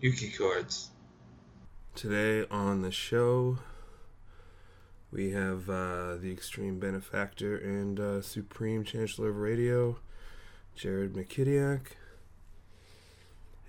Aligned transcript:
Yuki 0.00 0.30
chords. 0.30 0.90
Today 1.94 2.46
on 2.50 2.80
the 2.80 2.90
show, 2.90 3.58
we 5.20 5.32
have 5.32 5.68
uh, 5.68 6.16
the 6.16 6.32
Extreme 6.32 6.78
Benefactor 6.78 7.54
and 7.54 8.00
uh, 8.00 8.22
Supreme 8.22 8.84
Chancellor 8.84 9.28
of 9.28 9.36
Radio, 9.36 9.98
Jared 10.74 11.12
McKidiak. 11.12 11.88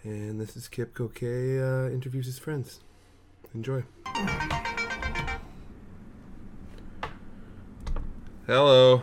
And 0.01 0.39
this 0.39 0.55
is 0.55 0.69
Kip 0.69 0.93
Coquet 0.93 1.59
uh, 1.59 1.89
interviews 1.89 2.25
his 2.25 2.39
friends. 2.39 2.79
Enjoy. 3.53 3.83
Hello. 8.47 9.01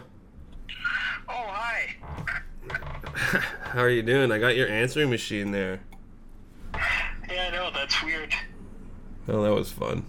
Oh, 1.29 1.49
hi. 1.49 1.97
How 3.73 3.81
are 3.81 3.91
you 3.91 4.03
doing? 4.03 4.33
I 4.33 4.39
got 4.39 4.57
your 4.57 4.69
answering 4.69 5.11
machine 5.11 5.51
there. 5.51 5.81
Yeah, 6.73 7.49
I 7.49 7.51
know, 7.51 7.71
that's 7.75 8.03
weird. 8.03 8.35
Oh, 9.29 9.43
that 9.43 9.53
was 9.53 9.71
fun. 9.71 10.07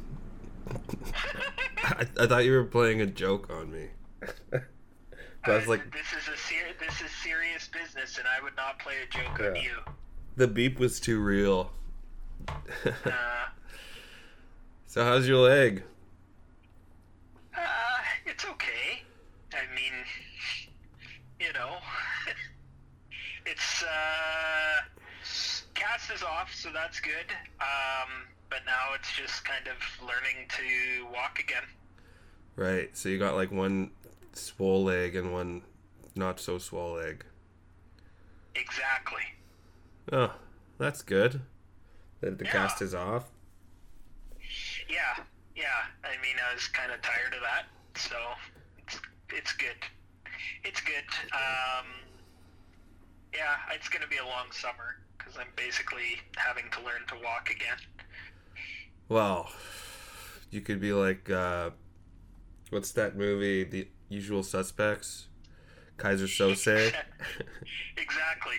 I, 2.00 2.24
I 2.24 2.28
thought 2.28 2.46
you 2.46 2.54
were 2.54 2.64
playing 2.64 3.02
a 3.02 3.06
joke 3.06 3.50
on 3.50 3.72
me. 3.72 3.88
I 5.44 5.56
was 5.56 5.68
like, 5.68 5.92
this 5.92 6.08
is 6.14 6.28
a 6.28 6.38
ser- 6.38 6.76
this 6.80 7.02
is 7.02 7.12
serious 7.24 7.68
business, 7.68 8.18
and 8.18 8.28
I 8.28 8.42
would 8.44 8.56
not 8.56 8.80
play 8.80 8.94
a 9.04 9.18
joke 9.18 9.40
on 9.40 9.56
you. 9.56 9.78
the 10.36 10.48
beep 10.48 10.80
was 10.80 11.00
too 11.00 11.20
real. 11.20 11.72
Uh, 12.48 12.92
so 14.86 15.04
how's 15.04 15.28
your 15.28 15.38
leg? 15.48 15.84
uh, 17.58 17.62
it's 18.26 18.46
okay. 18.46 19.04
I 19.54 19.64
mean, 19.76 19.94
you 21.40 21.52
know, 21.54 21.78
it's 23.46 23.84
uh, 23.84 24.82
cast 25.74 26.12
is 26.12 26.24
off, 26.24 26.54
so 26.54 26.70
that's 26.74 27.00
good. 27.00 27.26
Um, 27.60 28.28
but 28.50 28.60
now 28.66 28.94
it's 28.96 29.12
just 29.14 29.44
kind 29.46 29.68
of 29.68 29.78
learning 30.06 30.48
to 30.50 31.06
walk 31.14 31.40
again. 31.40 31.64
Right. 32.56 32.96
So 32.98 33.10
you 33.10 33.18
got 33.18 33.36
like 33.36 33.52
one 33.52 33.92
swole 34.34 34.84
leg 34.84 35.16
and 35.16 35.32
one 35.32 35.62
not 36.16 36.40
so 36.40 36.58
swole 36.58 36.94
leg. 36.94 37.26
Exactly. 38.56 39.24
Oh, 40.12 40.34
that's 40.78 41.02
good. 41.02 41.42
That 42.22 42.38
the 42.38 42.46
Yeah. 42.46 42.52
cast 42.52 42.82
is 42.82 42.94
off. 42.94 43.26
Yeah, 44.90 45.24
yeah. 45.56 45.86
I 46.04 46.18
mean, 46.22 46.36
I 46.50 46.54
was 46.54 46.68
kind 46.68 46.92
of 46.92 47.02
tired 47.02 47.34
of 47.34 47.42
that, 47.42 47.68
so 47.96 48.18
it's 48.80 49.00
it's 49.30 49.54
good. 49.54 49.78
It's 50.64 50.82
good. 50.82 51.06
Um, 51.32 51.86
yeah, 53.34 53.56
it's 53.72 53.88
gonna 53.88 54.08
be 54.08 54.18
a 54.18 54.26
long 54.26 54.52
summer 54.52 54.98
because 55.18 55.38
I'm 55.38 55.48
basically 55.56 56.20
having 56.36 56.70
to 56.72 56.82
learn 56.82 57.06
to 57.10 57.16
walk 57.24 57.50
again. 57.52 57.78
Well, 59.08 59.52
you 60.52 60.62
could 60.62 60.80
be 60.82 60.92
like, 60.94 61.30
uh, 61.30 61.70
what's 62.70 62.92
that 62.94 63.16
movie? 63.16 63.64
The 63.64 63.88
Usual 64.10 64.44
Suspects. 64.44 65.28
Keyser 65.98 66.26
Söze. 66.26 66.68
exactly. 67.98 68.56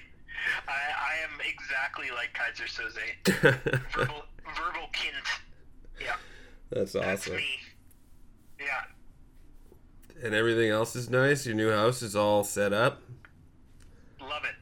I 0.68 0.72
I 0.72 1.14
am 1.24 1.40
exactly 1.46 2.06
like 2.14 2.32
Keyser 2.34 2.64
Söze. 2.64 2.98
Verbal 3.92 4.24
verbal 4.56 4.88
kint. 4.92 5.40
Yeah, 6.00 6.16
that's 6.70 6.94
awesome. 6.94 7.08
that's 7.08 7.28
me. 7.30 7.44
Yeah. 8.58 8.82
And 10.22 10.34
everything 10.34 10.70
else 10.70 10.94
is 10.96 11.08
nice. 11.08 11.46
Your 11.46 11.54
new 11.54 11.70
house 11.70 12.02
is 12.02 12.14
all 12.14 12.44
set 12.44 12.72
up. 12.72 13.02
Love 14.20 14.44
it. 14.44 14.54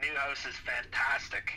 New 0.00 0.14
house 0.14 0.46
is 0.46 0.54
fantastic. 0.56 1.52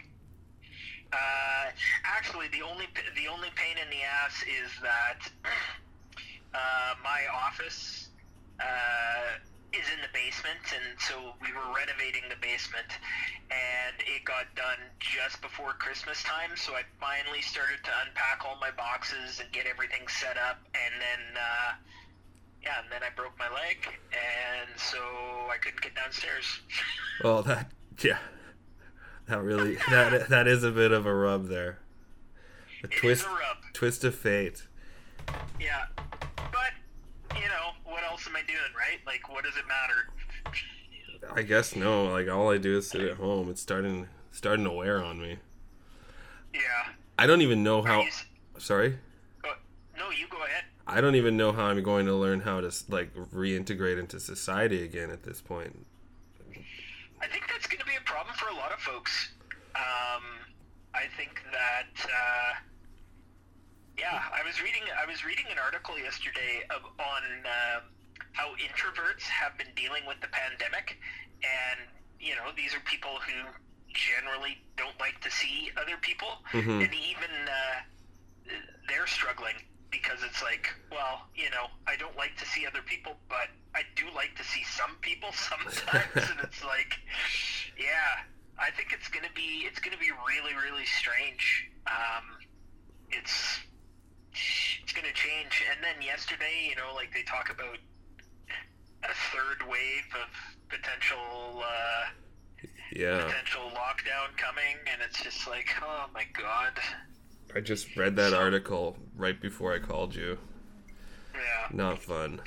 Uh, 1.14 1.72
actually, 2.04 2.48
the 2.50 2.62
only 2.62 2.86
the 3.16 3.28
only 3.32 3.48
pain 3.56 3.78
in 3.82 3.90
the 3.90 4.04
ass 4.04 4.44
is 4.44 4.72
that 4.82 5.32
uh, 6.54 6.94
my 7.04 7.22
office 7.34 8.10
uh, 8.60 9.38
is 9.74 9.86
in 9.94 10.00
the 10.02 10.10
basement, 10.14 10.64
and 10.74 11.00
so 11.00 11.34
we 11.42 11.52
were 11.54 11.74
renovating 11.76 12.24
the 12.30 12.40
basement, 12.42 12.88
and 13.52 13.96
it 14.00 14.24
got 14.26 14.46
done 14.56 14.80
just 15.00 15.42
before 15.42 15.74
Christmas 15.74 16.24
time. 16.24 16.52
So 16.56 16.74
I 16.74 16.84
finally 17.00 17.42
started 17.42 17.84
to 17.84 17.92
unpack 18.08 18.44
all 18.46 18.58
my 18.60 18.72
boxes 18.72 19.40
and 19.40 19.52
get 19.52 19.66
everything 19.68 20.08
set 20.08 20.38
up, 20.38 20.60
and 20.74 20.94
then. 21.02 21.22
Uh, 21.36 21.74
yeah, 22.64 22.82
and 22.84 22.92
then 22.92 23.02
I 23.04 23.14
broke 23.16 23.38
my 23.40 23.48
leg, 23.54 23.78
and 24.12 24.78
so 24.78 24.98
I 24.98 25.58
couldn't 25.62 25.80
get 25.82 25.96
downstairs. 25.96 26.46
Well, 27.24 27.42
that 27.44 27.72
yeah, 28.04 28.18
that 29.28 29.42
really 29.42 29.76
that 29.90 30.28
that 30.30 30.48
is 30.48 30.64
a 30.64 30.72
bit 30.72 30.92
of 30.92 31.06
a 31.06 31.14
rub 31.14 31.48
there. 31.48 31.80
A 32.84 32.88
It 32.88 32.94
is 32.94 33.00
twist 33.00 33.26
a 33.26 33.30
rub. 33.30 33.58
twist 33.74 34.04
of 34.04 34.14
fate. 34.16 34.68
Yeah. 35.60 35.86
But, 36.52 36.74
you 37.36 37.48
know, 37.48 37.72
what 37.86 38.04
else 38.04 38.28
am 38.28 38.36
I 38.36 38.42
doing, 38.42 38.60
right? 38.78 39.00
Like, 39.06 39.30
what 39.30 39.44
does 39.44 39.56
it 39.58 39.66
matter? 39.68 40.08
I 41.36 41.42
guess 41.42 41.76
no. 41.76 42.06
Like 42.06 42.30
all 42.30 42.52
I 42.52 42.58
do 42.58 42.78
is 42.78 42.90
sit 42.90 43.02
at 43.02 43.18
home. 43.18 43.50
It's 43.50 43.62
starting 43.62 44.08
starting 44.32 44.66
to 44.66 44.72
wear 44.72 45.04
on 45.04 45.20
me. 45.20 45.38
Yeah. 46.54 46.60
I 47.20 47.28
don't 47.28 47.42
even 47.42 47.64
know 47.64 47.82
how. 47.82 48.02
you 48.02 48.10
Sorry. 48.58 48.98
no, 49.98 50.10
you 50.12 50.28
go 50.30 50.38
ahead. 50.38 50.64
I 50.86 51.02
don't 51.02 51.16
even 51.16 51.36
know 51.36 51.52
how 51.52 51.66
I'm 51.66 51.82
going 51.84 52.06
to 52.06 52.14
learn 52.14 52.42
how 52.42 52.62
to 52.62 52.72
like 52.90 53.14
reintegrate 53.16 54.00
into 54.00 54.20
society 54.20 54.84
again 54.84 55.10
at 55.10 55.24
this 55.24 55.42
point. 55.42 55.86
I 57.20 57.28
think 57.28 57.46
that's 57.52 57.68
going 57.68 57.80
to 57.80 57.86
be 57.86 57.96
a 57.96 58.06
problem 58.06 58.36
for 58.36 58.50
a 58.50 58.56
lot 58.56 58.72
of 58.72 58.80
folks. 58.80 59.32
Um, 59.76 60.24
I 60.94 61.04
think 61.18 61.42
that, 61.52 62.06
uh, 62.06 62.54
yeah, 63.98 64.22
I 64.34 64.46
was 64.46 64.62
reading. 64.62 64.84
I 65.02 65.06
was 65.10 65.26
reading 65.26 65.46
an 65.52 65.58
article 65.60 65.98
yesterday 65.98 66.64
of, 66.70 66.82
on 67.00 67.24
um 67.46 67.82
how 68.34 68.54
introverts 68.62 69.24
have 69.24 69.58
been 69.58 69.74
dealing 69.76 70.06
with 70.08 70.20
the 70.22 70.28
pandemic, 70.30 70.98
and 71.42 71.80
you 72.20 72.36
know, 72.36 72.50
these 72.56 72.74
are 72.76 72.80
people 72.86 73.18
who 73.26 73.50
generally 73.94 74.58
don't 74.78 74.98
like 75.00 75.20
to 75.22 75.32
see 75.32 75.72
other 75.80 75.98
people, 76.02 76.30
Mhm. 76.54 76.84
and 76.86 76.94
even 76.94 77.32
uh, 77.50 78.54
they're 78.88 79.08
struggling 79.08 79.56
because 79.90 80.22
it's 80.24 80.44
like, 80.44 80.70
well, 80.92 81.26
you 81.36 81.50
know, 81.50 81.68
I 81.88 81.96
don't 81.96 82.16
like 82.18 82.36
to 82.38 82.46
see 82.46 82.66
other 82.68 82.82
people, 82.82 83.16
but 83.30 83.48
I 83.74 83.84
do 83.96 84.06
like 84.14 84.36
to 84.36 84.44
see 84.44 84.64
some 84.64 84.96
people 85.02 85.30
sometimes, 85.50 86.14
and 86.30 86.40
it's 86.44 86.64
like, 86.76 86.94
yeah, 87.78 88.22
I 88.60 88.70
think 88.72 88.94
it's 88.94 89.08
gonna 89.08 89.34
be 89.36 89.66
it's 89.66 89.80
gonna 89.80 89.98
be 89.98 90.12
really 90.28 90.54
really 90.56 90.86
strange. 90.86 91.70
Um, 91.88 92.24
it's 93.10 93.60
it's 94.84 94.94
gonna 94.94 95.14
change, 95.14 95.64
and 95.72 95.84
then 95.84 96.02
yesterday, 96.02 96.68
you 96.70 96.76
know, 96.76 96.94
like 96.96 97.14
they 97.14 97.24
talk 97.24 97.50
about 97.52 97.78
a 99.04 99.14
third 99.32 99.68
wave 99.70 100.06
of 100.14 100.30
potential 100.70 101.62
uh, 101.64 102.10
Yeah, 102.92 103.26
potential 103.26 103.72
lockdown 103.74 104.36
coming, 104.38 104.76
and 104.92 105.02
it's 105.02 105.22
just 105.24 105.48
like, 105.48 105.68
oh 105.82 106.06
my 106.14 106.26
god, 106.34 106.74
I 107.56 107.62
just 107.62 107.96
read 107.96 108.16
that 108.18 108.34
article 108.34 108.98
right 109.16 109.40
before 109.40 109.74
I 109.74 109.80
called 109.80 110.16
you. 110.16 110.38
yeah. 111.34 111.68
Not 111.72 112.02
fun. 112.02 112.42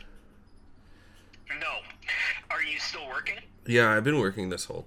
No, 1.58 1.78
are 2.50 2.62
you 2.62 2.78
still 2.78 3.06
working? 3.08 3.38
Yeah, 3.66 3.90
I've 3.90 4.04
been 4.04 4.18
working 4.18 4.50
this 4.50 4.66
whole 4.66 4.86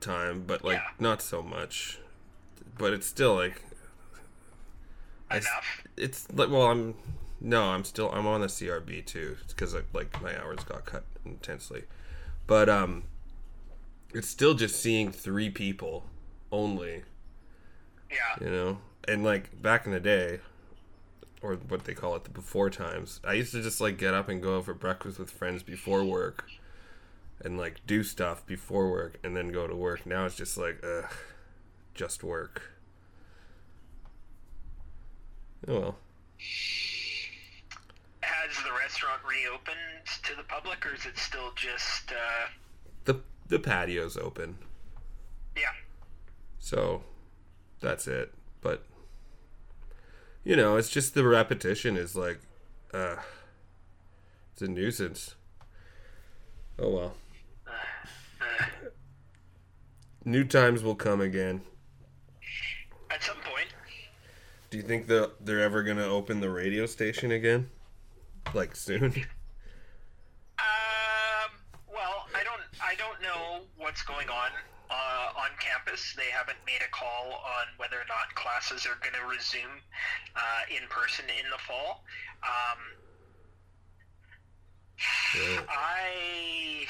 time, 0.00 0.44
but 0.46 0.64
like 0.64 0.78
Yeah. 0.78 0.90
not 0.98 1.20
so 1.22 1.42
much. 1.42 1.98
But 2.78 2.92
it's 2.94 3.06
still 3.06 3.34
like 3.34 3.62
Enough. 5.30 5.84
it's 5.96 6.26
like 6.32 6.50
well 6.50 6.66
i'm 6.66 6.94
no 7.40 7.64
i'm 7.70 7.84
still 7.84 8.10
i'm 8.10 8.26
on 8.26 8.40
the 8.40 8.46
crb 8.48 9.04
too 9.06 9.36
because 9.48 9.74
like 9.92 10.22
my 10.22 10.38
hours 10.40 10.64
got 10.64 10.84
cut 10.84 11.04
intensely. 11.24 11.84
But 12.46 12.68
um 12.68 13.04
it's 14.12 14.28
still 14.28 14.54
just 14.54 14.80
seeing 14.80 15.12
three 15.12 15.50
people 15.50 16.04
only. 16.50 17.02
Yeah. 18.10 18.44
you 18.44 18.50
know? 18.50 18.78
And 19.06 19.22
like 19.22 19.62
back 19.62 19.86
in 19.86 19.92
the 19.92 20.00
day 20.00 20.40
or 21.42 21.54
what 21.54 21.84
they 21.84 21.94
call 21.94 22.16
it 22.16 22.24
the 22.24 22.30
before 22.30 22.68
times 22.68 23.18
i 23.24 23.32
used 23.32 23.52
to 23.52 23.62
just 23.62 23.80
like 23.80 23.96
get 23.96 24.12
up 24.12 24.28
and 24.28 24.42
go 24.42 24.60
for 24.60 24.74
breakfast 24.74 25.18
with 25.18 25.30
friends 25.30 25.62
before 25.62 26.04
work 26.04 26.44
and 27.42 27.56
like 27.56 27.80
do 27.86 28.02
stuff 28.02 28.44
before 28.46 28.90
work 28.90 29.18
and 29.24 29.36
then 29.36 29.48
go 29.48 29.66
to 29.66 29.74
work. 29.74 30.04
Now 30.04 30.26
it's 30.26 30.36
just 30.36 30.56
like 30.56 30.82
ugh 30.84 31.10
just 31.94 32.22
work 32.22 32.72
oh 35.68 35.80
well 35.80 35.96
Has 38.22 38.56
the 38.64 38.72
restaurant 38.72 39.20
reopened 39.28 39.76
to 40.24 40.34
the 40.36 40.42
public, 40.44 40.84
or 40.86 40.94
is 40.94 41.06
it 41.06 41.18
still 41.18 41.52
just? 41.56 42.10
Uh, 42.12 42.48
the 43.04 43.20
the 43.48 43.58
patio's 43.58 44.16
open, 44.16 44.56
yeah. 45.56 45.62
so 46.58 47.02
that's 47.80 48.06
it. 48.06 48.32
But 48.60 48.84
you 50.44 50.56
know, 50.56 50.76
it's 50.76 50.90
just 50.90 51.14
the 51.14 51.24
repetition 51.26 51.96
is 51.96 52.16
like, 52.16 52.40
uh, 52.94 53.16
it's 54.52 54.62
a 54.62 54.68
nuisance. 54.68 55.34
Oh 56.78 56.90
well. 56.90 57.12
Uh, 58.42 58.64
New 60.24 60.44
times 60.44 60.82
will 60.82 60.94
come 60.94 61.20
again. 61.20 61.60
at 63.10 63.22
some 63.22 63.36
point. 63.36 63.49
Do 64.70 64.76
you 64.76 64.82
think 64.84 65.08
that 65.08 65.44
they're 65.44 65.60
ever 65.60 65.82
gonna 65.82 66.06
open 66.06 66.40
the 66.40 66.50
radio 66.50 66.86
station 66.86 67.32
again? 67.32 67.70
Like 68.54 68.74
soon? 68.76 69.24
Um. 70.60 71.56
Well, 71.88 72.26
I 72.36 72.44
don't. 72.44 72.60
I 72.84 72.94
don't 72.96 73.22
know 73.22 73.62
what's 73.78 74.02
going 74.02 74.28
on 74.28 74.50
uh, 74.90 75.40
on 75.40 75.48
campus. 75.58 76.12
They 76.14 76.28
haven't 76.30 76.58
made 76.66 76.82
a 76.86 76.90
call 76.90 77.32
on 77.32 77.64
whether 77.78 77.96
or 77.96 78.04
not 78.08 78.34
classes 78.34 78.84
are 78.84 78.98
going 79.00 79.14
to 79.14 79.26
resume 79.26 79.80
uh, 80.36 80.62
in 80.68 80.86
person 80.90 81.24
in 81.30 81.48
the 81.50 81.56
fall. 81.56 82.04
Um, 82.44 82.78
Yeah. 85.34 85.62
I 85.70 86.84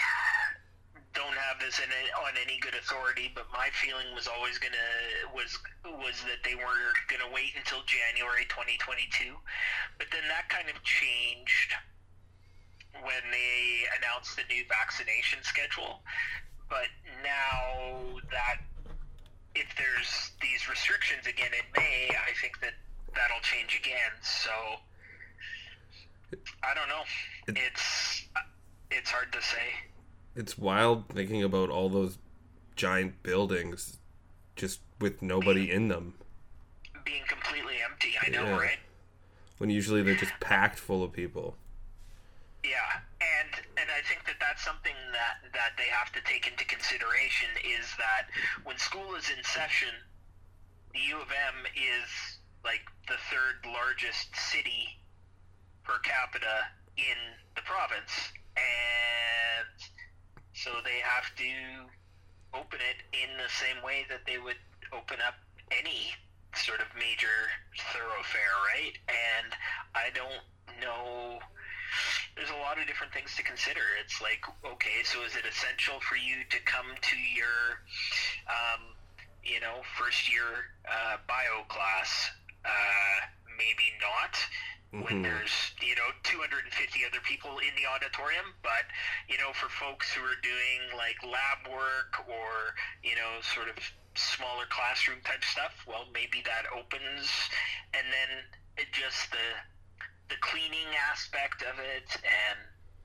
don't 1.14 1.34
have 1.34 1.58
this 1.58 1.78
in 1.78 1.90
on 2.22 2.32
any 2.40 2.58
good 2.60 2.74
authority, 2.74 3.32
but 3.34 3.46
my 3.52 3.68
feeling 3.72 4.06
was 4.14 4.28
always 4.28 4.58
gonna 4.58 4.76
was 5.34 5.58
was 5.84 6.22
that 6.22 6.42
they 6.44 6.54
were 6.54 6.94
gonna 7.10 7.30
wait 7.32 7.52
until 7.56 7.82
January 7.86 8.46
2022, 8.48 9.34
but 9.98 10.06
then 10.12 10.22
that 10.28 10.48
kind 10.48 10.68
of 10.70 10.78
changed 10.82 11.74
when 13.02 13.22
they 13.30 13.86
announced 13.98 14.36
the 14.36 14.46
new 14.52 14.62
vaccination 14.68 15.38
schedule. 15.42 16.02
But 16.68 16.90
now 17.22 18.20
that 18.30 18.62
if 19.54 19.66
there's 19.76 20.30
these 20.40 20.68
restrictions 20.68 21.26
again 21.26 21.50
in 21.50 21.66
May, 21.74 22.10
I 22.14 22.32
think 22.40 22.60
that 22.60 22.74
that'll 23.14 23.42
change 23.42 23.74
again. 23.74 24.14
So 24.22 24.50
I 26.62 26.74
don't 26.74 26.88
know. 26.88 27.02
It's 27.48 28.26
it's 28.90 29.10
hard 29.10 29.32
to 29.32 29.42
say. 29.42 29.90
It's 30.36 30.56
wild 30.56 31.08
thinking 31.08 31.42
about 31.42 31.70
all 31.70 31.88
those 31.88 32.18
giant 32.76 33.22
buildings 33.22 33.98
just 34.56 34.80
with 35.00 35.22
nobody 35.22 35.70
in 35.70 35.88
them. 35.88 36.14
Being 37.04 37.24
completely 37.26 37.76
empty, 37.82 38.14
I 38.20 38.30
know, 38.30 38.44
Yeah. 38.44 38.58
right? 38.58 38.78
When 39.58 39.70
usually 39.70 40.02
they're 40.02 40.14
just 40.14 40.38
packed 40.40 40.78
full 40.78 41.02
of 41.02 41.12
people. 41.12 41.56
Yeah, 42.62 43.00
and 43.20 43.54
and 43.76 43.90
I 43.90 44.02
think 44.02 44.24
that 44.26 44.36
that's 44.38 44.62
something 44.62 44.94
that 45.12 45.52
that 45.52 45.72
they 45.76 45.88
have 45.88 46.12
to 46.12 46.20
take 46.22 46.46
into 46.46 46.64
consideration 46.64 47.48
is 47.64 47.94
that 47.96 48.28
when 48.64 48.76
school 48.78 49.14
is 49.14 49.30
in 49.30 49.42
session, 49.44 49.94
the 50.92 51.00
U 51.00 51.20
of 51.20 51.30
M 51.32 51.66
is 51.74 52.38
like 52.64 52.84
the 53.08 53.16
third 53.30 53.64
largest 53.66 54.36
city 54.36 54.98
per 55.84 55.98
capita 56.00 56.66
in 56.96 57.16
the 57.56 57.62
province, 57.62 58.32
and 58.56 59.66
so 60.54 60.70
they 60.84 60.98
have 61.02 61.34
to 61.36 61.50
open 62.54 62.78
it 62.82 62.98
in 63.16 63.36
the 63.38 63.48
same 63.48 63.82
way 63.84 64.04
that 64.08 64.26
they 64.26 64.38
would 64.38 64.58
open 64.92 65.18
up 65.26 65.34
any 65.70 66.10
sort 66.54 66.80
of 66.80 66.86
major 66.98 67.46
thoroughfare, 67.92 68.56
right? 68.74 68.96
And 69.06 69.54
I 69.94 70.10
don't 70.10 70.42
know 70.80 71.38
there's 72.36 72.50
a 72.50 72.62
lot 72.62 72.78
of 72.78 72.86
different 72.86 73.12
things 73.12 73.34
to 73.36 73.42
consider. 73.42 73.80
It's 74.02 74.20
like, 74.22 74.40
okay, 74.64 75.02
so 75.04 75.22
is 75.24 75.34
it 75.36 75.44
essential 75.44 76.00
for 76.00 76.16
you 76.16 76.44
to 76.48 76.58
come 76.64 76.86
to 76.86 77.16
your, 77.34 77.82
um, 78.46 78.94
you 79.42 79.60
know, 79.60 79.82
first 79.98 80.30
year 80.30 80.70
uh, 80.88 81.16
bio 81.26 81.64
class? 81.68 82.30
Uh, 82.64 83.18
maybe 83.58 83.92
not. 84.00 84.36
When 85.04 85.20
Mhm. 85.20 85.22
there's 85.22 85.69
250 86.30 86.70
other 87.04 87.18
people 87.26 87.58
in 87.58 87.74
the 87.74 87.90
auditorium, 87.90 88.54
but 88.62 88.86
you 89.28 89.36
know 89.38 89.50
for 89.52 89.68
folks 89.68 90.14
who 90.14 90.22
are 90.22 90.38
doing 90.46 90.94
like 90.94 91.18
lab 91.26 91.66
work 91.66 92.22
or 92.30 92.78
you 93.02 93.18
know 93.18 93.42
sort 93.42 93.66
of 93.66 93.76
smaller 94.14 94.64
classroom 94.70 95.18
type 95.26 95.42
stuff, 95.42 95.74
well 95.86 96.06
maybe 96.14 96.42
that 96.46 96.70
opens, 96.70 97.26
and 97.94 98.06
then 98.14 98.30
it 98.78 98.86
just 98.94 99.30
the 99.34 99.50
the 100.30 100.38
cleaning 100.40 100.94
aspect 101.10 101.62
of 101.66 101.74
it, 101.82 102.08
and 102.22 102.58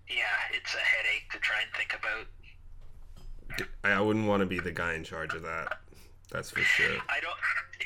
yeah, 0.07 0.54
it's 0.54 0.75
a 0.78 0.86
headache 0.86 1.25
to 1.33 1.39
try 1.39 1.57
and 1.66 1.71
think 1.74 1.98
about. 1.98 2.30
I 3.83 4.01
wouldn't 4.01 4.28
want 4.28 4.42
to 4.42 4.45
be 4.45 4.60
the 4.60 4.71
guy 4.71 4.94
in 4.94 5.04
charge 5.04 5.33
of 5.33 5.42
that. 5.42 5.80
That's 6.31 6.50
for 6.51 6.60
sure. 6.62 6.98
I 7.10 7.19
don't. 7.22 7.38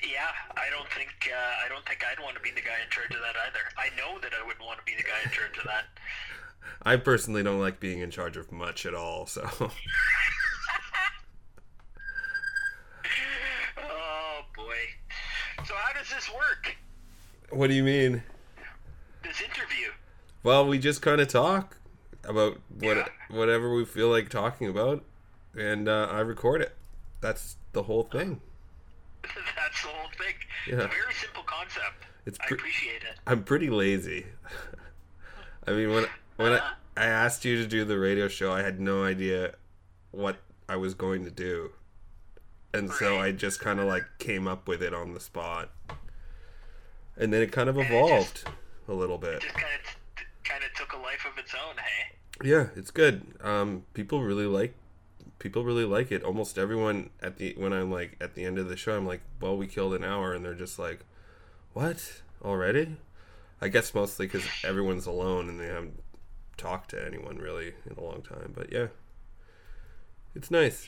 Yeah, 0.03 0.31
I 0.55 0.69
don't 0.69 0.89
think. 0.91 1.09
Uh, 1.31 1.65
I 1.65 1.69
don't 1.69 1.85
think 1.85 2.03
I'd 2.09 2.19
want 2.23 2.35
to 2.35 2.41
be 2.41 2.51
the 2.51 2.61
guy 2.61 2.79
in 2.83 2.89
charge 2.89 3.11
of 3.13 3.21
that 3.21 3.35
either. 3.47 3.59
I 3.77 3.89
know 3.97 4.17
that 4.21 4.31
I 4.33 4.45
wouldn't 4.45 4.65
want 4.65 4.79
to 4.79 4.85
be 4.85 4.95
the 4.95 5.03
guy 5.03 5.19
in 5.25 5.31
charge 5.31 5.57
of 5.57 5.65
that. 5.65 5.85
I 6.83 6.95
personally 6.95 7.43
don't 7.43 7.59
like 7.59 7.79
being 7.79 7.99
in 7.99 8.11
charge 8.11 8.37
of 8.37 8.51
much 8.51 8.85
at 8.85 8.93
all, 8.93 9.25
so 9.25 9.41
Oh 13.77 14.41
boy. 14.55 14.75
So 15.65 15.73
how 15.75 15.93
does 15.99 16.09
this 16.09 16.29
work? 16.33 16.75
what 17.51 17.67
do 17.67 17.73
you 17.73 17.83
mean? 17.83 18.21
This 19.23 19.41
interview? 19.41 19.87
Well, 20.43 20.67
we 20.67 20.77
just 20.79 21.01
kind 21.01 21.19
of 21.19 21.27
talk 21.27 21.77
about 22.23 22.57
what 22.79 22.97
Yeah. 22.97 23.07
whatever 23.29 23.73
we 23.73 23.85
feel 23.85 24.09
like 24.09 24.29
talking 24.29 24.67
about, 24.69 25.03
and 25.57 25.87
uh, 25.89 26.07
I 26.11 26.19
record 26.19 26.61
it. 26.61 26.75
That's 27.21 27.55
the 27.73 27.83
whole 27.83 28.03
thing. 28.03 28.41
That's 29.23 29.81
the 29.81 29.89
whole 29.89 30.09
thing. 30.17 30.35
Yeah. 30.67 30.75
It's 30.75 30.85
a 30.85 30.87
very 30.87 31.13
simple 31.13 31.43
concept. 31.43 32.05
It's 32.25 32.37
I 32.41 32.53
appreciate 32.53 33.03
it. 33.03 33.19
I'm 33.27 33.43
pretty 33.43 33.69
lazy. 33.69 34.25
I 35.67 35.71
mean, 35.71 35.89
when 35.91 36.05
when 36.37 36.53
I, 36.53 36.71
I 36.97 37.05
asked 37.05 37.45
you 37.45 37.57
to 37.57 37.67
do 37.67 37.85
the 37.85 37.97
radio 37.99 38.27
show, 38.27 38.51
I 38.51 38.61
had 38.61 38.79
no 38.79 39.03
idea 39.03 39.55
what 40.11 40.37
I 40.67 40.75
was 40.75 40.93
going 40.93 41.23
to 41.25 41.31
do, 41.31 41.71
and 42.73 42.91
so 42.91 43.19
I 43.19 43.31
just 43.31 43.59
kind 43.59 43.79
of 43.79 43.87
like 43.87 44.03
came 44.19 44.47
up 44.47 44.67
with 44.67 44.81
it 44.81 44.93
on 44.93 45.13
the 45.13 45.19
spot, 45.19 45.69
and 47.17 47.31
then 47.33 47.41
it 47.41 47.51
kind 47.51 47.69
of 47.69 47.77
it 47.77 47.81
just- 47.81 47.91
evolved 47.91 48.43
a 48.87 48.93
little 48.93 49.17
bit. 49.17 49.41
Just 49.41 49.53
kind 49.53 49.65
of, 49.83 50.23
kind 50.43 50.63
of 50.63 50.73
took 50.73 50.93
a 50.93 50.97
life 50.97 51.25
of 51.31 51.37
its 51.37 51.53
own. 51.53 51.75
Hey. 51.77 52.47
Yeah, 52.49 52.67
it's 52.75 52.91
good. 52.91 53.23
Um, 53.41 53.83
people 53.93 54.21
really 54.23 54.45
like 54.45 54.73
people 55.39 55.63
really 55.63 55.85
like 55.85 56.11
it. 56.11 56.23
Almost 56.23 56.57
everyone 56.57 57.09
at 57.21 57.37
the 57.37 57.53
when 57.57 57.73
I'm 57.73 57.91
like 57.91 58.17
at 58.21 58.35
the 58.35 58.43
end 58.45 58.57
of 58.59 58.69
the 58.69 58.77
show, 58.77 58.95
I'm 58.95 59.07
like, 59.07 59.21
"Well, 59.41 59.57
we 59.57 59.67
killed 59.67 59.93
an 59.93 60.03
hour," 60.03 60.33
and 60.33 60.43
they're 60.45 60.53
just 60.53 60.77
like, 60.77 60.99
"What 61.73 62.21
already?" 62.43 62.97
I 63.61 63.67
guess 63.67 63.93
mostly 63.93 64.25
because 64.27 64.45
everyone's 64.63 65.05
alone 65.05 65.49
and 65.49 65.59
they 65.59 65.67
haven't 65.67 66.01
talked 66.57 66.91
to 66.91 67.05
anyone 67.05 67.37
really 67.37 67.73
in 67.89 67.97
a 67.97 68.01
long 68.01 68.21
time. 68.21 68.53
But 68.55 68.71
yeah, 68.71 68.87
it's 70.35 70.49
nice. 70.51 70.87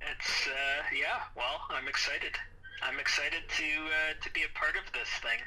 It's 0.00 0.46
uh, 0.48 0.82
yeah. 0.96 1.22
Well, 1.36 1.60
I'm 1.70 1.88
excited. 1.88 2.36
I'm 2.82 2.98
excited 2.98 3.42
to 3.56 3.64
uh, 3.64 4.22
to 4.22 4.30
be 4.32 4.42
a 4.42 4.58
part 4.58 4.74
of 4.76 4.92
this 4.92 5.08
thing. 5.22 5.38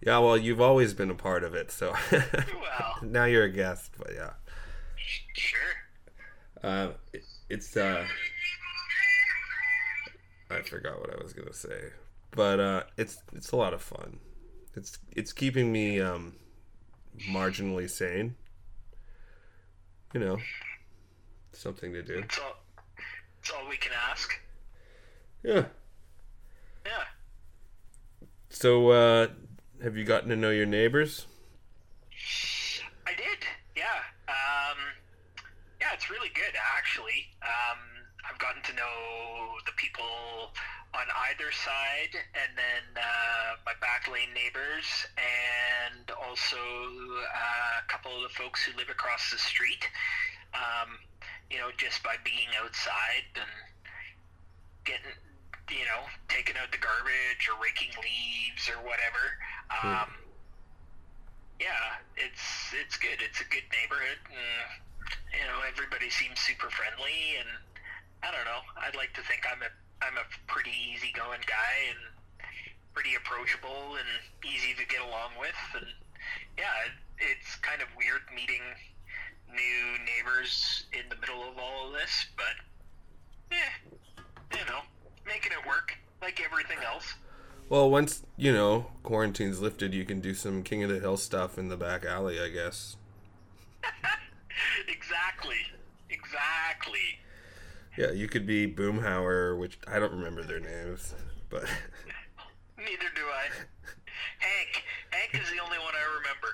Yeah, 0.00 0.18
well, 0.18 0.36
you've 0.36 0.60
always 0.60 0.94
been 0.94 1.10
a 1.10 1.14
part 1.14 1.42
of 1.42 1.54
it, 1.56 1.72
so 1.72 1.92
Well. 2.12 2.98
now 3.02 3.24
you're 3.24 3.44
a 3.44 3.50
guest. 3.50 3.92
But 3.98 4.12
yeah, 4.14 4.30
Sure. 5.34 5.58
Uh, 6.62 6.88
it, 7.12 7.24
it's 7.48 7.76
uh, 7.76 8.04
I 10.50 10.62
forgot 10.62 11.00
what 11.00 11.12
I 11.12 11.22
was 11.22 11.32
gonna 11.32 11.52
say, 11.52 11.90
but 12.30 12.60
uh, 12.60 12.82
it's 12.96 13.22
it's 13.34 13.52
a 13.52 13.56
lot 13.56 13.74
of 13.74 13.82
fun. 13.82 14.18
It's 14.74 14.98
it's 15.16 15.32
keeping 15.32 15.72
me 15.72 16.00
um, 16.00 16.34
marginally 17.30 17.88
sane. 17.88 18.34
You 20.14 20.20
know, 20.20 20.38
something 21.52 21.92
to 21.92 22.02
do. 22.02 22.18
It's 22.18 22.38
all. 22.38 22.56
It's 23.40 23.50
all 23.50 23.68
we 23.68 23.76
can 23.76 23.92
ask. 24.10 24.38
Yeah. 25.42 25.66
Yeah. 26.84 27.04
So, 28.50 28.90
uh, 28.90 29.28
have 29.82 29.96
you 29.96 30.04
gotten 30.04 30.30
to 30.30 30.36
know 30.36 30.50
your 30.50 30.66
neighbors? 30.66 31.26
I 33.06 33.12
did. 33.14 33.38
Yeah. 33.76 33.84
Um, 34.28 34.76
yeah, 35.80 35.96
it's 36.08 36.16
really 36.16 36.32
good 36.32 36.56
actually. 36.76 37.28
Um, 37.44 37.78
I've 38.24 38.38
gotten 38.38 38.62
to 38.62 38.72
know 38.72 39.60
the 39.66 39.72
people 39.76 40.56
on 40.96 41.04
either 41.28 41.52
side, 41.52 42.16
and 42.32 42.56
then 42.56 42.84
uh, 42.96 43.60
my 43.66 43.76
back 43.80 44.08
lane 44.08 44.32
neighbors, 44.32 44.88
and 45.20 46.08
also 46.16 46.56
uh, 46.56 47.84
a 47.84 47.86
couple 47.92 48.16
of 48.16 48.22
the 48.24 48.32
folks 48.40 48.64
who 48.64 48.76
live 48.76 48.88
across 48.88 49.30
the 49.30 49.38
street. 49.38 49.84
Um, 50.56 50.96
you 51.50 51.58
know, 51.58 51.68
just 51.76 52.02
by 52.02 52.16
being 52.24 52.48
outside 52.56 53.28
and 53.36 53.52
getting, 54.84 55.12
you 55.68 55.84
know, 55.84 56.08
taking 56.28 56.56
out 56.56 56.72
the 56.72 56.80
garbage 56.80 57.44
or 57.52 57.60
raking 57.60 57.92
leaves 58.00 58.64
or 58.72 58.80
whatever. 58.80 59.24
Um, 59.84 60.08
yeah, 61.60 62.00
it's 62.16 62.72
it's 62.72 62.96
good. 62.96 63.20
It's 63.20 63.40
a 63.40 63.48
good 63.52 63.68
neighborhood, 63.76 64.20
and 64.32 64.88
you 65.32 65.46
know 65.46 65.60
everybody 65.66 66.10
seems 66.10 66.40
super 66.40 66.70
friendly. 66.70 67.38
And 67.38 67.48
I 68.22 68.30
don't 68.32 68.44
know. 68.44 68.62
I'd 68.80 68.96
like 68.96 69.12
to 69.14 69.22
think 69.22 69.46
I'm 69.46 69.62
a 69.62 69.70
I'm 70.04 70.16
a 70.16 70.26
pretty 70.46 70.74
easygoing 70.94 71.42
guy 71.46 71.90
and 71.90 72.00
pretty 72.94 73.14
approachable 73.14 73.96
and 73.98 74.10
easy 74.44 74.74
to 74.74 74.86
get 74.86 75.00
along 75.00 75.38
with. 75.38 75.58
And 75.74 75.86
yeah, 76.56 76.72
it, 76.86 76.94
it's 77.18 77.56
kind 77.56 77.82
of 77.82 77.88
weird 77.96 78.22
meeting 78.34 78.62
new 79.50 80.04
neighbors 80.04 80.86
in 80.92 81.08
the 81.08 81.16
middle 81.16 81.42
of 81.42 81.58
all 81.58 81.88
of 81.88 81.92
this, 81.94 82.26
but 82.36 82.54
yeah, 83.50 83.94
you 84.52 84.64
know, 84.66 84.80
making 85.26 85.52
it 85.52 85.66
work 85.66 85.96
like 86.20 86.40
everything 86.44 86.78
else. 86.84 87.14
Well, 87.68 87.90
once 87.90 88.22
you 88.36 88.52
know 88.52 88.86
quarantine's 89.02 89.60
lifted, 89.60 89.94
you 89.94 90.04
can 90.04 90.20
do 90.20 90.34
some 90.34 90.62
King 90.62 90.82
of 90.82 90.90
the 90.90 91.00
Hill 91.00 91.16
stuff 91.16 91.58
in 91.58 91.68
the 91.68 91.76
back 91.76 92.04
alley, 92.04 92.40
I 92.40 92.48
guess. 92.48 92.96
exactly. 94.88 95.56
Exactly. 96.10 97.18
Yeah, 97.96 98.12
you 98.12 98.28
could 98.28 98.46
be 98.46 98.72
Boomhauer, 98.72 99.58
which 99.58 99.78
I 99.86 99.98
don't 99.98 100.12
remember 100.12 100.42
their 100.42 100.60
names, 100.60 101.14
but 101.50 101.64
neither 102.78 103.10
do 103.14 103.22
I. 103.22 103.48
Hank. 104.38 104.84
Hank 105.10 105.42
is 105.42 105.50
the 105.50 105.60
only 105.62 105.78
one 105.78 105.94
I 105.94 106.18
remember. 106.18 106.48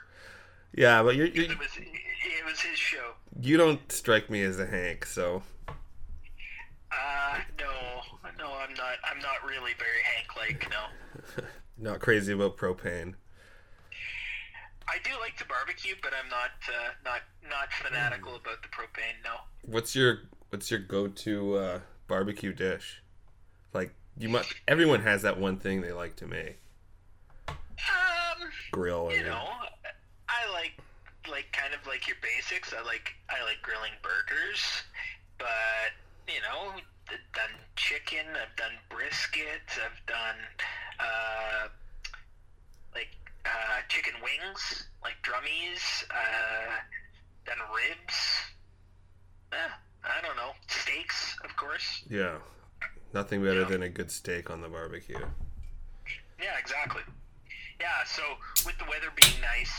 Yeah, 0.74 1.02
but 1.02 1.16
you're, 1.16 1.26
you're 1.26 1.44
it 1.44 1.58
was 1.58 1.76
it 1.76 2.44
was 2.44 2.60
his 2.60 2.78
show. 2.78 3.12
You 3.40 3.56
don't 3.56 3.92
strike 3.92 4.30
me 4.30 4.42
as 4.42 4.58
a 4.58 4.66
Hank, 4.66 5.06
so. 5.06 5.42
Uh, 6.90 7.38
no, 7.58 8.00
no, 8.38 8.52
I'm 8.54 8.74
not. 8.74 8.96
I'm 9.04 9.18
not 9.20 9.44
really 9.46 9.72
very 9.78 10.02
Hank-like. 10.16 10.70
No. 10.70 11.44
not 11.90 12.00
crazy 12.00 12.32
about 12.32 12.56
propane. 12.56 13.14
I 14.94 14.98
do 15.02 15.10
like 15.20 15.36
to 15.38 15.44
barbecue, 15.46 15.94
but 16.02 16.12
I'm 16.14 16.30
not 16.30 16.52
uh, 16.68 16.90
not 17.04 17.22
not 17.50 17.72
fanatical 17.72 18.36
about 18.36 18.62
the 18.62 18.68
propane. 18.68 19.18
No. 19.24 19.36
What's 19.66 19.96
your 19.96 20.20
What's 20.50 20.70
your 20.70 20.78
go-to 20.78 21.56
uh, 21.56 21.80
barbecue 22.06 22.52
dish? 22.52 23.02
Like 23.72 23.92
you 24.16 24.28
must. 24.28 24.54
Everyone 24.68 25.02
has 25.02 25.22
that 25.22 25.40
one 25.40 25.56
thing 25.56 25.80
they 25.80 25.90
like 25.90 26.14
to 26.16 26.26
make. 26.26 26.58
Um. 27.48 27.56
Grill. 28.70 29.10
You 29.12 29.24
know, 29.24 29.48
I 30.28 30.52
like 30.52 30.78
like 31.28 31.50
kind 31.50 31.74
of 31.74 31.84
like 31.88 32.06
your 32.06 32.16
basics. 32.22 32.72
I 32.72 32.84
like 32.84 33.14
I 33.28 33.42
like 33.42 33.60
grilling 33.62 33.92
burgers, 34.00 34.62
but 35.38 35.90
you 36.28 36.40
know, 36.42 36.70
I've 37.10 37.32
done 37.34 37.58
chicken. 37.74 38.26
I've 38.30 38.54
done 38.56 38.78
brisket. 38.88 39.66
I've 39.84 40.06
done 40.06 40.36
uh, 41.00 41.68
like 42.94 43.08
uh, 43.46 43.80
chicken 43.88 44.14
wings, 44.22 44.88
like 45.02 45.14
drummies, 45.22 46.04
uh, 46.10 46.76
then 47.46 47.56
ribs. 47.74 48.16
Eh, 49.52 49.72
I 50.04 50.26
don't 50.26 50.36
know. 50.36 50.52
Steaks, 50.66 51.36
of 51.44 51.54
course. 51.56 52.04
Yeah. 52.08 52.36
Nothing 53.12 53.42
better 53.42 53.60
yeah. 53.60 53.68
than 53.68 53.82
a 53.82 53.88
good 53.88 54.10
steak 54.10 54.50
on 54.50 54.60
the 54.60 54.68
barbecue. 54.68 55.18
Yeah, 56.42 56.58
exactly. 56.58 57.02
Yeah, 57.80 58.04
so 58.06 58.22
with 58.66 58.76
the 58.78 58.84
weather 58.84 59.12
being 59.14 59.40
nice, 59.40 59.72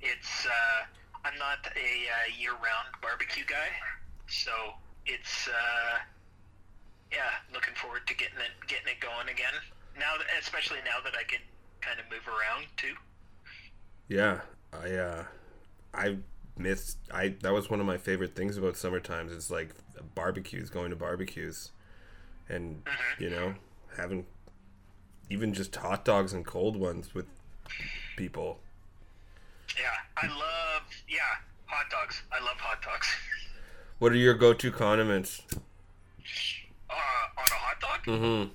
it's 0.00 0.46
uh, 0.46 0.80
I'm 1.24 1.38
not 1.38 1.58
a 1.76 1.90
uh, 2.08 2.38
year-round 2.38 2.88
barbecue 3.02 3.44
guy, 3.44 3.68
so 4.28 4.52
it's 5.06 5.48
uh, 5.48 5.98
yeah, 7.12 7.42
looking 7.52 7.74
forward 7.74 8.06
to 8.06 8.14
getting 8.14 8.38
it 8.38 8.54
getting 8.68 8.88
it 8.88 9.00
going 9.00 9.28
again. 9.28 9.52
Now, 9.98 10.16
that, 10.16 10.26
especially 10.40 10.78
now 10.84 11.02
that 11.04 11.14
I 11.18 11.24
can 11.24 11.40
kind 11.80 11.98
of 11.98 12.06
move 12.10 12.26
around 12.26 12.66
too. 12.76 12.94
Yeah, 14.08 14.40
I 14.72 14.92
uh, 14.92 15.24
I 15.94 16.16
missed. 16.56 16.98
I 17.12 17.34
that 17.42 17.52
was 17.52 17.70
one 17.70 17.80
of 17.80 17.86
my 17.86 17.96
favorite 17.96 18.34
things 18.34 18.56
about 18.56 18.76
summer 18.76 19.00
times. 19.00 19.32
It's 19.32 19.50
like 19.50 19.74
barbecues, 20.14 20.70
going 20.70 20.90
to 20.90 20.96
barbecues, 20.96 21.70
and 22.48 22.84
mm-hmm. 22.84 23.22
you 23.22 23.30
know 23.30 23.54
having 23.96 24.26
even 25.30 25.54
just 25.54 25.74
hot 25.76 26.04
dogs 26.04 26.32
and 26.32 26.44
cold 26.44 26.76
ones 26.76 27.14
with 27.14 27.26
people. 28.16 28.58
Yeah, 29.78 29.96
I 30.16 30.26
love 30.26 30.82
yeah 31.08 31.20
hot 31.66 31.90
dogs. 31.90 32.22
I 32.32 32.44
love 32.44 32.56
hot 32.58 32.82
dogs. 32.82 33.08
What 34.00 34.12
are 34.12 34.16
your 34.16 34.32
go-to 34.32 34.72
condiments? 34.72 35.42
Uh, 35.52 36.94
on 37.36 37.44
a 37.44 37.58
hot 37.58 37.80
dog? 37.82 38.04
Mm-hmm. 38.06 38.50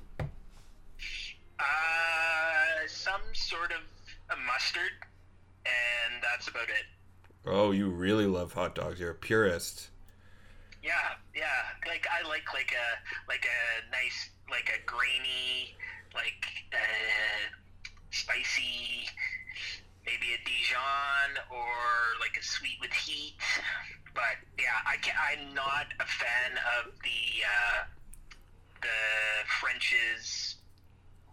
Uh, 1.59 2.87
some 2.87 3.21
sort 3.33 3.71
of 3.71 3.79
a 4.29 4.35
mustard, 4.47 4.91
and 5.65 6.21
that's 6.21 6.47
about 6.47 6.69
it. 6.69 6.85
Oh, 7.45 7.71
you 7.71 7.89
really 7.89 8.25
love 8.25 8.53
hot 8.53 8.75
dogs. 8.75 8.99
You're 8.99 9.11
a 9.11 9.15
purist. 9.15 9.89
Yeah, 10.83 11.13
yeah. 11.35 11.45
Like 11.87 12.07
I 12.11 12.27
like 12.27 12.53
like 12.53 12.73
a 12.73 13.29
like 13.29 13.45
a 13.45 13.91
nice 13.91 14.29
like 14.49 14.69
a 14.69 14.85
grainy 14.85 15.75
like 16.13 16.45
uh, 16.73 17.55
spicy 18.11 19.09
maybe 20.05 20.37
a 20.37 20.41
Dijon 20.45 21.31
or 21.49 21.81
like 22.21 22.37
a 22.39 22.43
sweet 22.43 22.77
with 22.79 22.93
heat. 22.93 23.33
But 24.13 24.37
yeah, 24.57 24.79
I 24.87 24.97
can, 24.97 25.15
I'm 25.17 25.53
not 25.53 25.87
a 25.99 26.05
fan 26.05 26.51
of 26.79 26.93
the 27.03 27.43
uh, 27.43 27.83
the 28.81 28.99
French's 29.59 30.55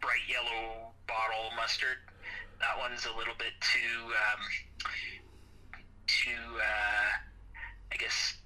bright 0.03 0.27
yellow 0.29 0.93
bottle 1.07 1.55
mustard. 1.57 1.97
That 2.61 2.77
one's 2.79 3.07
a 3.07 3.17
little 3.17 3.35
bit 3.39 3.55
too 3.61 4.13
um, 4.13 4.43
too 6.07 6.59
uh, 6.59 7.11
I 7.93 7.97
guess 7.97 8.37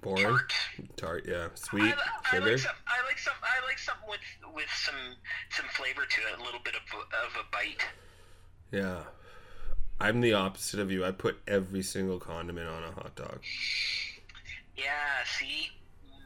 boring. 0.00 0.24
Tart. 0.24 0.52
Tart, 0.96 1.24
yeah. 1.26 1.48
Sweet. 1.54 1.94
I, 2.32 2.36
I, 2.36 2.38
like 2.38 2.58
some. 2.58 2.76
I 2.86 3.06
like 3.06 3.18
some. 3.18 3.34
I 3.42 3.66
like 3.66 3.78
something 3.78 4.08
with 4.08 4.54
with 4.54 4.70
some 4.70 5.16
some 5.50 5.66
flavor 5.70 6.02
to 6.06 6.20
it. 6.32 6.38
A 6.38 6.44
little 6.44 6.60
bit 6.64 6.74
of 6.74 6.82
of 6.92 7.36
a 7.40 7.44
bite. 7.50 7.84
Yeah. 8.70 9.04
I'm 10.00 10.20
the 10.20 10.32
opposite 10.32 10.80
of 10.80 10.90
you. 10.90 11.04
I 11.04 11.12
put 11.12 11.38
every 11.46 11.82
single 11.82 12.18
condiment 12.18 12.68
on 12.68 12.82
a 12.82 12.90
hot 12.90 13.14
dog. 13.14 13.38
Yeah, 14.76 15.22
see, 15.38 15.68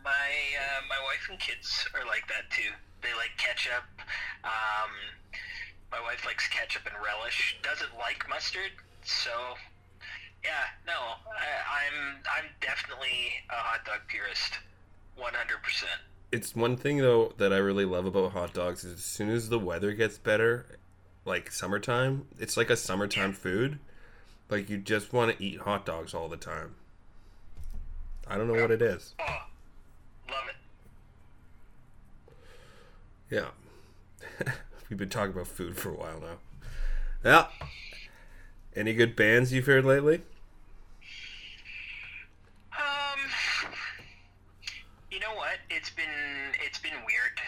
my 0.02 0.10
uh, 0.10 0.80
my 0.88 0.96
wife 1.04 1.28
and 1.28 1.38
kids 1.38 1.86
are 1.94 2.06
like 2.06 2.26
that 2.28 2.50
too. 2.50 2.72
They 3.02 3.12
like 3.14 3.36
ketchup. 3.36 3.84
Um, 4.44 4.90
my 5.92 6.00
wife 6.00 6.24
likes 6.24 6.48
ketchup 6.48 6.82
and 6.86 6.94
relish. 7.04 7.56
Doesn't 7.62 7.96
like 7.98 8.28
mustard, 8.28 8.72
so 9.04 9.30
yeah, 10.44 10.50
no, 10.86 10.92
I, 10.92 11.86
I'm 11.86 12.16
I'm 12.36 12.50
definitely 12.60 13.44
a 13.50 13.54
hot 13.54 13.84
dog 13.84 14.00
purist, 14.08 14.58
one 15.16 15.34
hundred 15.34 15.62
percent. 15.62 16.00
It's 16.32 16.56
one 16.56 16.76
thing 16.76 16.98
though 16.98 17.32
that 17.38 17.52
I 17.52 17.58
really 17.58 17.84
love 17.84 18.06
about 18.06 18.32
hot 18.32 18.52
dogs 18.52 18.84
is 18.84 18.94
as 18.94 19.04
soon 19.04 19.30
as 19.30 19.48
the 19.48 19.58
weather 19.58 19.92
gets 19.92 20.18
better 20.18 20.66
like 21.24 21.50
summertime. 21.50 22.26
It's 22.38 22.56
like 22.56 22.70
a 22.70 22.76
summertime 22.76 23.32
food. 23.32 23.78
Like 24.48 24.70
you 24.70 24.78
just 24.78 25.12
want 25.12 25.36
to 25.36 25.44
eat 25.44 25.60
hot 25.60 25.84
dogs 25.84 26.14
all 26.14 26.28
the 26.28 26.36
time. 26.36 26.76
I 28.28 28.36
don't 28.36 28.46
know 28.46 28.60
what 28.60 28.70
it 28.70 28.82
is. 28.82 29.14
Oh, 29.20 29.38
love 30.28 30.48
it. 30.48 30.56
Yeah. 33.30 33.48
We've 34.88 34.98
been 34.98 35.08
talking 35.08 35.32
about 35.32 35.48
food 35.48 35.76
for 35.76 35.90
a 35.90 35.94
while 35.94 36.20
now. 36.20 36.38
Yeah. 37.24 37.46
Any 38.74 38.94
good 38.94 39.16
bands 39.16 39.52
you've 39.52 39.66
heard 39.66 39.84
lately? 39.84 40.22
Um, 42.72 43.20
you 45.10 45.18
know 45.18 45.34
what? 45.34 45.58
It's 45.70 45.90
been 45.90 46.04
it's 46.64 46.78
been 46.78 46.92
weird 47.06 47.40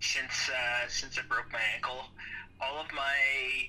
since 0.00 0.50
uh, 0.50 0.88
since 0.88 1.18
I 1.18 1.22
broke 1.22 1.50
my 1.52 1.60
ankle 1.74 2.04
all 2.60 2.80
of 2.80 2.88
my 2.92 3.68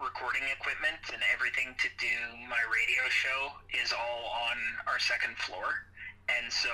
recording 0.00 0.42
equipment 0.50 0.98
and 1.12 1.20
everything 1.32 1.76
to 1.78 1.88
do 2.00 2.14
my 2.48 2.60
radio 2.72 3.04
show 3.08 3.52
is 3.76 3.92
all 3.92 4.32
on 4.48 4.56
our 4.88 4.98
second 4.98 5.36
floor. 5.36 5.86
And 6.28 6.50
so 6.52 6.72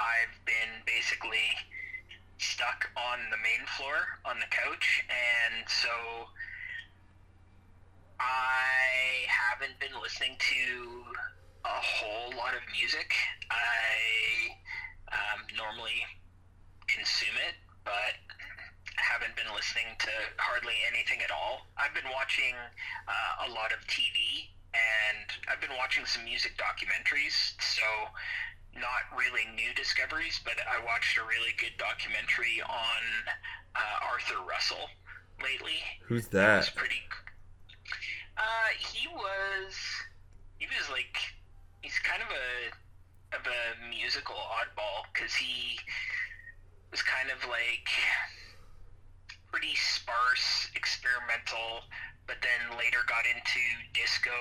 I've 0.00 0.34
been 0.44 0.82
basically 0.84 1.46
stuck 2.42 2.90
on 2.96 3.30
the 3.30 3.38
main 3.38 3.62
floor 3.78 4.18
on 4.26 4.38
the 4.40 4.50
couch. 4.50 5.06
And 5.06 5.62
so 5.68 5.94
I 8.18 9.26
haven't 9.30 9.78
been 9.78 9.94
listening 10.02 10.34
to 10.38 10.62
a 11.64 11.78
whole 11.78 12.34
lot 12.36 12.54
of 12.54 12.62
music. 12.74 13.14
I 13.50 14.58
um, 15.14 15.46
normally 15.56 16.02
consume 16.88 17.38
it, 17.46 17.54
but 17.84 18.18
haven't 18.96 19.36
been 19.36 19.50
listening 19.54 19.94
to 19.98 20.12
hardly 20.36 20.74
anything 20.90 21.22
at 21.22 21.30
all. 21.30 21.66
I've 21.78 21.94
been 21.94 22.10
watching 22.12 22.58
uh, 23.06 23.46
a 23.46 23.48
lot 23.54 23.72
of 23.72 23.78
TV 23.86 24.50
and 24.74 25.28
I've 25.48 25.60
been 25.60 25.76
watching 25.78 26.04
some 26.06 26.24
music 26.24 26.58
documentaries. 26.58 27.54
So, 27.60 27.84
not 28.74 29.08
really 29.16 29.44
new 29.54 29.72
discoveries, 29.74 30.40
but 30.44 30.54
I 30.64 30.84
watched 30.84 31.18
a 31.18 31.22
really 31.22 31.52
good 31.58 31.76
documentary 31.78 32.62
on 32.64 33.02
uh, 33.76 34.06
Arthur 34.12 34.40
Russell 34.48 34.88
lately. 35.42 35.80
Who's 36.06 36.28
that? 36.28 36.54
It 36.54 36.56
was 36.56 36.70
pretty. 36.70 37.02
Uh, 38.36 38.70
he 38.78 39.08
was. 39.08 39.74
He 40.58 40.66
was 40.66 40.88
like. 40.90 41.16
He's 41.80 41.98
kind 41.98 42.22
of 42.22 42.30
a 42.30 43.36
of 43.36 43.42
a 43.46 43.88
musical 43.88 44.36
oddball 44.36 45.08
because 45.12 45.34
he 45.34 45.78
was 46.90 47.02
kind 47.02 47.30
of 47.30 47.48
like 47.48 47.88
pretty 49.50 49.74
sparse, 49.74 50.68
experimental, 50.74 51.84
but 52.32 52.40
then 52.40 52.78
later 52.80 53.04
got 53.04 53.28
into 53.28 53.60
disco 53.92 54.32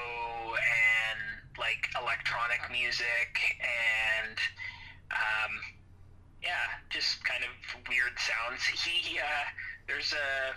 and 0.55 1.19
like 1.59 1.91
electronic 1.99 2.63
music 2.71 3.59
and 3.59 4.39
um, 5.11 5.51
yeah, 6.39 6.79
just 6.87 7.19
kind 7.27 7.43
of 7.43 7.51
weird 7.91 8.15
sounds. 8.15 8.63
He 8.63 9.19
uh, 9.19 9.43
there's 9.91 10.15
a 10.15 10.55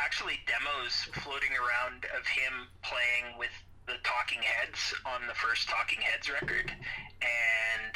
actually 0.00 0.40
demos 0.48 1.04
floating 1.20 1.52
around 1.52 2.08
of 2.16 2.24
him 2.24 2.72
playing 2.80 3.36
with 3.36 3.52
the 3.84 4.00
Talking 4.00 4.40
Heads 4.40 4.96
on 5.04 5.20
the 5.28 5.36
first 5.36 5.68
Talking 5.68 6.00
Heads 6.00 6.32
record, 6.32 6.72
and 7.20 7.94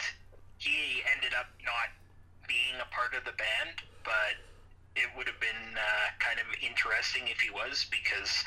he 0.61 1.01
ended 1.17 1.33
up 1.33 1.49
not 1.65 1.89
being 2.45 2.77
a 2.85 2.89
part 2.93 3.17
of 3.17 3.25
the 3.25 3.33
band, 3.33 3.81
but 4.05 4.37
it 4.97 5.09
would 5.17 5.27
have 5.27 5.41
been 5.41 5.77
uh, 5.77 6.07
kind 6.19 6.39
of 6.39 6.47
interesting 6.59 7.29
if 7.29 7.41
he 7.41 7.51
was 7.51 7.87
because 7.91 8.45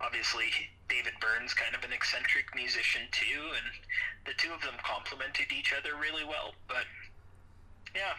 obviously 0.00 0.50
David 0.88 1.14
Byrne's 1.20 1.54
kind 1.54 1.74
of 1.74 1.84
an 1.84 1.92
eccentric 1.92 2.54
musician 2.54 3.02
too, 3.10 3.54
and 3.54 3.68
the 4.26 4.34
two 4.36 4.52
of 4.52 4.60
them 4.62 4.74
complemented 4.82 5.52
each 5.52 5.72
other 5.72 5.96
really 5.96 6.24
well. 6.24 6.54
But 6.68 6.84
yeah, 7.94 8.18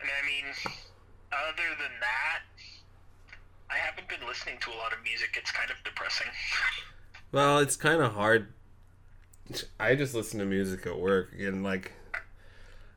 and 0.00 0.08
I 0.08 0.20
mean, 0.24 0.48
other 1.30 1.68
than 1.76 1.94
that, 2.00 2.40
I 3.70 3.76
haven't 3.76 4.08
been 4.08 4.26
listening 4.26 4.56
to 4.60 4.70
a 4.70 4.76
lot 4.76 4.92
of 4.92 5.02
music. 5.04 5.36
It's 5.36 5.52
kind 5.52 5.70
of 5.70 5.76
depressing. 5.84 6.28
Well, 7.32 7.60
it's 7.60 7.76
kind 7.76 8.02
of 8.02 8.12
hard. 8.12 8.52
I 9.80 9.94
just 9.94 10.14
listen 10.14 10.38
to 10.40 10.44
music 10.44 10.86
at 10.86 10.98
work, 10.98 11.30
and 11.38 11.64
like, 11.64 11.92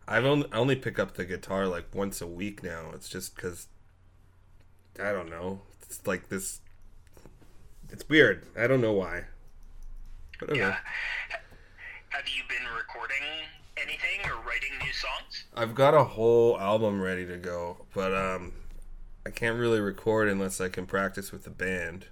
I've 0.09 0.25
only 0.25 0.49
I 0.51 0.57
only 0.57 0.75
pick 0.75 0.99
up 0.99 1.15
the 1.15 1.23
guitar 1.23 1.67
like 1.67 1.95
once 1.95 2.19
a 2.19 2.27
week 2.27 2.61
now. 2.61 2.91
It's 2.93 3.07
just 3.07 3.33
because 3.33 3.67
I 5.01 5.11
don't 5.11 5.29
know. 5.29 5.61
It's 5.83 6.05
like 6.05 6.29
this. 6.29 6.61
It's 7.89 8.07
weird. 8.07 8.45
I 8.57 8.67
don't 8.67 8.81
know 8.81 8.93
why. 8.93 9.25
Whatever. 10.39 10.59
Yeah. 10.59 10.77
Have 12.09 12.27
you 12.27 12.43
been 12.47 12.65
recording 12.77 13.17
anything 13.77 14.29
or 14.29 14.35
writing 14.47 14.71
new 14.81 14.93
songs? 14.93 15.45
I've 15.55 15.75
got 15.75 15.93
a 15.93 16.03
whole 16.03 16.59
album 16.59 17.01
ready 17.01 17.25
to 17.25 17.37
go, 17.37 17.85
but 17.93 18.13
um, 18.15 18.53
I 19.25 19.31
can't 19.31 19.57
really 19.57 19.79
record 19.79 20.29
unless 20.29 20.61
I 20.61 20.69
can 20.69 20.85
practice 20.85 21.31
with 21.31 21.43
the 21.43 21.49
band. 21.49 22.07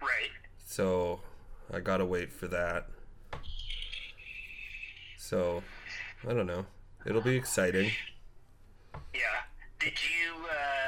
Right. 0.00 0.30
So 0.64 1.20
I 1.72 1.80
gotta 1.80 2.04
wait 2.04 2.32
for 2.32 2.46
that. 2.48 2.88
So 5.18 5.62
I 6.28 6.32
don't 6.32 6.46
know. 6.46 6.66
It'll 7.04 7.22
be 7.22 7.36
exciting. 7.36 7.90
Yeah. 9.14 9.20
Did 9.80 9.94
you 10.02 10.44
uh, 10.48 10.85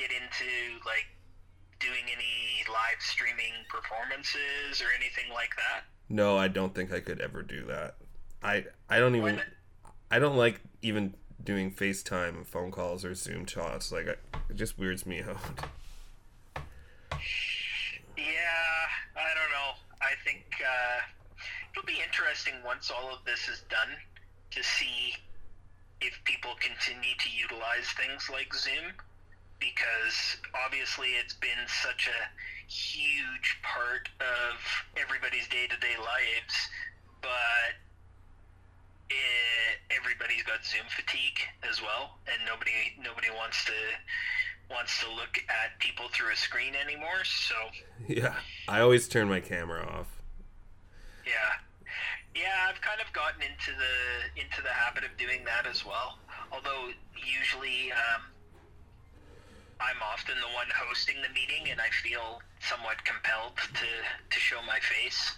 get 0.00 0.10
into 0.10 0.80
like 0.86 1.06
doing 1.78 2.08
any 2.10 2.64
live 2.68 3.00
streaming 3.00 3.52
performances 3.68 4.80
or 4.80 4.88
anything 4.96 5.32
like 5.32 5.54
that? 5.56 5.84
No, 6.08 6.38
I 6.38 6.48
don't 6.48 6.74
think 6.74 6.92
I 6.92 7.00
could 7.00 7.20
ever 7.20 7.42
do 7.42 7.64
that. 7.66 7.96
I 8.42 8.64
I 8.88 8.98
don't 8.98 9.14
even 9.16 9.40
I 10.10 10.18
don't 10.18 10.36
like 10.36 10.60
even 10.80 11.14
doing 11.44 11.72
FaceTime 11.72 12.46
phone 12.46 12.70
calls 12.70 13.04
or 13.04 13.14
Zoom 13.14 13.44
chats. 13.44 13.92
Like 13.92 14.08
I, 14.08 14.14
it 14.48 14.56
just 14.56 14.78
weirds 14.78 15.04
me 15.04 15.20
out. 15.20 15.36
Yeah, 18.16 18.86
I 19.16 19.30
don't 19.36 19.50
know. 19.52 19.72
I 20.00 20.12
think 20.24 20.44
uh, 20.60 21.00
it'll 21.72 21.86
be 21.86 22.00
interesting 22.04 22.54
once 22.64 22.90
all 22.90 23.12
of 23.12 23.24
this 23.26 23.48
is 23.48 23.62
done 23.68 23.96
to 24.50 24.62
see 24.62 25.14
if 26.00 26.18
people 26.24 26.52
continue 26.60 27.14
to 27.18 27.28
utilize 27.30 27.86
things 27.96 28.28
like 28.32 28.54
Zoom 28.54 28.92
because 29.60 30.36
obviously 30.64 31.08
it's 31.20 31.34
been 31.34 31.68
such 31.68 32.08
a 32.08 32.20
huge 32.70 33.58
part 33.62 34.08
of 34.20 34.56
everybody's 34.96 35.46
day-to-day 35.48 35.96
lives, 35.98 36.56
but 37.20 37.76
it, 39.10 39.78
everybody's 39.90 40.42
got 40.42 40.64
Zoom 40.64 40.86
fatigue 40.88 41.38
as 41.68 41.82
well, 41.82 42.18
and 42.26 42.40
nobody 42.46 42.72
nobody 43.02 43.28
wants 43.36 43.64
to 43.66 43.72
wants 44.70 45.00
to 45.00 45.10
look 45.12 45.36
at 45.50 45.78
people 45.80 46.06
through 46.12 46.32
a 46.32 46.36
screen 46.36 46.74
anymore. 46.74 47.24
So 47.24 47.54
yeah, 48.08 48.36
I 48.68 48.80
always 48.80 49.08
turn 49.08 49.28
my 49.28 49.40
camera 49.40 49.84
off. 49.86 50.08
yeah, 51.26 51.58
yeah, 52.34 52.68
I've 52.68 52.80
kind 52.80 53.00
of 53.00 53.12
gotten 53.12 53.42
into 53.42 53.72
the 53.76 54.40
into 54.40 54.62
the 54.62 54.70
habit 54.70 55.04
of 55.04 55.16
doing 55.18 55.44
that 55.44 55.66
as 55.66 55.84
well. 55.84 56.18
Although 56.52 56.90
usually 57.14 57.92
um, 57.92 58.22
I'm 59.80 59.96
often 60.12 60.34
the 60.40 60.54
one 60.54 60.66
hosting 60.76 61.16
the 61.22 61.32
meeting, 61.34 61.70
and 61.70 61.80
I 61.80 61.88
feel 61.88 62.40
somewhat 62.60 63.04
compelled 63.04 63.56
to 63.56 63.86
to 64.30 64.38
show 64.38 64.60
my 64.66 64.78
face. 64.80 65.36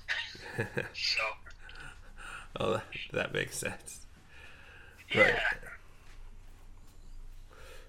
so 0.94 1.20
oh, 2.58 2.72
that, 2.74 2.84
that 3.12 3.32
makes 3.34 3.56
sense. 3.56 4.06
yeah, 5.14 5.20
Right. 5.22 5.40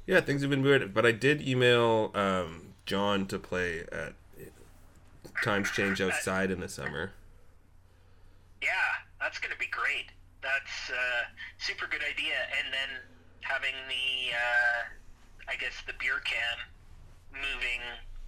Yeah, 0.05 0.19
things 0.21 0.41
have 0.41 0.49
been 0.49 0.63
weird, 0.63 0.93
but 0.93 1.05
I 1.05 1.11
did 1.13 1.41
email 1.47 2.11
um, 2.13 2.73
John 2.85 3.25
to 3.27 3.39
play 3.39 3.85
at 3.91 4.13
Times 5.43 5.71
Change 5.71 6.01
Outside 6.01 6.51
in 6.51 6.59
the 6.59 6.67
summer. 6.67 7.13
yeah, 8.61 8.67
that's 9.19 9.39
gonna 9.39 9.55
be 9.57 9.67
great. 9.67 10.11
That's 10.41 10.89
uh, 10.89 11.23
super 11.57 11.87
good 11.87 12.01
idea. 12.03 12.35
And 12.59 12.73
then 12.73 12.89
having 13.41 13.73
the 13.87 14.33
uh, 14.35 14.83
I 15.47 15.55
guess 15.55 15.73
the 15.85 15.93
beer 15.99 16.21
can 16.23 16.57
moving 17.33 17.81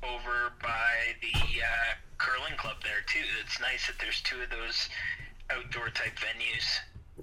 over 0.03 0.51
by 0.61 1.15
the 1.21 1.37
uh, 1.61 1.93
curling 2.17 2.57
club 2.57 2.77
there 2.83 3.01
too. 3.07 3.25
It's 3.43 3.59
nice 3.59 3.87
that 3.87 3.95
there's 3.99 4.21
two 4.21 4.41
of 4.41 4.49
those 4.49 4.89
outdoor 5.49 5.89
type 5.89 6.17
venues. 6.17 6.65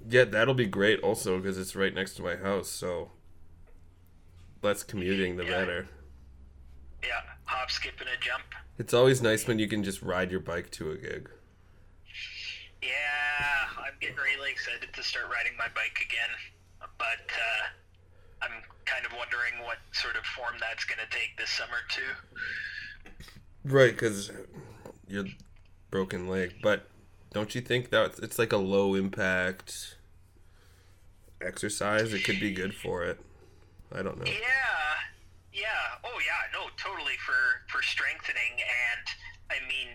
Yeah, 0.09 0.23
that'll 0.25 0.53
be 0.53 0.65
great 0.65 0.99
also 1.01 1.37
because 1.37 1.57
it's 1.57 1.75
right 1.75 1.93
next 1.93 2.15
to 2.15 2.23
my 2.23 2.35
house, 2.35 2.69
so 2.69 3.11
less 4.61 4.83
commuting 4.83 5.35
the 5.37 5.43
Yeah. 5.45 5.49
better. 5.51 5.87
Yeah, 7.03 7.21
hop, 7.45 7.69
skip, 7.69 7.99
and 7.99 8.09
a 8.09 8.17
jump. 8.17 8.43
It's 8.79 8.93
always 8.93 9.21
nice 9.21 9.45
when 9.45 9.59
you 9.59 9.67
can 9.67 9.83
just 9.83 10.01
ride 10.01 10.31
your 10.31 10.39
bike 10.39 10.71
to 10.71 10.91
a 10.91 10.97
gig. 10.97 11.29
Yeah, 12.81 13.67
I'm 13.77 13.93
getting 13.99 14.15
really 14.17 14.51
excited 14.51 14.93
to 14.93 15.03
start 15.03 15.25
riding 15.31 15.55
my 15.57 15.67
bike 15.75 15.97
again, 16.01 16.29
but 16.97 17.27
uh, 17.31 17.67
I'm 18.43 18.63
kind 18.85 19.05
of 19.05 19.13
wondering 19.17 19.63
what 19.63 19.77
sort 19.91 20.15
of 20.15 20.25
form 20.25 20.55
that's 20.59 20.85
going 20.85 20.99
to 20.99 21.17
take 21.17 21.37
this 21.37 21.49
summer 21.49 21.79
too. 21.89 23.11
Right, 23.63 23.91
because 23.91 24.31
your 25.07 25.25
broken 25.89 26.27
leg. 26.27 26.55
But 26.61 26.87
don't 27.31 27.55
you 27.55 27.61
think 27.61 27.89
that 27.91 28.19
it's 28.21 28.37
like 28.37 28.51
a 28.51 28.57
low 28.57 28.95
impact 28.95 29.95
exercise? 31.41 32.13
It 32.13 32.23
could 32.23 32.39
be 32.39 32.53
good 32.53 32.75
for 32.75 33.03
it. 33.03 33.19
I 33.91 34.01
don't 34.01 34.17
know. 34.17 34.25
Yeah, 34.25 34.99
yeah. 35.53 35.99
Oh, 36.03 36.19
yeah. 36.25 36.51
No, 36.51 36.67
totally 36.77 37.17
for 37.25 37.61
for 37.67 37.81
strengthening. 37.83 38.59
And 38.59 39.05
I 39.51 39.67
mean, 39.67 39.89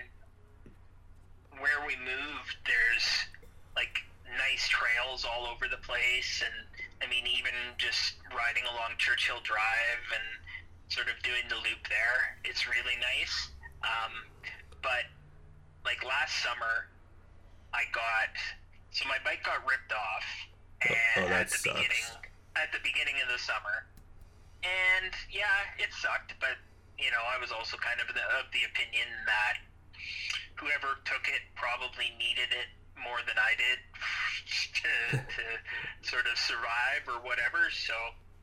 where 1.61 1.85
we 1.87 1.97
moved, 1.97 2.57
there's 2.65 3.27
like 3.77 3.99
nice 4.39 4.69
trails 4.69 5.25
all 5.25 5.47
over 5.47 5.67
the 5.69 5.79
place, 5.79 6.43
and 6.45 6.55
I 7.03 7.07
mean, 7.07 7.27
even 7.31 7.55
just 7.79 8.19
riding 8.35 8.65
along 8.67 8.99
Churchill 8.99 9.39
Drive 9.45 10.03
and 10.13 10.27
sort 10.91 11.07
of 11.09 11.15
doing 11.23 11.47
the 11.49 11.57
loop 11.63 11.83
there, 11.89 12.39
it's 12.45 12.67
really 12.67 12.97
nice. 12.99 13.51
Um, 13.87 14.13
but 14.83 15.07
like 15.85 16.03
last 16.05 16.43
summer, 16.43 16.91
I 17.75 17.87
got 17.95 18.35
so 18.91 19.07
my 19.07 19.19
bike 19.25 19.45
got 19.45 19.63
ripped 19.69 19.93
off, 19.93 20.27
Oh, 20.79 20.95
and 21.17 21.27
oh, 21.27 21.29
that 21.29 21.47
at 21.47 21.51
the 21.51 21.59
sucks. 21.59 21.75
beginning 21.79 22.07
at 22.57 22.69
the 22.75 22.83
beginning 22.83 23.19
of 23.23 23.29
the 23.31 23.39
summer, 23.39 23.87
and 24.67 25.13
yeah, 25.31 25.71
it 25.79 25.91
sucked. 25.95 26.35
But 26.41 26.59
you 26.99 27.11
know, 27.15 27.23
I 27.31 27.39
was 27.39 27.53
also 27.55 27.77
kind 27.79 28.03
of 28.03 28.11
the, 28.11 28.23
of 28.43 28.51
the 28.51 28.67
opinion 28.67 29.07
that 29.27 29.63
whoever 30.59 30.99
took 31.07 31.31
it 31.31 31.47
probably 31.55 32.11
needed 32.19 32.51
it 32.51 32.71
more 33.03 33.21
than 33.27 33.39
I 33.39 33.53
did 33.57 33.79
to, 34.83 34.91
to 35.23 35.45
sort 36.07 36.27
of 36.27 36.37
survive 36.39 37.07
or 37.07 37.23
whatever. 37.25 37.71
So, 37.71 37.95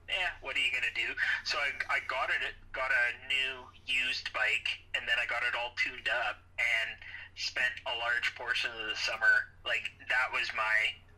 yeah, 0.07 0.35
what 0.41 0.55
are 0.55 0.63
you 0.63 0.71
gonna 0.71 0.93
do? 0.93 1.13
So 1.43 1.57
I, 1.57 1.73
I 1.89 1.99
got 2.05 2.29
it, 2.29 2.53
got 2.71 2.91
a 2.93 3.05
new 3.27 3.65
used 3.85 4.31
bike, 4.33 4.69
and 4.93 5.03
then 5.07 5.17
I 5.17 5.25
got 5.25 5.41
it 5.43 5.57
all 5.57 5.73
tuned 5.77 6.09
up 6.09 6.41
and 6.61 6.89
spent 7.35 7.75
a 7.83 7.95
large 7.99 8.31
portion 8.35 8.71
of 8.71 8.87
the 8.87 8.95
summer 8.95 9.51
like 9.67 9.91
that 10.07 10.31
was 10.31 10.47
my 10.55 10.77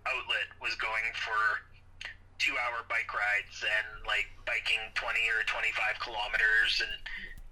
outlet 0.10 0.50
was 0.58 0.73
going 0.82 1.06
for 1.13 1.62
two 2.41 2.58
hour 2.58 2.86
bike 2.89 3.10
rides 3.13 3.62
and 3.62 3.88
like 4.06 4.26
biking 4.45 4.82
20 4.93 5.19
or 5.30 5.45
25 5.45 6.02
kilometers 6.02 6.82
and 6.82 6.93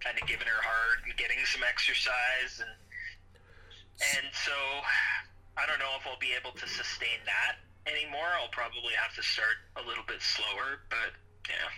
kind 0.02 0.18
of 0.18 0.26
giving 0.28 0.50
her 0.50 0.62
hard 0.62 1.06
and 1.06 1.14
getting 1.18 1.42
some 1.46 1.62
exercise 1.66 2.62
and 2.62 2.74
and 4.18 4.28
so 4.34 4.54
I 5.58 5.66
don't 5.66 5.80
know 5.80 5.96
if 6.00 6.06
I'll 6.06 6.20
be 6.20 6.34
able 6.40 6.52
to 6.58 6.68
sustain 6.68 7.20
that 7.26 7.58
anymore. 7.92 8.28
I'll 8.42 8.50
probably 8.50 8.94
have 9.02 9.16
to 9.16 9.24
start 9.24 9.56
a 9.78 9.88
little 9.88 10.04
bit 10.08 10.22
slower, 10.22 10.82
but 10.90 11.14
yeah. 11.50 11.70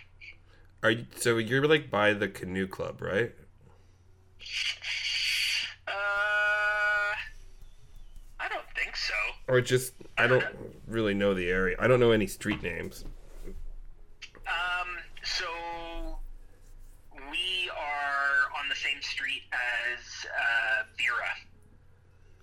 Are 0.82 0.90
you, 0.90 1.06
so 1.16 1.38
you're 1.38 1.66
like 1.66 1.90
by 1.90 2.12
the 2.12 2.28
canoe 2.28 2.66
club, 2.66 3.00
right? 3.02 3.32
Uh, 5.86 7.14
I 8.40 8.48
don't 8.48 8.66
think 8.76 8.96
so. 8.96 9.14
Or 9.48 9.60
just 9.60 9.94
I 10.16 10.26
don't 10.26 10.44
really 10.86 11.14
know 11.14 11.34
the 11.34 11.48
area. 11.48 11.76
I 11.78 11.86
don't 11.86 12.00
know 12.00 12.12
any 12.12 12.26
street 12.26 12.62
names. 12.62 13.04
Um, 14.46 14.88
so 15.22 15.46
we 17.30 17.70
are 17.70 18.60
on 18.60 18.68
the 18.68 18.74
same 18.74 19.00
street 19.02 19.42
as 19.52 20.26
uh, 20.26 20.84
Vera. 20.96 21.32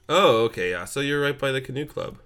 Oh, 0.07 0.43
okay, 0.45 0.71
yeah. 0.71 0.85
So 0.85 0.99
you're 0.99 1.21
right 1.21 1.37
by 1.37 1.51
the 1.51 1.61
canoe 1.61 1.85
club. 1.85 2.17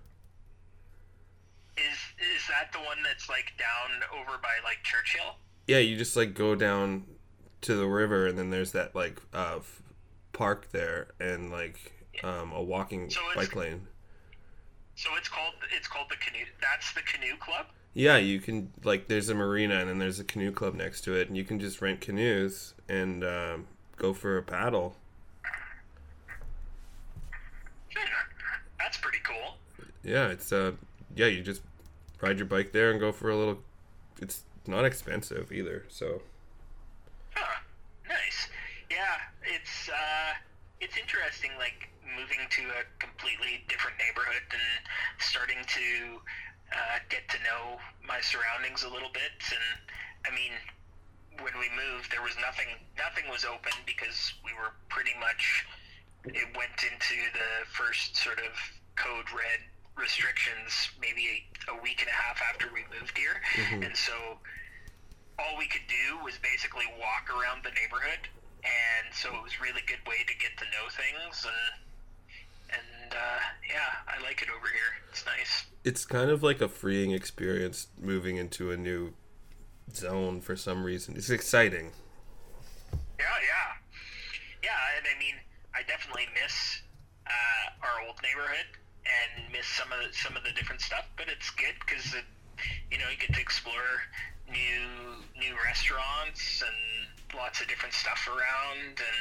Is 1.78 1.98
is 2.20 2.48
that 2.50 2.74
the 2.74 2.80
one 2.80 2.98
that's 3.04 3.30
like 3.30 3.54
down 3.58 4.02
over 4.14 4.38
by 4.38 4.50
like 4.64 4.84
Churchill? 4.84 5.36
Yeah, 5.68 5.78
you 5.78 5.96
just 5.98 6.16
like 6.16 6.34
go 6.34 6.56
down 6.56 7.06
to 7.62 7.76
the 7.76 7.88
river, 7.88 8.28
and 8.28 8.38
then 8.38 8.50
there's 8.50 8.72
that 8.74 8.96
like 8.96 9.20
uh, 9.34 9.58
f- 9.58 9.82
park 10.34 10.70
there, 10.72 11.08
and 11.20 11.52
like 11.52 11.94
um, 12.24 12.52
a 12.52 12.62
walking 12.62 13.10
So 13.10 13.22
bike 13.36 13.56
lane. 13.56 13.88
So 14.96 15.12
it's 15.18 15.30
called 15.30 15.54
it's 15.76 15.88
called 15.88 16.08
the 16.10 16.18
canoe. 16.18 16.46
That's 16.62 16.94
the 16.94 17.02
canoe 17.02 17.38
club. 17.40 17.68
Yeah, 17.94 18.18
you 18.18 18.40
can 18.42 18.72
like 18.84 19.08
there's 19.08 19.30
a 19.30 19.36
marina, 19.36 19.80
and 19.80 19.90
then 19.90 20.00
there's 20.00 20.20
a 20.20 20.26
canoe 20.26 20.52
club 20.52 20.76
next 20.76 21.02
to 21.02 21.16
it, 21.16 21.30
and 21.30 21.38
you 21.38 21.46
can 21.46 21.60
just 21.60 21.82
rent 21.82 22.02
canoes 22.02 22.74
and 22.90 23.24
um, 23.24 23.68
go 23.96 24.14
for 24.14 24.38
a 24.38 24.44
paddle. 24.44 24.96
That's 28.80 28.98
pretty 28.98 29.20
cool. 29.24 29.58
Yeah, 30.04 30.28
it's 30.30 30.52
uh, 30.52 30.74
yeah, 31.16 31.28
you 31.28 31.42
just 31.42 31.62
ride 32.22 32.38
your 32.38 32.46
bike 32.48 32.72
there 32.72 32.92
and 32.92 33.00
go 33.00 33.12
for 33.12 33.30
a 33.30 33.38
little. 33.38 33.60
It's 34.22 34.44
not 34.68 34.86
expensive 34.86 35.52
either, 35.52 35.86
so 35.90 36.22
Huh. 37.36 37.60
Nice. 38.08 38.50
Yeah, 38.90 39.18
it's 39.44 39.90
uh, 39.90 40.34
it's 40.82 40.98
interesting. 40.98 41.52
Like 41.58 41.90
moving 42.18 42.40
to 42.50 42.62
a 42.74 42.84
completely 42.98 43.64
different 43.70 43.98
neighborhood 44.00 44.44
and 44.52 44.82
starting 45.20 45.62
to 45.68 46.20
uh, 46.74 46.98
get 47.10 47.28
to 47.30 47.38
know 47.46 47.78
my 48.06 48.20
surroundings 48.22 48.84
a 48.84 48.90
little 48.90 49.12
bit. 49.14 49.38
And 49.52 49.68
I 50.26 50.34
mean, 50.34 50.54
when 51.44 51.54
we 51.60 51.70
moved, 51.72 52.12
there 52.12 52.24
was 52.24 52.36
nothing. 52.42 52.68
Nothing 52.98 53.30
was 53.30 53.46
open 53.46 53.74
because 53.86 54.34
we 54.44 54.52
were 54.54 54.74
pretty 54.90 55.14
much. 55.20 55.66
It 56.26 56.50
went 56.56 56.84
into 56.84 57.16
the 57.34 57.66
first 57.72 58.18
sort 58.18 58.40
of 58.40 58.52
code 58.96 59.26
red 59.32 59.60
restrictions 59.98 60.90
maybe 61.00 61.44
a, 61.68 61.72
a 61.72 61.82
week 61.82 62.00
and 62.02 62.10
a 62.10 62.14
half 62.14 62.40
after 62.54 62.68
we 62.74 62.84
moved 63.00 63.18
here, 63.18 63.42
and 63.84 63.96
so 63.96 64.14
all 65.40 65.58
we 65.58 65.68
could 65.68 65.88
do 65.88 66.24
was 66.24 66.38
basically 66.42 66.86
walk 67.00 67.30
around 67.32 67.64
the 67.64 67.72
neighborhood, 67.72 68.28
and 68.64 69.14
so 69.14 69.30
it 69.36 69.44
was 69.44 69.54
a 69.60 69.64
really 69.64 69.82
good 69.88 70.00
way 70.08 70.24
to 70.28 70.34
get 70.38 70.56
to 70.58 70.66
know 70.66 70.88
things, 70.92 71.46
and 71.46 72.80
and 72.80 73.14
uh, 73.14 73.40
yeah, 73.68 74.04
I 74.08 74.22
like 74.22 74.42
it 74.42 74.50
over 74.50 74.68
here. 74.68 74.92
It's 75.12 75.26
nice. 75.26 75.66
it's 75.84 76.06
kind 76.06 76.30
of 76.30 76.44
like 76.44 76.62
a 76.62 76.68
freeing 76.68 77.12
experience 77.12 77.88
moving 78.00 78.38
into 78.38 78.72
a 78.72 78.78
new 78.78 79.14
zone 79.94 80.42
for 80.42 80.56
some 80.56 80.84
reason. 80.84 81.16
It's 81.18 81.30
exciting. 81.30 81.92
Yeah, 83.20 83.26
yeah, 83.42 83.70
yeah, 84.64 84.98
and 84.98 85.06
I 85.08 85.20
mean, 85.20 85.36
definitely 85.90 86.30
miss 86.38 86.86
uh, 87.26 87.66
our 87.82 88.06
old 88.06 88.22
neighborhood 88.22 88.70
and 89.10 89.50
miss 89.50 89.66
some 89.66 89.90
of 89.90 89.98
the, 90.06 90.14
some 90.14 90.38
of 90.38 90.46
the 90.46 90.54
different 90.54 90.82
stuff, 90.82 91.10
but 91.18 91.26
it's 91.28 91.50
good 91.58 91.74
because 91.82 92.14
it, 92.14 92.26
you 92.94 93.02
know, 93.02 93.10
you 93.10 93.18
get 93.18 93.34
to 93.34 93.42
explore 93.42 94.06
new 94.46 94.86
new 95.34 95.54
restaurants 95.66 96.62
and 96.62 97.10
lots 97.34 97.62
of 97.62 97.68
different 97.68 97.94
stuff 97.94 98.28
around, 98.30 99.02
and 99.02 99.20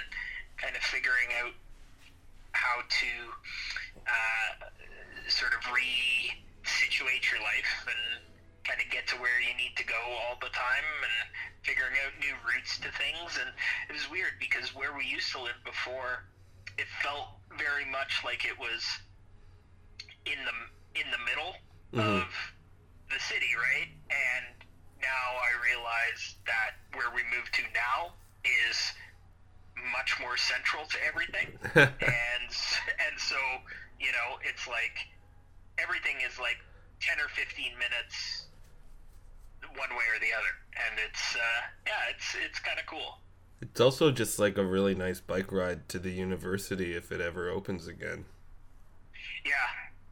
kind 0.56 0.76
of 0.76 0.82
figuring 0.82 1.32
out 1.40 1.52
how 2.52 2.80
to 2.88 3.12
uh, 4.04 4.52
sort 5.28 5.52
of 5.52 5.60
re-situate 5.72 7.30
your 7.30 7.40
life 7.40 7.86
and 7.86 8.24
kind 8.64 8.80
of 8.80 8.90
get 8.90 9.06
to 9.06 9.16
where 9.16 9.40
you 9.40 9.56
need 9.56 9.72
to 9.76 9.84
go 9.84 10.00
all 10.24 10.36
the 10.40 10.52
time 10.52 10.88
and 11.00 11.16
figuring 11.62 11.96
out 12.04 12.12
new 12.20 12.34
routes 12.44 12.76
to 12.76 12.88
things. 12.96 13.38
And 13.40 13.48
it 13.88 13.92
was 13.92 14.10
weird 14.10 14.36
because 14.40 14.74
where 14.74 14.96
we 14.96 15.04
used 15.04 15.32
to 15.32 15.40
live 15.40 15.60
before 15.64 16.24
it 16.78 16.86
felt 17.02 17.28
very 17.58 17.84
much 17.90 18.22
like 18.24 18.44
it 18.44 18.58
was 18.58 18.82
in 20.26 20.38
the 20.44 21.00
in 21.00 21.10
the 21.10 21.18
middle 21.18 21.54
Mhm. 21.92 22.22
of 22.22 22.28
the 23.10 23.18
city 23.20 23.50
right? 23.56 23.88
And 24.10 24.64
now 25.00 25.28
I 25.42 25.52
realize 25.62 26.36
that 26.46 26.76
where 26.94 27.10
we 27.10 27.22
move 27.24 27.50
to 27.52 27.62
now 27.74 28.14
is 28.44 28.92
much 29.92 30.18
more 30.20 30.36
central 30.36 30.86
to 30.86 31.04
everything. 31.04 31.58
And 31.74 32.50
and 33.06 33.14
so 33.18 33.38
you 34.00 34.12
know 34.12 34.38
it's 34.42 34.66
like 34.66 34.98
everything 35.78 36.20
is 36.20 36.38
like 36.38 36.58
10 37.00 37.20
or 37.20 37.28
15 37.28 37.78
minutes 37.78 38.46
one 39.76 39.90
way 39.90 40.04
or 40.14 40.18
the 40.20 40.32
other. 40.32 40.54
And 40.88 40.98
it's 40.98 41.36
uh, 41.36 41.60
yeah 41.86 42.10
it's 42.10 42.34
it's 42.34 42.58
kind 42.60 42.78
of 42.78 42.86
cool 42.86 43.20
It's 43.60 43.80
also 43.80 44.10
just 44.10 44.38
like 44.38 44.56
a 44.56 44.64
really 44.64 44.94
nice 44.94 45.20
bike 45.20 45.50
ride 45.50 45.88
to 45.88 45.98
the 45.98 46.10
university 46.10 46.94
if 46.94 47.10
it 47.10 47.20
ever 47.20 47.50
opens 47.50 47.86
again. 47.86 48.24
yeah 49.44 49.52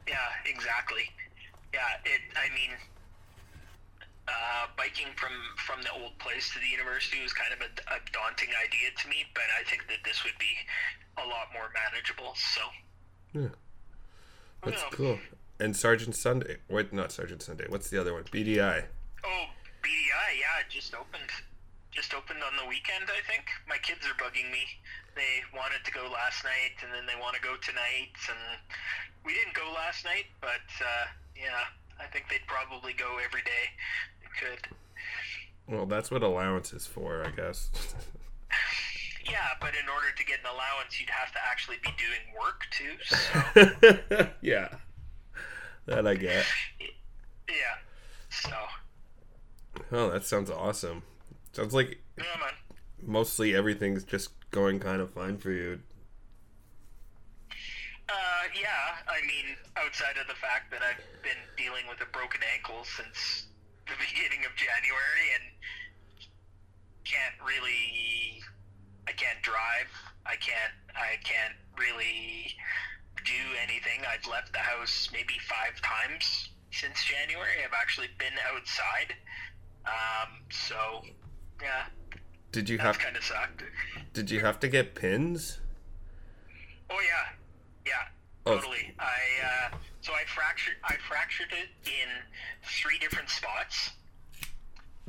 yeah 0.08 0.30
exactly 0.46 1.10
yeah 1.74 1.98
it 2.04 2.20
i 2.36 2.48
mean 2.54 2.70
uh, 4.28 4.66
biking 4.76 5.06
from 5.16 5.32
from 5.56 5.82
the 5.82 5.90
old 6.00 6.16
place 6.18 6.52
to 6.52 6.58
the 6.60 6.66
university 6.68 7.20
was 7.22 7.32
kind 7.32 7.52
of 7.52 7.60
a, 7.60 7.70
a 7.94 7.98
daunting 8.12 8.48
idea 8.64 8.90
to 8.96 9.08
me 9.08 9.24
but 9.34 9.44
i 9.60 9.62
think 9.68 9.86
that 9.88 9.98
this 10.04 10.22
would 10.24 10.36
be 10.38 10.54
a 11.18 11.26
lot 11.26 11.46
more 11.52 11.70
manageable 11.74 12.34
so 12.34 12.62
Yeah. 13.32 13.48
That's 14.64 14.82
cool. 14.90 15.18
And 15.60 15.76
Sargent 15.76 16.16
Sundae. 16.16 16.56
Wait, 16.68 16.92
not 16.92 17.12
Sargent 17.12 17.40
Sundae. 17.42 17.66
What's 17.68 17.88
the 17.88 18.00
other 18.00 18.12
one? 18.12 18.24
BDI. 18.24 18.84
Oh, 19.24 19.44
BDI, 19.82 20.28
yeah, 20.40 20.60
it 20.60 20.68
just 20.70 20.92
opened. 20.94 21.30
Just 21.96 22.12
opened 22.12 22.44
on 22.44 22.52
the 22.62 22.68
weekend, 22.68 23.08
I 23.08 23.24
think. 23.24 23.48
My 23.66 23.78
kids 23.80 24.04
are 24.04 24.12
bugging 24.22 24.52
me. 24.52 24.68
They 25.16 25.40
wanted 25.56 25.80
to 25.84 25.90
go 25.90 26.04
last 26.12 26.44
night, 26.44 26.76
and 26.84 26.92
then 26.92 27.06
they 27.08 27.18
want 27.18 27.34
to 27.34 27.40
go 27.40 27.56
tonight, 27.56 28.12
and 28.28 28.60
we 29.24 29.32
didn't 29.32 29.54
go 29.54 29.72
last 29.74 30.04
night, 30.04 30.26
but 30.42 30.68
uh, 30.78 31.06
yeah, 31.34 31.64
I 31.98 32.04
think 32.12 32.26
they'd 32.28 32.46
probably 32.46 32.92
go 32.92 33.16
every 33.24 33.40
day. 33.42 33.72
They 34.20 34.28
could. 34.36 34.60
Well, 35.66 35.86
that's 35.86 36.10
what 36.10 36.22
allowance 36.22 36.72
is 36.74 36.86
for, 36.86 37.24
I 37.24 37.30
guess. 37.30 37.70
Yeah, 39.28 39.48
but 39.60 39.70
in 39.70 39.88
order 39.88 40.12
to 40.16 40.24
get 40.24 40.38
an 40.38 40.46
allowance, 40.46 41.00
you'd 41.00 41.10
have 41.10 41.32
to 41.32 41.38
actually 41.50 41.78
be 41.82 41.90
doing 41.98 42.22
work 42.38 42.62
too. 42.70 42.94
So 44.22 44.28
yeah. 44.40 44.68
That 45.86 46.06
I 46.06 46.14
get. 46.14 46.44
yeah, 47.48 47.74
so 48.30 48.54
Oh, 49.90 50.10
that 50.10 50.24
sounds 50.24 50.48
awesome. 50.48 51.02
Sounds 51.56 51.72
like 51.72 52.02
yeah, 52.18 52.52
mostly 53.00 53.56
everything's 53.56 54.04
just 54.04 54.28
going 54.50 54.78
kind 54.78 55.00
of 55.00 55.08
fine 55.08 55.38
for 55.38 55.50
you. 55.50 55.80
Uh, 58.10 58.44
yeah, 58.52 59.00
I 59.08 59.24
mean, 59.24 59.56
outside 59.74 60.20
of 60.20 60.28
the 60.28 60.34
fact 60.34 60.70
that 60.70 60.82
I've 60.84 61.00
been 61.22 61.40
dealing 61.56 61.88
with 61.88 61.96
a 62.02 62.12
broken 62.12 62.42
ankle 62.52 62.84
since 62.84 63.46
the 63.88 63.96
beginning 64.04 64.44
of 64.44 64.52
January 64.52 65.32
and 65.32 65.44
can't 67.08 67.40
really, 67.40 68.44
I 69.08 69.12
can't 69.12 69.40
drive. 69.40 69.88
I 70.26 70.36
can't, 70.36 70.76
I 70.92 71.16
can't 71.24 71.56
really 71.80 72.52
do 73.24 73.42
anything. 73.64 74.04
I've 74.04 74.28
left 74.28 74.52
the 74.52 74.60
house 74.60 75.08
maybe 75.10 75.40
five 75.48 75.80
times 75.80 76.50
since 76.70 77.02
January. 77.02 77.64
I've 77.64 77.72
actually 77.72 78.12
been 78.18 78.36
outside. 78.52 79.16
Um, 79.86 80.44
so, 80.50 81.00
yeah, 81.62 81.86
Did 82.52 82.68
you 82.68 82.78
have 82.78 82.98
kind 82.98 83.16
of 83.16 83.24
sucked. 83.24 83.62
did 84.12 84.30
you 84.30 84.40
have 84.40 84.58
to 84.60 84.68
get 84.68 84.94
pins? 84.94 85.58
Oh 86.90 87.00
yeah, 87.00 87.34
yeah, 87.86 87.92
Oh. 88.46 88.54
totally. 88.56 88.94
I 88.98 89.70
uh, 89.72 89.76
so 90.00 90.12
I 90.12 90.24
fractured 90.34 90.76
I 90.84 90.94
fractured 91.08 91.50
it 91.52 91.68
in 91.86 92.08
three 92.82 92.98
different 92.98 93.28
spots, 93.30 93.90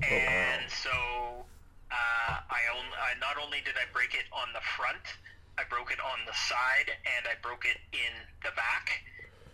and 0.02 0.70
so 0.72 0.90
uh, 1.92 2.34
I, 2.50 2.60
on, 2.76 2.86
I 3.00 3.18
not 3.20 3.42
only 3.44 3.60
did 3.64 3.76
I 3.78 3.86
break 3.94 4.14
it 4.16 4.26
on 4.34 4.48
the 4.54 4.62
front, 4.76 5.06
I 5.58 5.64
broke 5.70 5.92
it 5.92 6.00
on 6.00 6.20
the 6.26 6.34
side, 6.34 6.92
and 7.18 7.28
I 7.28 7.36
broke 7.42 7.66
it 7.66 7.78
in 7.94 8.14
the 8.44 8.50
back, 8.56 8.90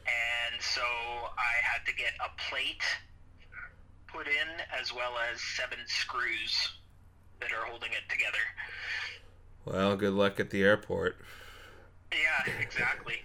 and 0.07 0.61
so 0.61 0.81
I 0.81 1.53
had 1.61 1.85
to 1.85 1.93
get 1.93 2.13
a 2.23 2.29
plate 2.49 2.83
put 4.07 4.27
in 4.27 4.47
as 4.79 4.93
well 4.93 5.13
as 5.31 5.41
seven 5.57 5.79
screws 5.87 6.71
that 7.43 7.51
are 7.51 7.67
holding 7.67 7.91
it 7.91 8.07
together. 8.07 8.39
Well, 9.65 9.95
good 9.95 10.13
luck 10.13 10.39
at 10.39 10.49
the 10.49 10.63
airport. 10.63 11.17
Yeah, 12.11 12.53
exactly. 12.61 13.19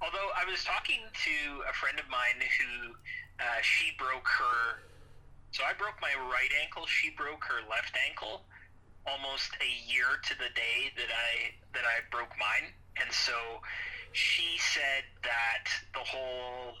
Although 0.00 0.32
I 0.32 0.48
was 0.48 0.64
talking 0.64 1.04
to 1.04 1.36
a 1.68 1.72
friend 1.76 2.00
of 2.00 2.08
mine 2.08 2.40
who 2.40 2.96
uh, 3.38 3.60
she 3.60 3.92
broke 3.98 4.26
her. 4.26 4.80
So 5.52 5.64
I 5.64 5.76
broke 5.76 6.00
my 6.00 6.16
right 6.16 6.52
ankle. 6.62 6.86
She 6.86 7.10
broke 7.10 7.44
her 7.44 7.60
left 7.68 7.92
ankle 8.08 8.42
almost 9.06 9.52
a 9.60 9.70
year 9.90 10.20
to 10.24 10.34
the 10.36 10.52
day 10.54 10.92
that 10.96 11.08
I 11.08 11.56
that 11.72 11.84
I 11.84 12.04
broke 12.10 12.32
mine, 12.38 12.72
and 13.00 13.10
so 13.12 13.32
she 14.12 14.58
said 14.58 15.04
that 15.22 15.68
the 15.94 16.04
whole 16.04 16.76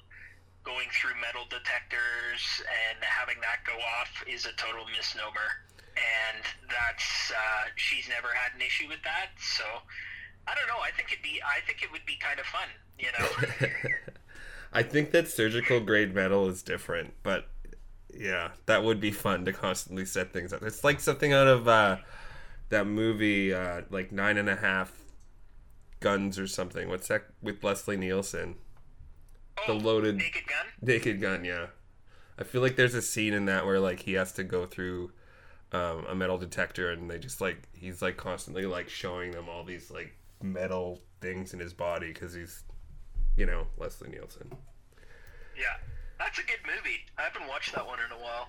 going 0.62 0.88
through 0.92 1.16
metal 1.20 1.48
detectors 1.48 2.42
and 2.68 3.00
having 3.00 3.40
that 3.40 3.64
go 3.64 3.72
off 4.00 4.12
is 4.28 4.44
a 4.44 4.52
total 4.60 4.84
misnomer, 4.92 5.64
and 6.00 6.44
that's 6.68 7.30
uh, 7.30 7.68
she's 7.76 8.08
never 8.08 8.28
had 8.28 8.54
an 8.54 8.60
issue 8.62 8.88
with 8.88 9.02
that. 9.04 9.30
So 9.38 9.64
I 10.46 10.54
don't 10.54 10.66
know. 10.68 10.82
I 10.82 10.90
think 10.96 11.12
it'd 11.12 11.22
be. 11.22 11.40
I 11.42 11.60
think 11.66 11.82
it 11.82 11.90
would 11.92 12.04
be 12.06 12.16
kind 12.16 12.38
of 12.40 12.46
fun. 12.46 12.68
You 12.98 13.08
know. 13.18 13.68
I 14.72 14.82
think 14.82 15.10
that 15.12 15.28
surgical 15.28 15.80
grade 15.80 16.14
metal 16.14 16.48
is 16.48 16.62
different, 16.62 17.14
but 17.24 17.48
yeah, 18.16 18.50
that 18.66 18.84
would 18.84 19.00
be 19.00 19.10
fun 19.10 19.44
to 19.46 19.52
constantly 19.52 20.04
set 20.04 20.32
things 20.32 20.52
up. 20.52 20.62
It's 20.62 20.84
like 20.84 21.00
something 21.00 21.32
out 21.32 21.48
of 21.48 21.66
uh, 21.66 21.96
that 22.68 22.86
movie, 22.86 23.52
uh, 23.52 23.82
like 23.90 24.12
Nine 24.12 24.36
and 24.38 24.48
a 24.48 24.54
Half 24.56 24.92
Guns 25.98 26.38
or 26.38 26.46
something. 26.46 26.88
What's 26.88 27.08
that 27.08 27.24
with 27.42 27.64
Leslie 27.64 27.96
Nielsen? 27.96 28.56
Oh, 29.58 29.76
The 29.78 29.84
loaded- 29.84 30.16
naked 30.16 30.46
gun. 30.46 30.66
Naked 30.80 31.20
Gun, 31.20 31.44
yeah. 31.44 31.66
I 32.38 32.44
feel 32.44 32.62
like 32.62 32.76
there's 32.76 32.94
a 32.94 33.02
scene 33.02 33.34
in 33.34 33.46
that 33.46 33.66
where 33.66 33.80
like 33.80 34.00
he 34.00 34.12
has 34.14 34.32
to 34.34 34.44
go 34.44 34.66
through 34.66 35.10
um, 35.72 36.04
a 36.08 36.14
metal 36.14 36.38
detector, 36.38 36.90
and 36.90 37.10
they 37.10 37.18
just 37.18 37.40
like 37.40 37.68
he's 37.72 38.02
like 38.02 38.16
constantly 38.16 38.66
like 38.66 38.88
showing 38.88 39.32
them 39.32 39.48
all 39.48 39.64
these 39.64 39.90
like 39.90 40.14
metal 40.42 41.00
things 41.20 41.52
in 41.52 41.60
his 41.60 41.72
body 41.72 42.08
because 42.08 42.34
he's, 42.34 42.62
you 43.36 43.46
know, 43.46 43.66
Leslie 43.78 44.10
Nielsen. 44.10 44.50
Yeah, 45.56 45.76
that's 46.18 46.38
a 46.38 46.42
good 46.42 46.60
movie. 46.66 47.00
I 47.18 47.22
haven't 47.22 47.48
watched 47.48 47.74
that 47.74 47.86
one 47.86 47.98
in 47.98 48.12
a 48.12 48.22
while. 48.22 48.48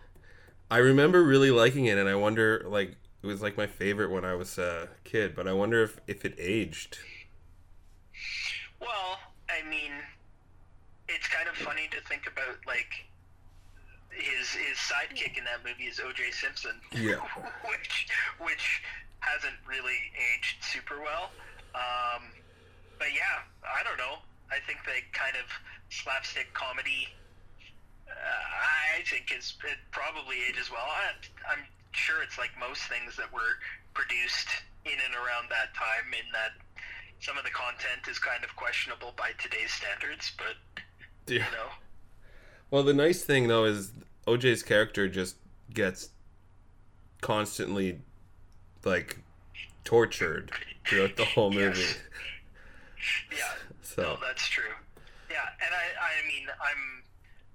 I 0.69 0.77
remember 0.77 1.23
really 1.23 1.51
liking 1.51 1.86
it, 1.86 1.97
and 1.97 2.07
I 2.07 2.15
wonder 2.15 2.63
like 2.67 2.95
it 3.21 3.27
was 3.27 3.41
like 3.41 3.57
my 3.57 3.67
favorite 3.67 4.12
when 4.12 4.25
I 4.25 4.34
was 4.36 4.57
a 4.57 4.89
kid, 5.03 5.36
but 5.36 5.47
I 5.47 5.53
wonder 5.53 5.84
if 5.84 5.99
if 6.07 6.25
it 6.25 6.36
aged. 6.39 6.97
Well, 8.79 9.19
I 9.49 9.67
mean, 9.69 9.91
it's 11.07 11.27
kind 11.27 11.47
of 11.47 11.55
funny 11.55 11.88
to 11.91 12.01
think 12.07 12.23
about 12.25 12.55
like 12.65 13.05
his 14.12 14.50
his 14.52 14.78
sidekick 14.78 15.38
in 15.38 15.43
that 15.45 15.63
movie 15.65 15.86
is 15.89 16.00
O.J. 16.00 16.32
Simpson. 16.32 16.76
Yeah. 16.91 17.15
which 17.69 18.08
which 18.39 18.82
hasn't 19.19 19.56
really 19.67 20.00
aged 20.36 20.63
super 20.63 21.00
well. 21.02 21.32
Um, 21.76 22.24
but 23.00 23.10
yeah, 23.15 23.45
I 23.63 23.84
don't 23.84 23.97
know. 23.97 24.19
I 24.52 24.60
think 24.67 24.80
the 24.86 25.00
kind 25.13 25.36
of 25.38 25.47
slapstick 25.89 26.54
comedy. 26.54 27.08
Uh, 28.10 29.00
I 29.00 29.04
think 29.08 29.32
is 29.32 29.54
it 29.63 29.78
probably 29.91 30.38
ages 30.50 30.69
well. 30.69 30.84
I, 30.84 31.15
I'm 31.50 31.63
sure 31.93 32.21
it's 32.21 32.38
like 32.38 32.52
most 32.60 32.82
things 32.91 33.15
that 33.15 33.32
were 33.32 33.56
produced 33.93 34.50
in 34.86 34.97
and 35.00 35.15
around 35.15 35.47
that 35.50 35.74
time. 35.74 36.12
In 36.12 36.28
that 36.34 36.52
some 37.24 37.38
of 37.38 37.43
the 37.45 37.52
content 37.56 38.10
is 38.10 38.19
kind 38.19 38.43
of 38.43 38.54
questionable 38.58 39.13
by 39.15 39.32
today's 39.39 39.71
standards, 39.71 40.34
but 40.38 40.58
Yeah. 41.32 41.45
you 41.45 41.52
know, 41.56 41.69
Well, 42.71 42.84
the 42.84 42.93
nice 42.93 43.23
thing 43.23 43.47
though 43.47 43.65
is 43.65 43.91
OJ's 44.25 44.63
character 44.63 45.07
just 45.07 45.36
gets 45.73 46.10
constantly 47.21 47.99
like 48.84 49.19
tortured 49.84 50.51
throughout 50.88 51.15
the 51.17 51.25
whole 51.25 51.53
Yes. 51.53 51.77
movie. 51.77 51.89
yeah. 53.38 53.53
So 53.84 54.01
No, 54.03 54.17
that's 54.25 54.47
true. 54.47 54.71
Yeah, 55.29 55.43
and 55.60 55.71
I, 55.75 55.86
I 55.99 56.27
mean, 56.27 56.47
I'm, 56.47 57.03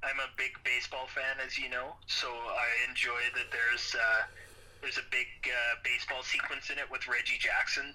I'm 0.02 0.20
a 0.20 0.28
big 0.36 0.50
baseball 0.64 1.06
fan, 1.06 1.40
as 1.44 1.56
you 1.56 1.70
know, 1.70 1.94
so 2.06 2.28
I 2.28 2.66
enjoy 2.90 3.20
that 3.34 3.46
there's, 3.50 3.94
uh, 3.94 4.22
there's 4.82 4.98
a 4.98 5.06
big 5.10 5.26
uh, 5.46 5.76
baseball 5.82 6.22
sequence 6.22 6.68
in 6.68 6.76
it 6.78 6.84
with 6.90 7.08
Reggie 7.08 7.38
Jackson 7.38 7.94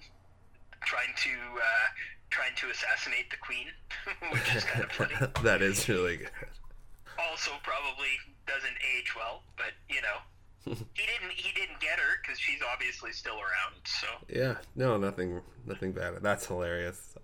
trying 0.84 1.14
to, 1.22 1.30
uh, 1.30 1.86
trying 2.30 2.50
to 2.56 2.70
assassinate 2.70 3.30
the 3.30 3.36
Queen, 3.36 3.66
which 4.32 4.56
is 4.56 4.64
kind 4.64 4.84
of 4.84 4.90
funny. 4.90 5.14
that 5.44 5.62
is 5.62 5.88
really 5.88 6.16
good. 6.16 6.30
Also, 7.32 7.50
probably 7.62 8.08
doesn't 8.46 8.76
age 8.98 9.16
well, 9.16 9.42
but 9.56 9.72
you 9.88 10.02
know, 10.02 10.18
he 10.94 11.02
didn't, 11.06 11.32
he 11.34 11.50
didn't 11.58 11.80
get 11.80 11.98
her 11.98 12.18
because 12.20 12.38
she's 12.38 12.60
obviously 12.74 13.10
still 13.12 13.36
around. 13.36 13.74
So 13.84 14.06
Yeah, 14.28 14.56
no, 14.76 14.98
nothing, 14.98 15.40
nothing 15.66 15.92
bad. 15.92 16.12
That's 16.20 16.44
hilarious. 16.46 17.14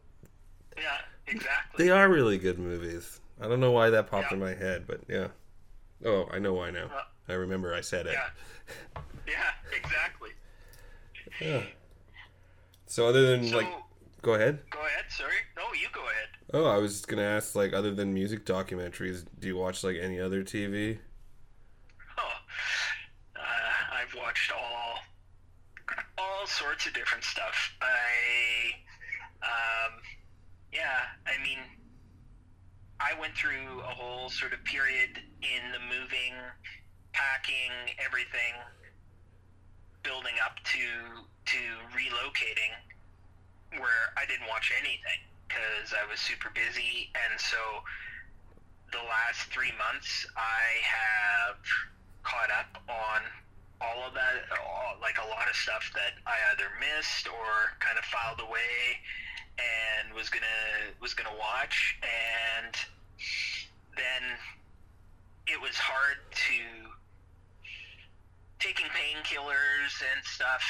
yeah, 0.79 0.97
exactly. 1.27 1.85
They 1.85 1.91
are 1.91 2.09
really 2.09 2.39
good 2.39 2.59
movies. 2.59 3.21
I 3.39 3.49
don't 3.49 3.61
know 3.61 3.71
why 3.71 3.91
that 3.91 4.07
popped 4.11 4.31
Yeah. 4.31 4.37
in 4.37 4.41
my 4.41 4.55
head, 4.55 4.87
but 4.87 5.03
yeah. 5.09 5.29
Oh, 6.07 6.27
I 6.33 6.39
know 6.39 6.55
why 6.55 6.71
now. 6.71 6.87
Uh, 6.87 7.03
I 7.29 7.35
remember 7.35 7.75
I 7.75 7.83
said 7.83 8.07
it. 8.07 8.15
Yeah, 8.15 9.03
yeah, 9.27 9.77
exactly. 9.77 10.31
Yeah. 11.39 11.63
So 12.87 13.07
other 13.09 13.27
than 13.37 13.47
So, 13.47 13.59
like, 13.59 13.69
go 14.23 14.35
ahead. 14.35 14.61
go 14.71 14.79
ahead. 14.81 15.05
Sorry. 15.11 15.35
No, 15.55 15.65
you 15.75 15.89
go 15.93 16.01
ahead. 16.01 16.29
Oh, 16.53 16.65
I 16.65 16.79
was 16.79 16.93
just 16.93 17.09
gonna 17.09 17.23
ask, 17.23 17.55
like, 17.55 17.75
other 17.75 17.95
than 17.95 18.15
music 18.15 18.47
documentaries, 18.47 19.27
do 19.39 19.49
you 19.49 19.57
watch 19.57 19.85
like 19.85 19.97
any 19.97 20.19
other 20.19 20.43
TV? 20.43 20.99
Oh, 22.17 22.33
uh, 23.37 23.41
I've 23.93 24.15
watched 24.15 24.51
all 24.53 24.99
all 26.17 26.47
sorts 26.47 26.87
of 26.87 26.95
different 26.95 27.25
stuff. 27.25 27.77
I, 27.83 28.73
um, 29.43 30.01
yeah, 30.73 31.05
I 31.27 31.37
mean, 31.43 31.59
I 32.99 33.13
went 33.21 33.35
through 33.37 33.81
a 33.81 33.95
whole 33.95 34.31
sort 34.31 34.55
of 34.55 34.65
period 34.65 35.21
in 35.43 35.73
the 35.73 35.81
moving, 35.81 36.33
packing, 37.13 37.93
everything, 38.03 38.57
building 40.03 40.35
up 40.43 40.57
to 40.65 41.25
to 41.53 41.59
relocating, 41.93 42.73
where 43.79 44.15
I 44.17 44.25
didn't 44.25 44.49
watch 44.49 44.73
anything 44.81 45.29
because 45.49 45.97
I 45.97 46.05
was 46.11 46.21
super 46.21 46.51
busy, 46.53 47.11
and 47.17 47.41
so 47.41 47.57
the 48.93 49.01
last 49.09 49.49
three 49.51 49.73
months 49.77 50.27
I 50.37 50.65
have 50.85 51.57
caught 52.23 52.51
up 52.53 52.83
on 52.89 53.21
all 53.81 54.07
of 54.07 54.15
that, 54.15 54.45
all, 54.53 54.97
like 55.01 55.17
a 55.19 55.29
lot 55.29 55.49
of 55.49 55.57
stuff 55.57 55.91
that 55.95 56.21
I 56.27 56.37
either 56.53 56.69
missed 56.81 57.29
or 57.29 57.73
kind 57.81 57.97
of 57.97 58.05
filed 58.05 58.41
away 58.41 59.01
and 59.59 60.15
was 60.15 60.29
gonna 60.29 60.95
was 61.01 61.15
gonna 61.15 61.37
watch, 61.39 61.97
and 62.03 62.75
then 63.97 64.23
it 65.47 65.61
was 65.61 65.77
hard 65.77 66.19
to 66.31 66.63
taking 68.59 68.87
painkillers 68.87 70.03
and 70.13 70.25
stuff 70.25 70.63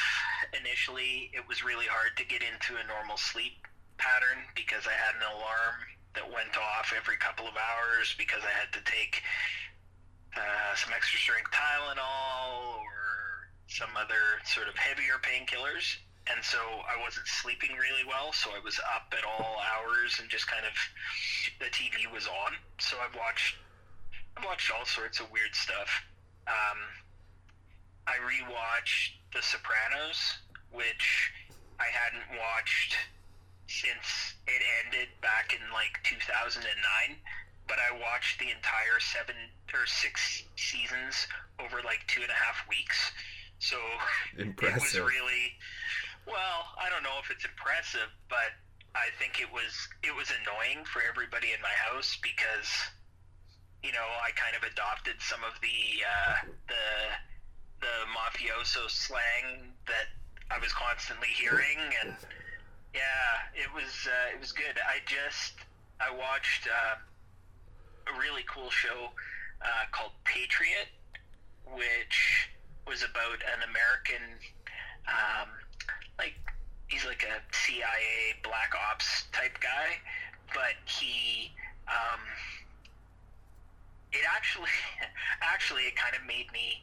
initially 0.53 1.31
it 1.33 1.41
was 1.49 1.65
really 1.65 1.87
hard 1.87 2.13
to 2.17 2.25
get 2.25 2.43
into 2.43 2.77
a 2.77 2.87
normal 2.87 3.17
sleep 3.17 3.67
pattern 3.99 4.43
because 4.55 4.87
I 4.87 4.95
had 4.95 5.15
an 5.19 5.27
alarm 5.27 5.79
that 6.15 6.27
went 6.27 6.57
off 6.57 6.95
every 6.97 7.17
couple 7.19 7.47
of 7.47 7.55
hours 7.55 8.15
because 8.17 8.43
I 8.43 8.55
had 8.55 8.73
to 8.73 8.83
take 8.89 9.23
uh, 10.35 10.75
some 10.75 10.93
extra 10.95 11.19
strength 11.19 11.51
Tylenol 11.51 12.83
or 12.83 13.51
some 13.67 13.91
other 13.99 14.41
sort 14.45 14.69
of 14.69 14.75
heavier 14.77 15.21
painkillers. 15.21 15.99
And 16.31 16.45
so 16.45 16.59
I 16.59 17.01
wasn't 17.01 17.27
sleeping 17.27 17.73
really 17.77 18.05
well, 18.07 18.33
so 18.33 18.51
I 18.53 18.61
was 18.61 18.79
up 18.95 19.13
at 19.17 19.25
all 19.25 19.57
hours 19.65 20.21
and 20.21 20.29
just 20.29 20.47
kind 20.47 20.65
of 20.65 20.75
the 21.59 21.73
TV 21.73 22.05
was 22.13 22.27
on. 22.27 22.53
So 22.79 22.97
I've 23.01 23.17
watched 23.17 23.57
I've 24.37 24.45
watched 24.45 24.71
all 24.71 24.85
sorts 24.85 25.21
of 25.21 25.31
weird 25.33 25.55
stuff. 25.55 25.89
Um, 26.47 26.79
I 28.07 28.17
rewatched 28.23 29.19
The 29.35 29.43
Sopranos, 29.43 30.39
which 30.71 31.33
I 31.81 31.87
hadn't 31.91 32.39
watched 32.39 32.97
since 33.69 34.35
it 34.49 34.63
ended 34.85 35.09
back 35.21 35.55
in 35.55 35.61
like 35.73 36.01
2009 36.03 36.65
but 37.69 37.77
I 37.77 37.93
watched 38.01 38.41
the 38.41 38.49
entire 38.51 38.99
seven 38.99 39.37
or 39.77 39.85
six 39.85 40.43
seasons 40.57 41.29
over 41.61 41.85
like 41.85 42.01
two 42.09 42.25
and 42.25 42.33
a 42.33 42.41
half 42.41 42.65
weeks. 42.67 43.13
So 43.61 43.77
it 44.39 44.57
was 44.59 44.97
really 44.97 45.55
well. 46.27 46.73
I 46.81 46.89
don't 46.89 47.05
know 47.05 47.21
if 47.23 47.31
it's 47.31 47.45
impressive, 47.45 48.09
but 48.33 48.57
I 48.97 49.13
think 49.21 49.39
it 49.39 49.53
was 49.53 49.77
it 50.03 50.17
was 50.17 50.33
annoying 50.33 50.83
for 50.89 51.05
everybody 51.05 51.53
in 51.53 51.61
my 51.61 51.77
house 51.77 52.17
because 52.25 52.73
you 53.85 53.93
know 53.93 54.09
I 54.25 54.33
kind 54.33 54.57
of 54.57 54.65
adopted 54.65 55.21
some 55.21 55.45
of 55.45 55.61
the 55.61 56.03
uh, 56.03 56.35
the 56.73 56.89
the 57.85 57.97
mafioso 58.17 58.89
slang 58.89 59.77
that 59.87 60.09
I 60.51 60.59
was 60.59 60.73
constantly 60.73 61.29
hearing, 61.29 61.79
and 62.03 62.17
yeah, 62.99 63.63
it 63.63 63.71
was 63.71 63.95
uh, 64.11 64.35
it 64.35 64.41
was 64.43 64.51
good. 64.51 64.75
I 64.83 64.99
just 65.07 65.55
I 66.03 66.11
watched. 66.11 66.67
Uh, 66.67 66.99
a 68.09 68.19
really 68.19 68.43
cool 68.49 68.71
show 68.71 69.11
uh, 69.63 69.85
called 69.93 70.13
Patriot, 70.25 70.89
which 71.75 72.49
was 72.87 73.03
about 73.03 73.39
an 73.45 73.61
American, 73.69 74.25
um, 75.07 75.49
like 76.19 76.35
he's 76.89 77.05
like 77.05 77.25
a 77.25 77.37
CIA 77.55 78.35
black 78.43 78.73
ops 78.91 79.25
type 79.33 79.59
guy, 79.61 80.01
but 80.55 80.77
he 80.87 81.53
um, 81.89 82.21
it 84.13 84.25
actually 84.35 84.73
actually 85.43 85.83
it 85.83 85.97
kind 85.97 86.15
of 86.15 86.27
made 86.27 86.51
me 86.53 86.83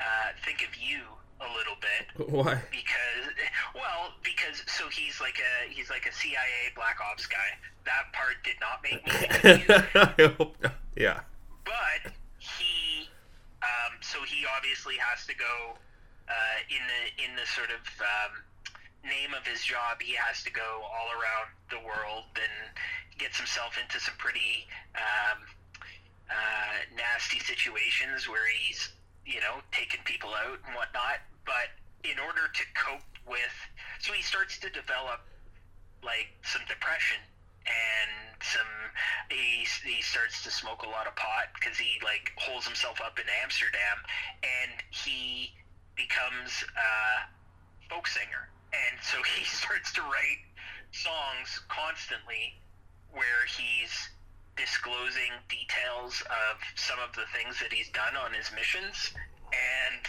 uh, 0.00 0.34
think 0.44 0.62
of 0.62 0.74
you 0.76 1.02
a 1.40 1.48
little 1.56 1.76
bit 1.80 2.28
Why? 2.30 2.60
because 2.70 3.26
well 3.74 4.12
because 4.22 4.62
so 4.66 4.88
he's 4.88 5.20
like 5.20 5.38
a 5.38 5.72
he's 5.72 5.90
like 5.90 6.06
a 6.06 6.12
CIA 6.12 6.70
black 6.74 6.98
ops 7.00 7.26
guy. 7.26 7.58
That 7.84 8.12
part 8.12 8.40
did 8.44 8.56
not 8.60 8.80
make 8.82 9.04
me 9.04 9.12
think 9.12 9.68
of 9.68 10.14
you. 10.24 10.28
I 10.28 10.32
hope 10.38 10.56
not. 10.62 10.74
Yeah. 10.96 11.20
but 11.64 12.12
he 12.38 13.08
um, 13.62 13.98
so 14.00 14.22
he 14.22 14.44
obviously 14.56 14.94
has 14.96 15.26
to 15.26 15.34
go 15.34 15.76
uh, 16.28 16.58
in 16.70 16.80
the 16.86 17.02
in 17.24 17.36
the 17.36 17.46
sort 17.46 17.68
of 17.70 17.82
um, 18.00 18.32
name 19.04 19.34
of 19.36 19.46
his 19.46 19.62
job 19.64 20.00
he 20.00 20.14
has 20.14 20.42
to 20.44 20.50
go 20.52 20.80
all 20.84 21.08
around 21.12 21.48
the 21.70 21.80
world 21.84 22.24
and 22.36 22.72
gets 23.18 23.36
himself 23.36 23.76
into 23.76 24.00
some 24.00 24.14
pretty 24.18 24.64
um, 24.96 25.38
uh, 26.30 26.76
nasty 26.96 27.38
situations 27.38 28.28
where 28.28 28.48
he's 28.48 28.88
you 29.26 29.40
know 29.40 29.60
taking 29.72 30.00
people 30.04 30.30
out 30.34 30.58
and 30.66 30.74
whatnot. 30.74 31.20
But 31.44 31.72
in 32.04 32.18
order 32.18 32.48
to 32.52 32.64
cope 32.74 33.08
with 33.26 33.56
so 34.00 34.12
he 34.12 34.22
starts 34.22 34.58
to 34.60 34.68
develop 34.70 35.20
like 36.04 36.28
some 36.44 36.60
depression 36.68 37.16
and 37.64 38.36
some 38.44 38.68
he, 39.30 39.64
he 39.88 40.02
starts 40.02 40.44
to 40.44 40.50
smoke 40.50 40.84
a 40.84 40.88
lot 40.88 41.06
of 41.06 41.16
pot 41.16 41.48
because 41.56 41.78
he 41.78 41.96
like 42.04 42.32
holds 42.36 42.66
himself 42.66 43.00
up 43.00 43.18
in 43.18 43.24
Amsterdam 43.42 43.96
and 44.44 44.72
he 44.90 45.52
becomes 45.96 46.64
a 46.76 47.88
folk 47.88 48.06
singer. 48.06 48.50
And 48.72 49.00
so 49.02 49.18
he 49.36 49.44
starts 49.44 49.92
to 49.94 50.02
write 50.02 50.44
songs 50.92 51.60
constantly 51.68 52.60
where 53.10 53.46
he's 53.46 54.10
disclosing 54.56 55.32
details 55.48 56.22
of 56.30 56.56
some 56.76 56.98
of 57.02 57.14
the 57.14 57.26
things 57.36 57.58
that 57.60 57.72
he's 57.72 57.90
done 57.90 58.16
on 58.16 58.32
his 58.32 58.50
missions 58.54 59.12
and 59.50 60.04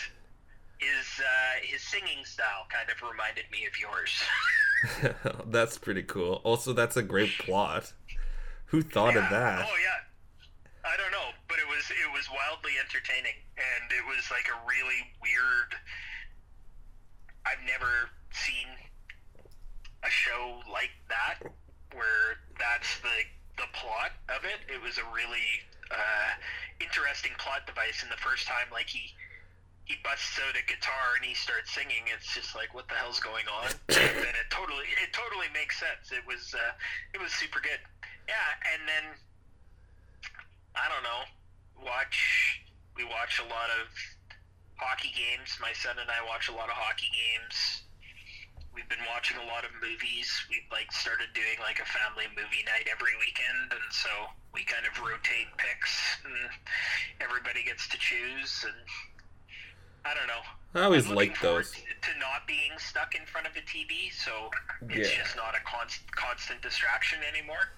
his 0.78 1.20
uh, 1.20 1.56
his 1.64 1.82
singing 1.82 2.24
style 2.26 2.68
kind 2.70 2.90
of 2.90 2.98
reminded 3.02 3.46
me 3.52 3.66
of 3.66 3.74
yours 3.80 4.12
that's 5.46 5.78
pretty 5.78 6.04
cool. 6.04 6.42
Also, 6.44 6.74
that's 6.74 6.98
a 6.98 7.04
great 7.04 7.32
plot. 7.40 7.94
Who 8.68 8.82
thought 8.82 9.16
of 9.16 9.30
that? 9.30 9.66
Oh 9.68 9.78
yeah. 9.82 10.02
I 10.86 10.98
don't 10.98 11.12
know, 11.12 11.34
but 11.48 11.58
it 11.58 11.68
was 11.68 11.90
it 11.90 12.12
was 12.14 12.28
wildly 12.30 12.74
entertaining, 12.80 13.38
and 13.58 13.92
it 13.92 14.06
was 14.06 14.30
like 14.32 14.46
a 14.50 14.58
really 14.68 15.02
weird. 15.22 15.74
I've 17.46 17.64
never 17.66 18.10
seen 18.32 18.68
a 20.04 20.10
show 20.10 20.62
like 20.72 20.92
that 21.10 21.40
where 21.94 22.38
that's 22.60 23.00
the 23.00 23.18
the 23.58 23.70
plot 23.74 24.12
of 24.30 24.44
it. 24.44 24.60
It 24.68 24.82
was 24.82 24.98
a 24.98 25.08
really 25.16 25.48
uh, 25.92 26.32
interesting 26.82 27.32
plot 27.38 27.68
device, 27.68 28.04
and 28.04 28.12
the 28.12 28.20
first 28.22 28.48
time 28.48 28.68
like 28.72 28.88
he 28.88 29.14
he 29.86 30.02
busts 30.02 30.42
out 30.42 30.58
a 30.58 30.66
guitar 30.66 31.14
and 31.14 31.24
he 31.24 31.38
starts 31.38 31.70
singing, 31.70 32.10
it's 32.10 32.34
just 32.34 32.58
like 32.58 32.74
what 32.74 32.90
the 32.90 32.98
hell's 32.98 33.22
going 33.22 33.46
on? 33.46 33.70
and 33.94 34.14
then 34.18 34.34
it 34.34 34.50
totally 34.50 34.90
it 35.02 35.14
totally 35.14 35.48
makes 35.54 35.80
sense. 35.80 36.12
It 36.12 36.26
was 36.26 36.54
uh, 36.58 36.74
it 37.14 37.22
was 37.22 37.32
super 37.32 37.62
good. 37.62 37.80
Yeah, 38.28 38.50
and 38.74 38.82
then 38.90 39.06
I 40.74 40.90
don't 40.90 41.06
know. 41.06 41.24
Watch 41.86 42.62
we 42.98 43.04
watch 43.06 43.40
a 43.40 43.48
lot 43.48 43.70
of 43.78 43.88
hockey 44.76 45.14
games. 45.14 45.58
My 45.62 45.72
son 45.74 45.96
and 46.02 46.10
I 46.10 46.26
watch 46.26 46.50
a 46.50 46.56
lot 46.56 46.68
of 46.68 46.76
hockey 46.76 47.12
games. 47.14 47.85
We've 48.76 48.88
been 48.90 49.08
watching 49.10 49.38
a 49.38 49.48
lot 49.48 49.64
of 49.64 49.72
movies. 49.82 50.28
We've 50.50 50.68
like 50.72 50.92
started 50.92 51.28
doing 51.34 51.56
like 51.64 51.80
a 51.80 51.88
family 51.88 52.28
movie 52.36 52.62
night 52.68 52.88
every 52.92 53.16
weekend, 53.20 53.72
and 53.72 53.88
so 53.92 54.10
we 54.54 54.64
kind 54.68 54.84
of 54.86 55.00
rotate 55.00 55.48
picks, 55.58 55.96
and 56.28 56.52
everybody 57.22 57.64
gets 57.64 57.88
to 57.88 57.98
choose. 57.98 58.66
And 58.68 58.76
I 60.04 60.14
don't 60.14 60.28
know. 60.28 60.44
I 60.76 60.84
always 60.84 61.08
I'm 61.08 61.16
looking 61.16 61.30
liked 61.32 61.38
forward 61.42 61.64
those. 61.66 61.72
to 61.72 62.12
not 62.20 62.46
being 62.48 62.76
stuck 62.78 63.16
in 63.16 63.26
front 63.26 63.48
of 63.48 63.56
a 63.56 63.64
TV, 63.64 64.12
so 64.12 64.52
it's 64.90 65.10
Yeah. 65.16 65.24
just 65.24 65.36
not 65.38 65.56
a 65.56 65.64
const- 65.64 66.12
constant 66.12 66.62
distraction 66.62 67.20
anymore. 67.24 67.72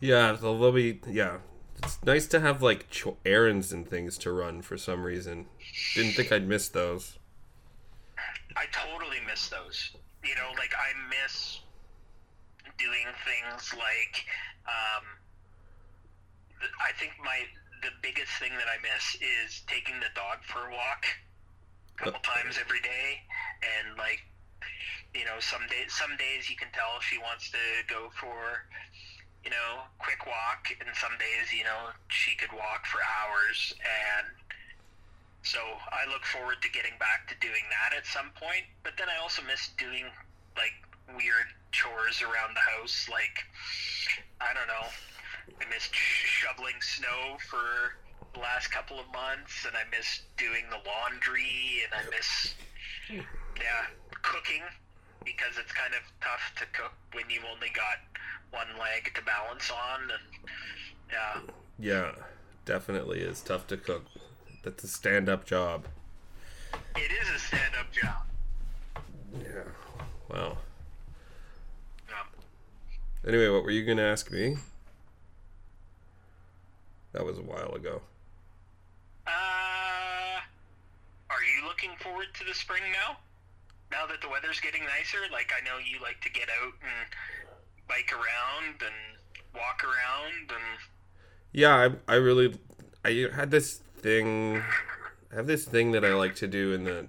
Yeah, 0.00 0.32
they'll 0.32 0.72
be. 0.72 1.00
Yeah, 1.06 1.38
it's 1.84 2.02
nice 2.04 2.26
to 2.28 2.40
have 2.40 2.62
like 2.62 2.88
cho- 2.90 3.18
errands 3.24 3.72
and 3.72 3.88
things 3.88 4.16
to 4.18 4.32
run 4.32 4.62
for 4.62 4.76
some 4.78 5.04
reason. 5.04 5.46
Didn't 5.94 6.12
think 6.12 6.32
I'd 6.32 6.48
miss 6.48 6.68
those. 6.68 7.18
I 8.56 8.64
totally 8.72 9.20
miss 9.28 9.48
those. 9.48 9.92
You 10.24 10.34
know, 10.34 10.50
like 10.56 10.72
I 10.74 10.96
miss 11.12 11.60
doing 12.78 13.08
things 13.24 13.72
like 13.76 14.26
um, 14.66 15.04
I 16.80 16.92
think 16.98 17.12
my 17.22 17.44
the 17.84 17.92
biggest 18.02 18.32
thing 18.40 18.50
that 18.56 18.66
I 18.66 18.80
miss 18.80 19.20
is 19.20 19.62
taking 19.68 20.00
the 20.00 20.10
dog 20.16 20.42
for 20.42 20.66
a 20.66 20.72
walk 20.72 21.04
a 21.94 22.04
couple 22.04 22.20
times 22.24 22.56
every 22.58 22.80
day. 22.80 23.20
And 23.60 23.96
like 23.98 24.24
you 25.14 25.24
know 25.24 25.38
some 25.38 25.68
days 25.68 25.92
some 25.92 26.16
days 26.16 26.48
you 26.48 26.56
can 26.56 26.72
tell 26.72 26.98
she 27.00 27.18
wants 27.18 27.50
to 27.52 27.62
go 27.88 28.08
for 28.16 28.64
you 29.44 29.52
know 29.52 29.84
quick 30.00 30.24
walk. 30.24 30.72
And 30.80 30.88
some 30.96 31.14
days 31.20 31.52
you 31.52 31.64
know 31.64 31.92
she 32.08 32.34
could 32.34 32.52
walk 32.56 32.88
for 32.88 33.04
hours. 33.04 33.76
And 33.84 34.26
so 35.46 35.62
I 35.94 36.10
look 36.10 36.26
forward 36.26 36.58
to 36.62 36.68
getting 36.70 36.98
back 36.98 37.30
to 37.30 37.34
doing 37.38 37.62
that 37.70 37.96
at 37.96 38.04
some 38.06 38.34
point. 38.34 38.66
But 38.82 38.98
then 38.98 39.06
I 39.06 39.22
also 39.22 39.42
miss 39.46 39.70
doing 39.78 40.10
like 40.58 40.74
weird 41.14 41.46
chores 41.70 42.20
around 42.20 42.58
the 42.58 42.66
house. 42.66 43.06
Like 43.06 43.46
I 44.42 44.50
don't 44.50 44.66
know, 44.66 44.90
I 45.62 45.64
miss 45.70 45.86
shoveling 45.92 46.82
snow 46.82 47.38
for 47.46 47.94
the 48.34 48.40
last 48.40 48.74
couple 48.74 48.98
of 48.98 49.06
months, 49.14 49.64
and 49.64 49.76
I 49.78 49.86
miss 49.94 50.26
doing 50.36 50.66
the 50.68 50.82
laundry, 50.82 51.86
and 51.86 51.94
I 51.94 52.02
miss 52.10 52.54
yeah 53.56 53.86
cooking 54.22 54.66
because 55.24 55.54
it's 55.58 55.72
kind 55.72 55.94
of 55.94 56.02
tough 56.20 56.42
to 56.58 56.66
cook 56.74 56.92
when 57.12 57.30
you've 57.30 57.46
only 57.46 57.70
got 57.70 58.02
one 58.50 58.66
leg 58.78 59.14
to 59.14 59.22
balance 59.22 59.70
on, 59.70 60.10
and 60.10 60.26
yeah. 61.10 61.40
Yeah, 61.78 62.12
definitely 62.64 63.20
is 63.20 63.40
tough 63.42 63.66
to 63.68 63.76
cook. 63.76 64.02
That's 64.66 64.82
a 64.82 64.88
stand-up 64.88 65.44
job. 65.46 65.84
It 66.96 67.12
is 67.22 67.28
a 67.36 67.38
stand-up 67.38 67.92
job. 67.92 68.26
Yeah. 69.40 69.62
Wow. 70.28 70.58
Um, 72.08 72.26
Anyway, 73.24 73.48
what 73.48 73.62
were 73.62 73.70
you 73.70 73.86
gonna 73.86 74.02
ask 74.02 74.32
me? 74.32 74.56
That 77.12 77.24
was 77.24 77.38
a 77.38 77.42
while 77.42 77.76
ago. 77.76 78.02
Uh, 79.24 80.40
are 81.30 81.44
you 81.44 81.64
looking 81.64 81.92
forward 82.00 82.26
to 82.34 82.44
the 82.44 82.52
spring 82.52 82.82
now? 82.92 83.18
Now 83.92 84.04
that 84.08 84.20
the 84.20 84.28
weather's 84.28 84.58
getting 84.58 84.82
nicer, 84.82 85.18
like 85.30 85.52
I 85.56 85.64
know 85.64 85.78
you 85.78 86.02
like 86.02 86.20
to 86.22 86.28
get 86.28 86.48
out 86.60 86.72
and 86.82 87.08
bike 87.88 88.10
around 88.12 88.82
and 88.82 89.54
walk 89.54 89.84
around 89.84 90.50
and 90.50 90.80
Yeah, 91.52 91.92
I, 92.08 92.14
I 92.14 92.16
really 92.16 92.58
I 93.04 93.28
had 93.32 93.52
this 93.52 93.82
thing 94.06 94.62
I 95.32 95.34
have 95.34 95.48
this 95.48 95.64
thing 95.64 95.90
that 95.90 96.04
I 96.04 96.14
like 96.14 96.36
to 96.36 96.46
do 96.46 96.72
in 96.72 96.84
the 96.84 97.08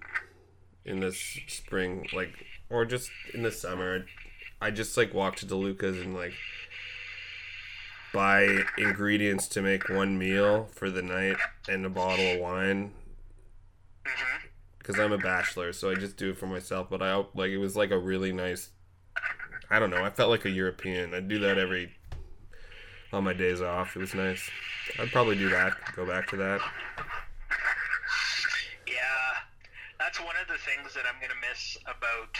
in 0.83 0.99
the 0.99 1.11
spring 1.11 2.07
like 2.11 2.33
or 2.71 2.85
just 2.85 3.11
in 3.35 3.43
the 3.43 3.51
summer. 3.51 4.05
I 4.59 4.71
just 4.71 4.97
like 4.97 5.13
walk 5.13 5.35
to 5.37 5.45
DeLuca's 5.45 6.01
and 6.01 6.15
like 6.15 6.33
buy 8.11 8.63
ingredients 8.79 9.47
to 9.49 9.61
make 9.61 9.89
one 9.89 10.17
meal 10.17 10.69
for 10.71 10.89
the 10.89 11.03
night 11.03 11.37
and 11.69 11.85
a 11.85 11.89
bottle 11.89 12.33
of 12.33 12.39
wine 12.39 12.93
mm-hmm. 14.03 14.47
because 14.79 14.99
I'm 14.99 15.11
a 15.11 15.19
bachelor, 15.19 15.73
so 15.73 15.91
I 15.91 15.93
just 15.93 16.17
do 16.17 16.31
it 16.31 16.37
for 16.39 16.47
myself. 16.47 16.89
But 16.89 17.03
I 17.03 17.23
like 17.35 17.51
it 17.51 17.59
was 17.59 17.75
like 17.75 17.91
a 17.91 17.99
really 17.99 18.31
nice. 18.31 18.71
I 19.69 19.77
don't 19.77 19.91
know. 19.91 20.03
I 20.03 20.09
felt 20.09 20.31
like 20.31 20.45
a 20.45 20.49
European. 20.49 21.13
I 21.13 21.19
do 21.19 21.37
that 21.39 21.59
every 21.59 21.91
on 23.13 23.23
my 23.23 23.33
days 23.33 23.61
off. 23.61 23.95
It 23.95 23.99
was 23.99 24.13
nice. 24.13 24.49
I'd 24.99 25.11
probably 25.11 25.35
do 25.35 25.49
that. 25.49 25.73
Go 25.95 26.05
back 26.05 26.27
to 26.29 26.37
that. 26.37 26.61
yeah, 28.87 28.93
that's 29.99 30.19
one 30.19 30.35
of 30.41 30.47
the 30.47 30.57
things 30.57 30.93
that 30.93 31.03
I'm 31.07 31.19
gonna 31.21 31.39
miss 31.49 31.77
about 31.85 32.37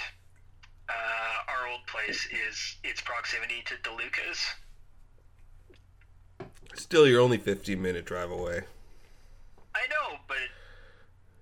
uh, 0.89 1.51
our 1.51 1.67
old 1.67 1.85
place 1.87 2.27
is 2.27 2.77
its 2.83 3.01
proximity 3.01 3.63
to 3.65 3.75
DeLuca's. 3.75 4.39
Still, 6.75 7.07
you're 7.07 7.21
only 7.21 7.37
15 7.37 7.81
minute 7.81 8.05
drive 8.05 8.31
away. 8.31 8.61
I 9.75 9.87
know, 9.89 10.17
but 10.27 10.37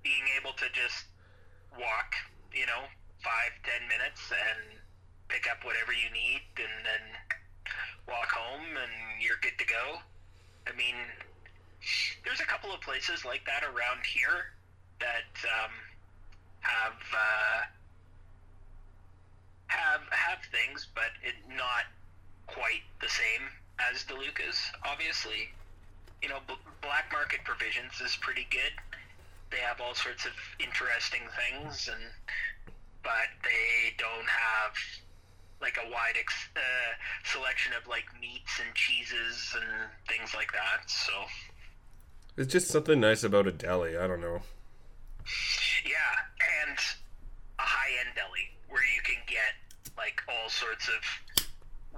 being 0.04 0.24
able 0.40 0.54
to 0.54 0.66
just 0.74 1.06
walk, 1.78 2.16
you 2.54 2.66
know, 2.66 2.84
five, 3.24 3.52
ten 3.64 3.88
minutes 3.88 4.32
and 4.32 4.80
pick 5.28 5.50
up 5.50 5.66
whatever 5.66 5.92
you 5.92 6.10
need 6.14 6.42
and 6.58 6.86
then 6.86 7.04
walk 8.08 8.30
home 8.32 8.66
and 8.78 9.22
you're 9.22 9.40
good 9.42 9.58
to 9.58 9.66
go. 9.66 10.00
I 10.68 10.76
mean, 10.76 10.96
there's 12.24 12.40
a 12.40 12.46
couple 12.46 12.74
of 12.74 12.82
places 12.82 13.26
like 13.26 13.46
that 13.46 13.64
around 13.64 14.06
here 14.06 14.54
that 15.00 15.30
um, 15.44 15.72
have, 16.62 17.00
uh, 17.14 17.62
have 19.68 20.02
have 20.12 20.40
things, 20.52 20.88
but 20.94 21.12
it 21.24 21.36
not 21.50 21.86
quite 22.48 22.86
the 23.02 23.10
same 23.10 23.50
as 23.80 24.04
DeLuca's. 24.04 24.60
Obviously, 24.86 25.50
you 26.22 26.30
know, 26.30 26.40
b- 26.48 26.56
black 26.82 27.12
market 27.12 27.44
provisions 27.44 28.00
is 28.04 28.18
pretty 28.22 28.48
good. 28.50 28.72
They 29.52 29.58
have 29.58 29.82
all 29.82 29.96
sorts 29.96 30.26
of 30.26 30.32
interesting 30.60 31.22
things, 31.36 31.90
and 31.92 32.02
but 33.04 33.30
they 33.44 33.94
don't 33.98 34.28
have 34.28 34.74
like 35.62 35.78
a 35.86 35.90
wide 35.90 36.16
ex- 36.20 36.50
uh, 36.56 36.94
selection 37.24 37.74
of 37.82 37.88
like 37.88 38.06
meats 38.22 38.60
and 38.66 38.74
cheeses 38.76 39.56
and 39.56 39.90
things 40.08 40.34
like 40.36 40.52
that. 40.52 40.90
So 40.90 41.12
It's 42.38 42.52
just 42.52 42.68
something 42.68 43.00
nice 43.00 43.24
about 43.24 43.48
a 43.48 43.52
deli. 43.52 43.98
I 43.98 44.08
don't 44.08 44.22
know. 44.22 44.42
yeah, 45.86 46.16
and 46.68 46.78
a 47.60 47.62
high 47.64 47.92
end 48.06 48.16
deli 48.16 48.52
where 48.70 48.84
you 48.96 49.02
can 49.04 49.18
get 49.28 49.56
like 49.98 50.22
all 50.28 50.50
sorts 50.50 50.88
of 50.90 51.46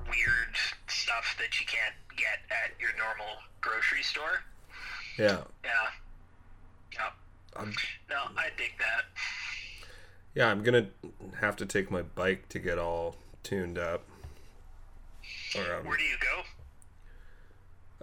weird 0.08 0.56
stuff 0.88 1.36
that 1.40 1.60
you 1.60 1.66
can't 1.66 1.96
get 2.16 2.40
at 2.52 2.80
your 2.80 2.92
normal 2.98 3.38
grocery 3.62 4.04
store. 4.04 4.44
Yeah. 5.18 5.40
Yeah. 5.64 5.90
Yeah. 6.94 7.10
I'm, 7.56 7.74
No, 8.10 8.18
I 8.38 8.50
dig 8.56 8.74
that. 8.78 9.06
yeah, 10.36 10.48
I'm 10.48 10.62
gonna 10.64 10.88
have 11.42 11.56
to 11.58 11.66
take 11.66 11.90
my 11.90 12.04
bike 12.04 12.48
to 12.50 12.60
get 12.60 12.78
all 12.78 13.16
tuned 13.44 13.78
up. 13.78 14.04
Or, 15.56 15.82
Where 15.84 15.98
do 15.98 16.04
you 16.04 16.16
go? 16.20 16.44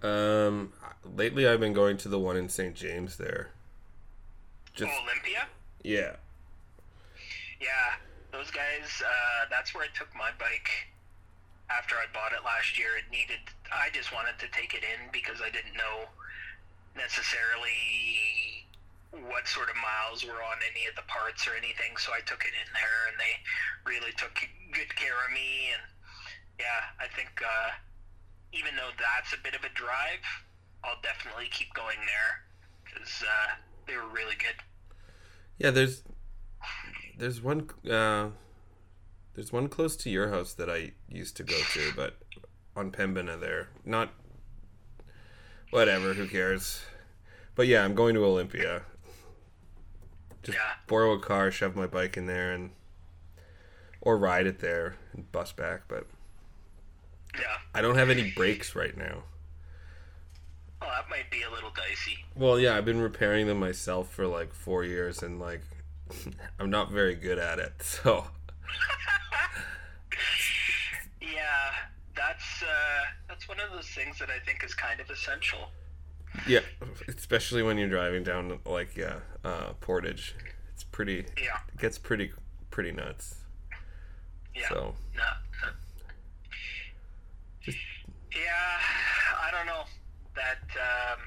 um, 0.09 0.73
um, 0.73 0.73
lately 1.17 1.47
I've 1.49 1.61
been 1.61 1.73
going 1.73 1.97
to 1.99 2.09
the 2.09 2.19
one 2.19 2.37
in 2.37 2.49
St. 2.49 2.75
James 2.75 3.17
there. 3.17 3.51
Just 4.75 4.91
Oh, 4.93 5.03
Olympia? 5.05 5.47
yeah, 5.83 6.17
Yeah, 7.61 7.95
those 8.33 8.51
guys. 8.51 9.03
Uh, 9.05 9.47
that's 9.51 9.75
where 9.75 9.85
I 9.85 9.89
took 9.97 10.15
my 10.15 10.31
bike 10.39 10.69
after 11.71 11.95
I 11.95 12.05
bought 12.13 12.33
it 12.33 12.45
last 12.45 12.79
year. 12.79 12.97
It 12.99 13.05
needed. 13.11 13.39
I 13.73 13.89
just 13.93 14.13
wanted 14.13 14.39
to 14.41 14.49
take 14.49 14.75
it 14.75 14.83
in 14.83 15.11
because 15.13 15.41
I 15.41 15.51
didn't 15.51 15.75
know 15.75 16.09
necessarily 16.97 17.73
what 19.31 19.47
sort 19.47 19.71
of 19.71 19.77
miles 19.77 20.25
were 20.25 20.43
on 20.43 20.59
any 20.71 20.87
of 20.89 20.95
the 20.97 21.07
parts 21.07 21.47
or 21.47 21.55
anything. 21.55 21.97
So 21.97 22.13
I 22.13 22.21
took 22.27 22.43
it 22.43 22.55
in 22.55 22.69
there, 22.75 23.01
and 23.11 23.17
they 23.19 23.35
really 23.87 24.13
took 24.17 24.35
good 24.73 24.91
care 24.97 25.19
of 25.27 25.33
me. 25.33 25.71
And 25.73 25.83
yeah, 26.59 26.91
I 26.99 27.07
think 27.15 27.31
uh, 27.43 27.71
even 28.53 28.75
though 28.77 28.91
that's 28.99 29.33
a 29.33 29.41
bit 29.43 29.55
of 29.55 29.63
a 29.63 29.73
drive, 29.75 30.25
I'll 30.83 31.01
definitely 31.03 31.49
keep 31.51 31.73
going 31.75 31.99
there 32.07 32.33
because 32.85 33.23
uh, 33.23 33.55
they 33.87 33.97
were 33.97 34.09
really 34.13 34.37
good. 34.37 34.57
yeah. 35.59 35.71
There's 35.71 36.03
there's 37.19 37.41
one 37.43 37.69
uh, 37.91 38.29
there's 39.35 39.53
one 39.53 39.69
close 39.69 39.97
to 39.97 40.11
your 40.11 40.31
house 40.31 40.55
that 40.55 40.69
I 40.71 40.93
used 41.09 41.37
to 41.39 41.43
go 41.43 41.57
to, 41.73 41.93
but 41.97 42.19
on 42.77 42.91
Pembina 42.91 43.37
there. 43.39 43.69
Not 43.85 44.11
whatever. 45.71 46.15
Who 46.15 46.27
cares? 46.27 46.83
But 47.55 47.67
yeah, 47.67 47.85
I'm 47.85 47.95
going 47.95 48.15
to 48.15 48.25
Olympia. 48.25 48.83
Just 50.45 50.59
Yeah. 50.59 50.75
borrow 50.87 51.13
a 51.13 51.21
car, 51.21 51.51
shove 51.51 51.75
my 51.75 51.87
bike 51.87 52.17
in 52.17 52.27
there, 52.27 52.53
and 52.53 52.71
or 54.01 54.17
ride 54.19 54.47
it 54.47 54.59
there 54.61 54.97
and 55.13 55.31
bus 55.33 55.53
back. 55.53 55.83
But 55.89 56.07
Yeah. 57.39 57.59
I 57.75 57.81
don't 57.81 57.97
have 57.97 58.11
any 58.11 58.31
brakes 58.31 58.75
right 58.77 58.97
now. 58.97 59.25
Well, 60.81 60.91
that 60.91 61.09
might 61.09 61.31
be 61.31 61.43
a 61.43 61.51
little 61.51 61.71
dicey. 61.71 62.25
Well, 62.35 62.61
yeah, 62.61 62.77
I've 62.77 62.85
been 62.85 63.01
repairing 63.01 63.47
them 63.47 63.59
myself 63.59 64.13
for 64.13 64.27
like 64.27 64.53
four 64.55 64.85
years, 64.85 65.23
and 65.23 65.41
like 65.41 65.63
I'm 66.61 66.69
not 66.71 66.91
very 66.91 67.15
good 67.15 67.39
at 67.39 67.59
it. 67.59 67.73
So 67.83 68.27
Yeah, 71.21 71.71
that's 72.15 72.63
uh, 72.63 73.05
that's 73.29 73.49
one 73.49 73.59
of 73.61 73.71
those 73.73 73.89
things 73.89 74.19
that 74.19 74.29
I 74.31 74.39
think 74.45 74.63
is 74.63 74.75
kind 74.75 75.01
of 75.01 75.09
essential. 75.11 75.71
Yeah, 76.49 76.61
especially 77.09 77.63
when 77.63 77.79
you're 77.79 77.89
driving 77.89 78.23
down 78.23 78.59
like 78.65 78.97
yeah 78.97 79.17
uh, 79.45 79.73
Portage, 79.81 80.35
it's 80.73 80.85
pretty. 80.85 81.25
Yeah, 81.41 81.59
It 81.73 81.79
gets 81.81 81.99
pretty 81.99 82.33
pretty 82.71 82.93
nuts. 82.93 83.37
yeah. 84.55 84.69
So 84.69 84.95
No, 85.17 85.23
no. 85.63 85.69
Yeah, 88.35 88.79
I 89.41 89.51
don't 89.53 89.67
know. 89.67 89.85
That 90.35 90.59
um, 90.75 91.21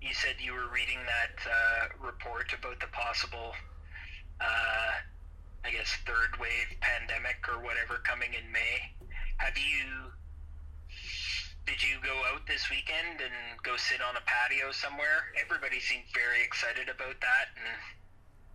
you 0.00 0.14
said 0.14 0.36
you 0.40 0.52
were 0.54 0.68
reading 0.72 0.98
that 1.04 1.36
uh, 1.46 2.06
report 2.06 2.54
about 2.58 2.80
the 2.80 2.86
possible, 2.86 3.52
uh, 4.40 4.92
I 5.64 5.70
guess, 5.70 5.92
third 6.06 6.40
wave 6.40 6.72
pandemic 6.80 7.36
or 7.48 7.62
whatever 7.62 8.00
coming 8.02 8.30
in 8.32 8.50
May. 8.50 8.92
Have 9.36 9.58
you? 9.58 10.10
Did 11.66 11.82
you 11.82 11.96
go 12.02 12.14
out 12.32 12.46
this 12.46 12.68
weekend 12.70 13.20
and 13.20 13.32
go 13.62 13.76
sit 13.76 14.00
on 14.02 14.16
a 14.16 14.20
patio 14.26 14.72
somewhere? 14.72 15.30
Everybody 15.42 15.78
seemed 15.80 16.04
very 16.14 16.42
excited 16.44 16.88
about 16.88 17.20
that, 17.20 17.46
and 17.56 17.76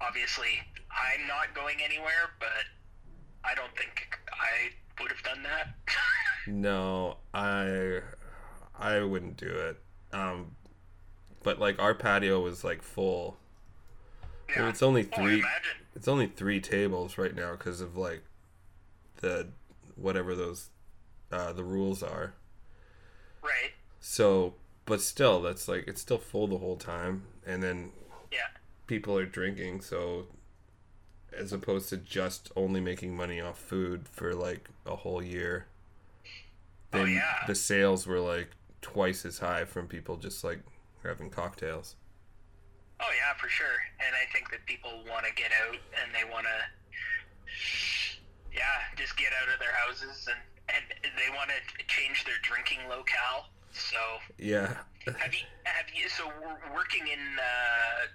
obviously, 0.01 0.59
I'm 0.91 1.25
not 1.27 1.53
going 1.55 1.77
anywhere, 1.83 2.35
but 2.39 2.65
I 3.43 3.55
don't 3.55 3.75
think 3.77 4.19
I 4.29 5.01
would 5.01 5.11
have 5.11 5.23
done 5.23 5.43
that. 5.43 5.75
no, 6.47 7.17
I 7.33 8.01
I 8.77 9.01
wouldn't 9.01 9.37
do 9.37 9.47
it. 9.47 9.81
Um, 10.11 10.55
but 11.43 11.59
like 11.59 11.79
our 11.79 11.93
patio 11.95 12.41
was 12.41 12.63
like 12.63 12.81
full. 12.81 13.37
And 14.55 14.67
it's 14.67 14.81
only 14.83 15.07
Oh, 15.13 15.15
three. 15.15 15.39
imagine. 15.39 15.77
It's 15.95 16.07
only 16.07 16.27
three 16.27 16.61
tables 16.61 17.17
right 17.17 17.35
now 17.35 17.51
because 17.51 17.81
of 17.81 17.97
like 17.97 18.23
the 19.17 19.47
whatever 19.95 20.35
those 20.35 20.69
uh, 21.31 21.51
the 21.53 21.63
rules 21.63 22.03
are. 22.03 22.33
Right. 23.47 23.71
So, 23.99 24.53
but 24.85 25.01
still, 25.01 25.41
that's 25.41 25.67
like 25.67 25.87
it's 25.87 26.01
still 26.01 26.17
full 26.17 26.47
the 26.47 26.57
whole 26.57 26.75
time, 26.77 27.23
and 27.45 27.63
then 27.63 27.91
Yeah. 28.31 28.47
people 28.87 29.17
are 29.17 29.25
drinking. 29.25 29.81
So, 29.81 30.27
as 31.35 31.51
opposed 31.53 31.89
to 31.89 31.97
just 31.97 32.51
only 32.55 32.79
making 32.81 33.15
money 33.15 33.39
off 33.41 33.57
food 33.59 34.07
for 34.09 34.33
like 34.35 34.69
a 34.85 34.95
whole 34.97 35.23
year, 35.23 35.67
Oh, 36.93 36.99
then 36.99 37.09
yeah. 37.15 37.43
the 37.47 37.55
sales 37.55 38.05
were 38.07 38.19
like 38.19 38.51
twice 38.81 39.25
as 39.25 39.39
high 39.39 39.65
from 39.65 39.87
people 39.87 40.15
just 40.17 40.43
like 40.43 40.59
having 41.03 41.29
cocktails. 41.29 41.95
Oh 42.99 43.11
yeah, 43.15 43.33
for 43.39 43.49
sure. 43.49 43.77
And 43.99 44.15
I 44.15 44.31
think 44.31 44.49
that 44.51 44.65
people 44.65 45.03
want 45.09 45.25
to 45.25 45.33
get 45.33 45.51
out 45.67 45.75
and 46.01 46.11
they 46.15 46.23
want 46.31 46.45
to, 46.45 46.59
yeah, 48.53 48.63
just 48.95 49.17
get 49.17 49.29
out 49.41 49.53
of 49.53 49.59
their 49.59 49.73
houses 49.73 50.27
and 50.27 50.39
and 50.73 50.83
they 51.03 51.29
want 51.35 51.49
to 51.49 51.85
change 51.87 52.25
their 52.25 52.39
drinking 52.41 52.79
locale. 52.89 53.49
So 53.71 53.97
Yeah, 54.37 54.77
have 55.05 55.33
you 55.33 55.45
have 55.63 55.85
you 55.93 56.09
so 56.09 56.27
we're 56.41 56.73
working 56.73 57.07
in 57.07 57.19
uh, 57.39 58.07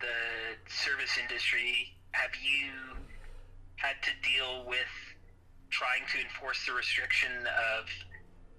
the 0.00 0.70
service 0.72 1.18
industry? 1.20 1.94
Have 2.12 2.30
you 2.42 2.96
had 3.76 3.96
to 4.02 4.10
deal 4.22 4.64
with 4.66 4.90
trying 5.70 6.02
to 6.12 6.20
enforce 6.20 6.66
the 6.66 6.72
restriction 6.72 7.30
of 7.46 7.86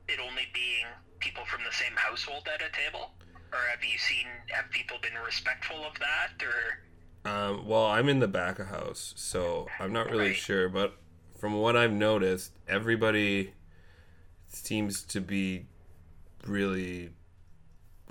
it 0.08 0.20
only 0.20 0.47
being 0.54 0.86
people 1.20 1.43
from 1.45 1.62
the 1.64 1.74
same 1.74 1.93
household 1.95 2.47
at 2.54 2.62
a 2.62 2.72
table? 2.72 3.12
Or 3.52 3.60
have 3.70 3.84
you 3.84 3.97
seen 3.97 4.28
have 4.49 4.70
people 4.72 4.97
been 5.02 5.18
respectful 5.26 5.84
of 5.84 5.93
that 5.99 6.41
or 6.41 7.30
Um, 7.30 7.68
well, 7.68 7.86
I'm 7.86 8.08
in 8.10 8.20
the 8.20 8.28
back 8.28 8.58
of 8.60 8.68
house, 8.68 9.14
so 9.18 9.68
I'm 9.80 9.91
not 9.93 10.10
really 10.10 10.30
Right. 10.30 10.36
sure. 10.36 10.70
But 10.70 10.97
from 11.42 11.54
what 11.56 11.76
I've 11.76 11.92
noticed, 11.92 12.52
everybody 12.68 13.54
seems 14.48 15.02
to 15.06 15.20
be 15.20 15.66
really, 16.46 17.10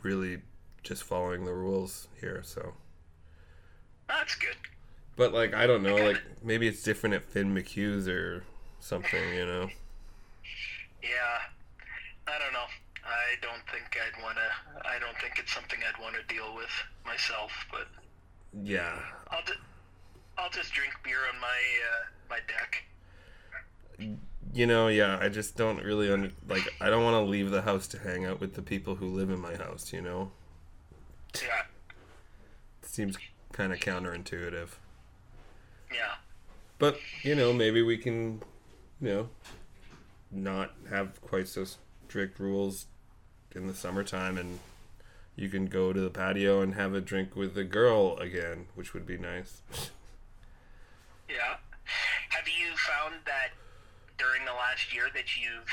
really 0.02 0.38
just 0.82 1.04
following 1.04 1.44
the 1.44 1.54
rules 1.54 2.08
here. 2.20 2.40
So, 2.42 2.74
that's 4.08 4.34
good. 4.34 4.56
but 5.16 5.32
like 5.32 5.54
I 5.54 5.68
don't 5.68 5.84
know, 5.84 5.94
like 5.94 6.20
maybe 6.42 6.66
it's 6.66 6.82
different 6.82 7.14
at 7.14 7.30
Finn 7.30 7.54
McHugh's 7.54 8.08
or 8.08 8.42
something, 8.80 9.22
you 9.34 9.46
know? 9.46 9.70
Yeah. 11.00 11.38
I 12.26 12.38
don't 12.40 12.52
know. 12.52 12.66
I 13.04 13.36
don't 13.42 13.62
think 13.70 13.96
I'd 13.96 14.20
want 14.24 14.38
to 14.38 14.88
I 14.88 14.98
don't 14.98 15.16
think 15.20 15.38
it's 15.38 15.52
something 15.54 15.78
I'd 15.86 16.02
want 16.02 16.16
to 16.16 16.34
deal 16.34 16.52
with 16.56 16.70
myself, 17.06 17.52
but 17.70 17.86
Yeah, 18.60 18.98
I'll 19.30 19.42
just 19.44 19.60
I'll 20.36 20.50
just 20.50 20.72
drink 20.72 20.92
beer 21.04 21.18
on 21.32 21.40
my 21.40 21.46
uh, 21.48 22.04
my 22.28 22.38
deck. 22.48 22.82
You 24.52 24.66
know, 24.66 24.88
yeah. 24.88 25.18
I 25.20 25.28
just 25.28 25.56
don't 25.56 25.82
really 25.82 26.10
under, 26.10 26.30
like. 26.48 26.68
I 26.80 26.90
don't 26.90 27.04
want 27.04 27.14
to 27.24 27.30
leave 27.30 27.50
the 27.50 27.62
house 27.62 27.86
to 27.88 27.98
hang 27.98 28.24
out 28.26 28.40
with 28.40 28.54
the 28.54 28.62
people 28.62 28.96
who 28.96 29.06
live 29.06 29.30
in 29.30 29.38
my 29.40 29.54
house. 29.56 29.92
You 29.92 30.00
know, 30.02 30.32
Yeah. 31.34 31.62
it 32.82 32.88
seems 32.88 33.16
kind 33.52 33.72
of 33.72 33.78
counterintuitive. 33.80 34.68
Yeah. 35.92 36.14
But 36.78 36.98
you 37.22 37.34
know, 37.34 37.52
maybe 37.52 37.82
we 37.82 37.98
can, 37.98 38.42
you 39.00 39.08
know, 39.08 39.28
not 40.30 40.72
have 40.88 41.20
quite 41.20 41.48
so 41.48 41.64
strict 42.08 42.38
rules 42.40 42.86
in 43.54 43.66
the 43.66 43.74
summertime, 43.74 44.38
and 44.38 44.58
you 45.36 45.48
can 45.48 45.66
go 45.66 45.92
to 45.92 46.00
the 46.00 46.10
patio 46.10 46.60
and 46.62 46.74
have 46.74 46.94
a 46.94 47.00
drink 47.00 47.34
with 47.36 47.56
a 47.58 47.64
girl 47.64 48.16
again, 48.18 48.66
which 48.74 48.94
would 48.94 49.06
be 49.06 49.16
nice. 49.18 49.62
Yeah. 51.28 51.56
Have 52.30 52.46
you 52.48 52.68
found 52.76 53.16
that 53.26 53.50
during 54.20 54.44
the 54.44 54.52
last 54.52 54.92
year 54.94 55.08
that 55.14 55.34
you've 55.40 55.72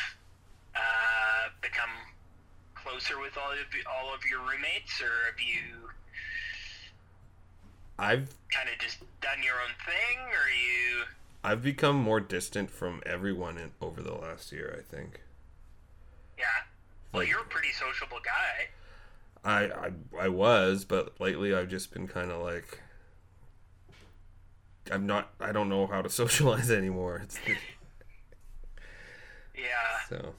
uh, 0.76 1.50
become 1.62 1.92
closer 2.76 3.20
with 3.20 3.38
all 3.38 3.52
of 3.52 3.60
all 3.92 4.14
of 4.16 4.22
your 4.30 4.40
roommates, 4.40 5.02
or 5.02 5.12
have 5.30 5.40
you 5.40 5.90
I've 8.00 8.36
kind 8.54 8.70
of 8.70 8.80
just 8.80 9.00
done 9.22 9.44
your 9.44 9.56
own 9.56 9.74
thing, 9.86 10.20
or 10.28 10.48
you? 10.50 11.04
I've 11.44 11.62
become 11.64 11.96
more 11.98 12.20
distant 12.20 12.70
from 12.72 13.02
everyone 13.06 13.58
in, 13.58 13.72
over 13.82 14.02
the 14.02 14.14
last 14.14 14.52
year. 14.52 14.74
I 14.80 14.82
think. 14.96 15.22
Yeah. 16.38 16.46
Well, 17.12 17.24
Like- 17.24 17.30
you're 17.30 17.42
a 17.42 17.46
pretty 17.46 17.72
sociable 17.72 18.20
guy. 18.24 18.70
I, 19.44 19.64
I 19.66 19.92
I 20.26 20.28
was, 20.30 20.84
but 20.84 21.20
lately 21.22 21.54
I've 21.56 21.70
just 21.70 21.94
been 21.94 22.08
kind 22.08 22.32
of 22.32 22.42
like 22.42 22.82
I'm 24.92 25.06
not. 25.06 25.30
I 25.40 25.52
don't 25.52 25.70
know 25.70 25.88
how 25.88 26.02
to 26.02 26.10
socialize 26.22 26.70
anymore. 26.72 27.22
It's 27.24 27.40
Yeah. 29.58 29.98
so 30.08 30.36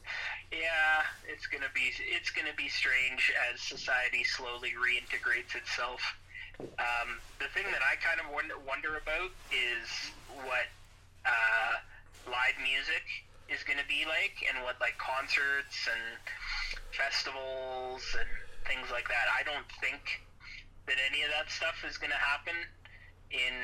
Yeah, 0.52 1.02
it's 1.26 1.46
gonna 1.46 1.72
be 1.74 1.90
it's 1.98 2.30
gonna 2.30 2.54
be 2.56 2.68
strange 2.68 3.32
as 3.50 3.60
society 3.60 4.24
slowly 4.24 4.72
reintegrates 4.78 5.54
itself. 5.54 6.00
Um, 6.58 7.22
the 7.38 7.46
thing 7.54 7.66
that 7.70 7.82
I 7.86 7.94
kind 8.02 8.18
of 8.18 8.34
wonder, 8.34 8.58
wonder 8.66 8.98
about 8.98 9.30
is 9.54 9.86
what 10.42 10.66
uh, 11.22 11.72
live 12.26 12.58
music 12.58 13.06
is 13.46 13.62
going 13.62 13.78
to 13.78 13.86
be 13.86 14.02
like, 14.04 14.42
and 14.42 14.58
what 14.66 14.74
like 14.82 14.98
concerts 14.98 15.86
and 15.86 16.18
festivals 16.90 18.02
and 18.18 18.28
things 18.66 18.90
like 18.90 19.06
that. 19.06 19.30
I 19.30 19.46
don't 19.46 19.70
think 19.78 20.02
that 20.90 20.98
any 20.98 21.22
of 21.22 21.30
that 21.30 21.46
stuff 21.50 21.86
is 21.86 21.96
going 21.96 22.10
to 22.10 22.18
happen 22.18 22.58
in 23.30 23.54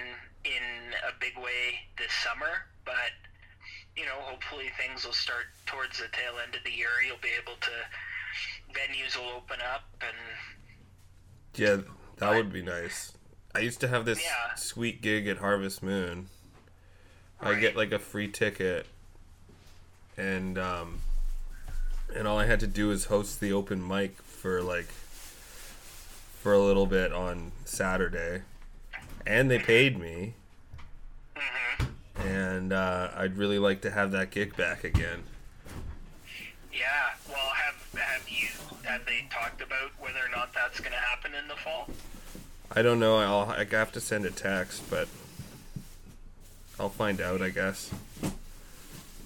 in 0.47 0.95
a 1.03 1.13
big 1.19 1.35
way 1.35 1.83
this 1.99 2.13
summer, 2.23 2.69
but 2.85 3.11
you 3.97 4.05
know, 4.05 4.17
hopefully 4.21 4.71
things 4.79 5.05
will 5.05 5.13
start 5.13 5.45
towards 5.67 5.99
the 5.99 6.07
tail 6.13 6.35
end 6.45 6.55
of 6.55 6.65
the 6.65 6.71
year. 6.73 6.89
You'll 7.07 7.17
be 7.23 7.29
able 7.41 7.57
to, 7.61 7.71
venues 8.73 9.17
will 9.17 9.31
open 9.37 9.59
up, 9.73 9.85
and 10.01 10.17
yeah, 11.55 11.77
that 12.19 12.35
would 12.35 12.53
be 12.53 12.63
nice. 12.63 13.13
I 13.55 13.61
used 13.61 13.81
to 13.81 13.89
have 13.89 14.05
this 14.05 14.21
Yeah. 14.23 14.55
sweet 14.57 15.01
gig 15.01 15.29
at 15.29 15.39
Harvest 15.39 15.83
Moon. 15.83 16.29
I 17.41 17.55
get 17.55 17.77
like 17.77 17.93
a 17.93 17.99
free 17.99 18.29
ticket, 18.29 18.87
and 20.17 20.59
um, 20.59 21.01
and 22.15 22.27
all 22.27 22.39
I 22.39 22.47
had 22.47 22.59
to 22.61 22.67
do 22.67 22.91
is 22.91 23.07
host 23.07 23.39
the 23.41 23.53
open 23.53 23.87
mic 23.87 24.21
for 24.23 24.63
like 24.63 24.89
for 26.43 26.53
a 26.53 26.59
little 26.59 26.87
bit 26.87 27.13
on 27.13 27.53
Saturday, 27.65 28.43
and 29.27 29.51
they 29.51 29.59
paid 29.59 29.99
me. 29.99 30.35
And 32.25 32.72
uh, 32.72 33.11
I'd 33.16 33.37
really 33.37 33.59
like 33.59 33.81
to 33.83 33.91
have 33.91 34.11
that 34.12 34.31
gig 34.31 34.57
back 34.57 34.85
again. 34.85 35.25
yeah. 36.72 36.89
Well, 37.29 37.51
have 37.55 38.01
have 38.01 38.29
you 38.29 38.49
have 38.85 39.05
they 39.07 39.27
talked 39.31 39.61
about 39.61 39.91
whether 40.01 40.18
or 40.18 40.29
not 40.35 40.53
that's 40.55 40.81
going 40.81 40.93
to 40.93 40.99
happen 40.99 41.33
in 41.35 41.49
the 41.49 41.55
fall? 41.57 41.89
I 42.75 42.83
don't 42.83 42.99
know. 42.99 43.18
I'll 43.18 43.51
I 43.51 43.64
have 43.70 43.93
to 43.93 44.01
send 44.01 44.25
a 44.27 44.31
text, 44.31 44.83
but 44.91 45.09
I'll 46.81 46.89
find 46.89 47.20
out. 47.20 47.43
I 47.43 47.51
guess. 47.51 47.91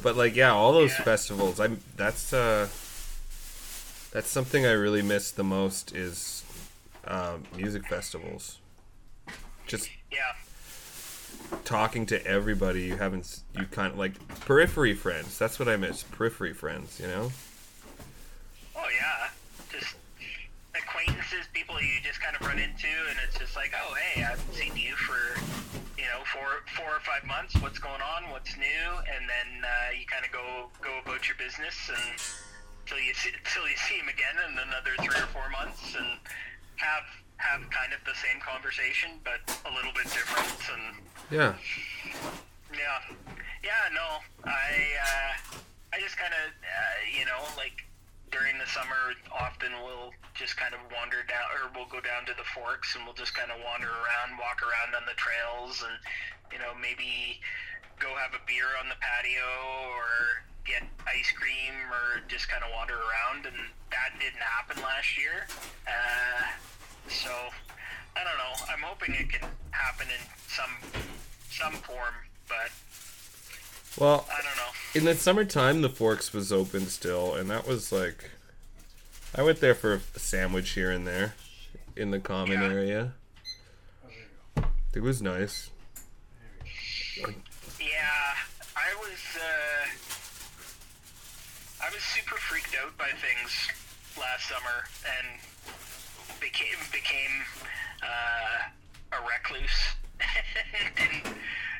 But 0.02 0.16
like, 0.16 0.36
yeah, 0.36 0.52
all 0.52 0.72
those 0.72 0.92
Yeah. 0.98 1.04
festivals. 1.04 1.60
I'm. 1.60 1.80
That's 1.96 2.32
uh. 2.32 2.68
That's 4.10 4.30
something 4.30 4.64
I 4.64 4.72
really 4.72 5.02
miss 5.02 5.30
the 5.30 5.44
most 5.44 5.94
is 5.94 6.42
uh, 7.06 7.36
music 7.56 7.86
festivals. 7.86 8.58
Just 9.66 9.90
Yeah. 10.10 10.32
Talking 11.64 12.06
to 12.06 12.26
everybody 12.26 12.82
you 12.82 12.96
haven't 12.96 13.40
you 13.58 13.66
kind 13.66 13.92
of 13.92 13.98
like 13.98 14.14
periphery 14.40 14.94
friends. 14.94 15.38
That's 15.38 15.58
what 15.58 15.68
I 15.68 15.76
miss. 15.76 16.02
Periphery 16.02 16.54
friends. 16.54 17.00
You 17.00 17.06
know. 17.06 17.32
Oh 18.76 18.88
yeah. 18.94 19.28
Just 19.70 19.94
acquaintances, 20.74 21.46
people 21.52 21.80
you 21.80 22.00
just 22.02 22.20
kind 22.20 22.36
of 22.36 22.46
run 22.46 22.58
into, 22.58 22.88
and 23.10 23.18
it's 23.26 23.38
just 23.38 23.56
like, 23.56 23.72
oh 23.76 23.94
hey, 23.94 24.22
I 24.22 24.30
haven't 24.30 24.54
seen 24.54 24.76
you 24.76 24.94
for 24.96 25.38
you 25.98 26.04
know 26.04 26.24
four 26.32 26.64
four 26.76 26.88
or 26.96 27.00
five 27.00 27.24
months. 27.26 27.54
What's 27.60 27.78
going 27.78 28.00
on? 28.00 28.30
What's 28.30 28.56
new? 28.56 28.88
And 29.14 29.28
then 29.28 29.64
uh, 29.64 29.98
you 29.98 30.06
kind 30.06 30.24
of 30.24 30.32
go 30.32 30.70
go 30.80 30.98
about 31.04 31.28
your 31.28 31.36
business 31.36 31.76
and 31.88 32.20
till 32.86 32.98
you 32.98 33.12
see, 33.14 33.30
till 33.52 33.68
you 33.68 33.76
see 33.76 33.96
him 34.00 34.08
again 34.08 34.36
in 34.48 34.58
another 34.58 34.96
three 34.96 35.20
or 35.20 35.28
four 35.28 35.48
months 35.50 35.94
and 35.94 36.06
have 36.76 37.04
have 37.38 37.62
kind 37.70 37.92
of 37.94 38.00
the 38.04 38.14
same 38.18 38.38
conversation 38.42 39.18
but 39.24 39.40
a 39.66 39.72
little 39.74 39.92
bit 39.94 40.04
different 40.10 40.58
and 40.74 40.84
Yeah. 41.30 41.54
yeah, 42.74 42.98
yeah. 43.62 43.84
No, 43.94 44.18
I 44.44 44.70
uh, 44.98 45.32
I 45.94 45.96
just 46.02 46.16
kind 46.18 46.32
of 46.34 46.46
uh, 46.62 46.98
you 47.14 47.24
know 47.26 47.40
like 47.56 47.86
during 48.30 48.58
the 48.58 48.66
summer 48.68 49.16
often 49.32 49.72
we'll 49.82 50.12
just 50.34 50.56
kind 50.60 50.74
of 50.74 50.80
wander 50.92 51.24
down 51.26 51.46
or 51.56 51.70
we'll 51.74 51.88
go 51.88 52.00
down 52.04 52.26
to 52.28 52.34
the 52.36 52.44
forks 52.54 52.94
and 52.94 53.02
we'll 53.06 53.16
just 53.16 53.34
kind 53.34 53.50
of 53.50 53.56
wander 53.64 53.88
around, 53.88 54.36
walk 54.38 54.60
around 54.62 54.92
on 54.94 55.02
the 55.08 55.16
trails, 55.16 55.80
and 55.82 55.96
you 56.52 56.58
know 56.58 56.74
maybe 56.76 57.40
go 57.98 58.14
have 58.14 58.34
a 58.34 58.42
beer 58.46 58.68
on 58.78 58.86
the 58.88 58.98
patio 59.02 59.42
or 59.94 60.42
get 60.66 60.82
ice 61.08 61.32
cream 61.32 61.74
or 61.90 62.20
just 62.28 62.46
kind 62.48 62.62
of 62.62 62.70
wander 62.76 62.94
around 62.94 63.46
and 63.46 63.56
that 63.90 64.12
didn't 64.20 64.38
happen 64.44 64.76
last 64.84 65.16
year 65.16 65.48
uh, 65.88 66.44
so 67.08 67.30
I 68.16 68.24
don't 68.24 68.36
know 68.38 68.64
I'm 68.72 68.80
hoping 68.82 69.14
it 69.14 69.30
can 69.30 69.48
happen 69.70 70.06
in 70.08 70.20
some 70.48 70.70
some 71.50 71.72
form 71.82 72.14
but 72.48 72.70
Well, 74.00 74.26
I 74.30 74.36
don't 74.42 74.56
know 74.56 74.72
in 74.94 75.04
the 75.04 75.14
summertime, 75.14 75.82
the 75.82 75.90
Forks 75.90 76.32
was 76.32 76.50
open 76.50 76.86
still, 76.86 77.34
and 77.34 77.50
that 77.50 77.66
was 77.68 77.92
like, 77.92 78.30
I 79.34 79.42
went 79.42 79.60
there 79.60 79.74
for 79.74 80.00
a 80.16 80.18
sandwich 80.18 80.70
here 80.70 80.90
and 80.90 81.06
there, 81.06 81.34
in 81.94 82.10
the 82.10 82.18
common 82.18 82.62
Yeah. 82.62 82.68
area. 82.68 83.12
It 84.94 85.00
was 85.02 85.20
nice. 85.20 85.68
Yeah, 87.78 88.34
I 88.74 88.94
was 88.98 89.20
uh, 89.36 89.86
I 91.84 91.90
was 91.94 92.02
super 92.02 92.36
freaked 92.36 92.74
out 92.82 92.96
by 92.96 93.10
things 93.10 93.68
last 94.18 94.48
summer 94.48 94.88
and 95.18 95.40
became 96.40 96.78
became 96.92 97.44
uh, 98.02 99.16
a 99.16 99.20
recluse. 99.26 99.94
didn't 100.96 101.34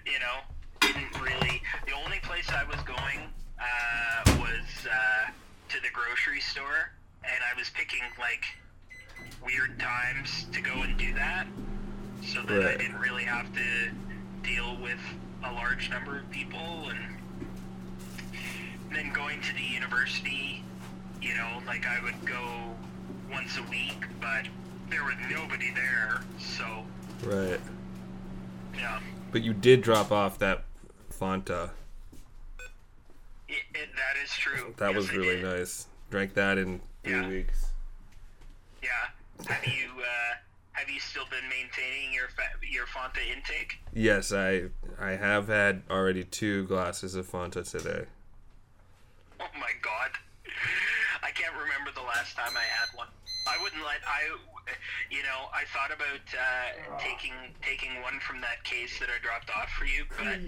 you 0.07 0.19
know? 0.19 0.41
Didn't 0.81 1.21
really. 1.21 1.63
The 1.87 1.93
only 1.93 2.19
place 2.23 2.49
I 2.51 2.65
was 2.65 2.81
going 2.83 3.21
uh, 3.59 4.39
was 4.41 4.87
uh, 4.87 5.31
to 5.69 5.81
the 5.81 5.91
grocery 5.93 6.41
store, 6.41 6.93
and 7.25 7.41
I 7.53 7.59
was 7.59 7.71
picking 7.71 8.03
like 8.19 8.45
weird 9.45 9.79
times 9.79 10.47
to 10.53 10.61
go 10.61 10.83
and 10.83 10.97
do 10.97 11.15
that, 11.15 11.47
so 12.25 12.43
that 12.43 12.65
I 12.65 12.77
didn't 12.77 12.99
really 12.99 13.25
have 13.25 13.53
to 13.55 13.91
deal 14.43 14.77
with 14.83 15.01
a 15.45 15.53
large 15.53 15.91
number 15.91 16.19
of 16.19 16.31
people 16.31 16.91
and 16.91 17.19
then 18.91 19.13
going 19.13 19.41
to 19.43 19.55
the 19.55 19.63
university 19.63 20.65
you 21.21 21.35
know 21.35 21.61
like 21.67 21.87
i 21.87 22.03
would 22.03 22.25
go 22.25 22.75
once 23.31 23.57
a 23.59 23.63
week 23.71 24.05
but 24.21 24.47
there 24.91 25.05
was 25.05 25.15
nobody 25.31 25.73
there 25.75 26.21
so 26.39 26.85
Right. 27.25 27.61
yeah 28.77 29.01
But 29.33 29.43
you 29.43 29.53
did 29.53 29.83
drop 29.83 30.11
off 30.13 30.39
that 30.39 30.65
Fanta. 31.13 31.71
it, 33.49 33.57
it, 33.75 33.89
that 33.97 34.23
is 34.23 34.31
true 34.31 34.75
That 34.79 34.89
Yes, 34.91 34.97
was 34.97 35.13
really 35.13 35.43
nice. 35.43 35.87
Drank 36.11 36.35
that 36.35 36.59
in 36.59 36.81
three 37.03 37.13
Yeah. 37.13 37.29
weeks. 37.29 37.67
yeah 38.83 38.89
have 39.49 39.65
you 39.67 39.89
uh, 40.01 40.35
have 40.73 40.89
you 40.89 41.01
still 41.01 41.25
been 41.31 41.49
maintaining 41.51 42.13
your 42.15 42.29
fa- 42.29 42.57
your 42.71 42.87
Fanta 42.87 43.21
intake 43.35 43.79
Yes, 43.93 44.33
I 44.33 44.65
I 45.01 45.11
have 45.13 45.49
had 45.49 45.83
already 45.91 46.23
two 46.25 46.65
glasses 46.67 47.15
of 47.17 47.27
Fanta 47.31 47.69
today. 47.69 48.05
Oh 49.41 49.47
my 49.55 49.71
god. 49.83 50.11
I 51.23 51.31
can't 51.31 51.55
remember 51.55 51.91
the 51.95 52.07
last 52.07 52.37
time 52.37 52.53
I 52.57 52.67
had 52.67 52.89
one. 52.97 53.09
I 53.47 53.61
wouldn't 53.63 53.83
let 53.85 54.01
I 54.07 54.29
you 55.11 55.23
know, 55.23 55.49
I 55.53 55.65
thought 55.73 55.91
about 55.91 56.25
uh, 56.33 56.99
taking 56.99 57.33
taking 57.63 58.03
one 58.03 58.21
from 58.21 58.41
that 58.41 58.63
case 58.65 58.99
that 59.01 59.09
I 59.09 59.19
dropped 59.23 59.51
off 59.51 59.71
for 59.71 59.87
you, 59.87 60.05
but 60.17 60.39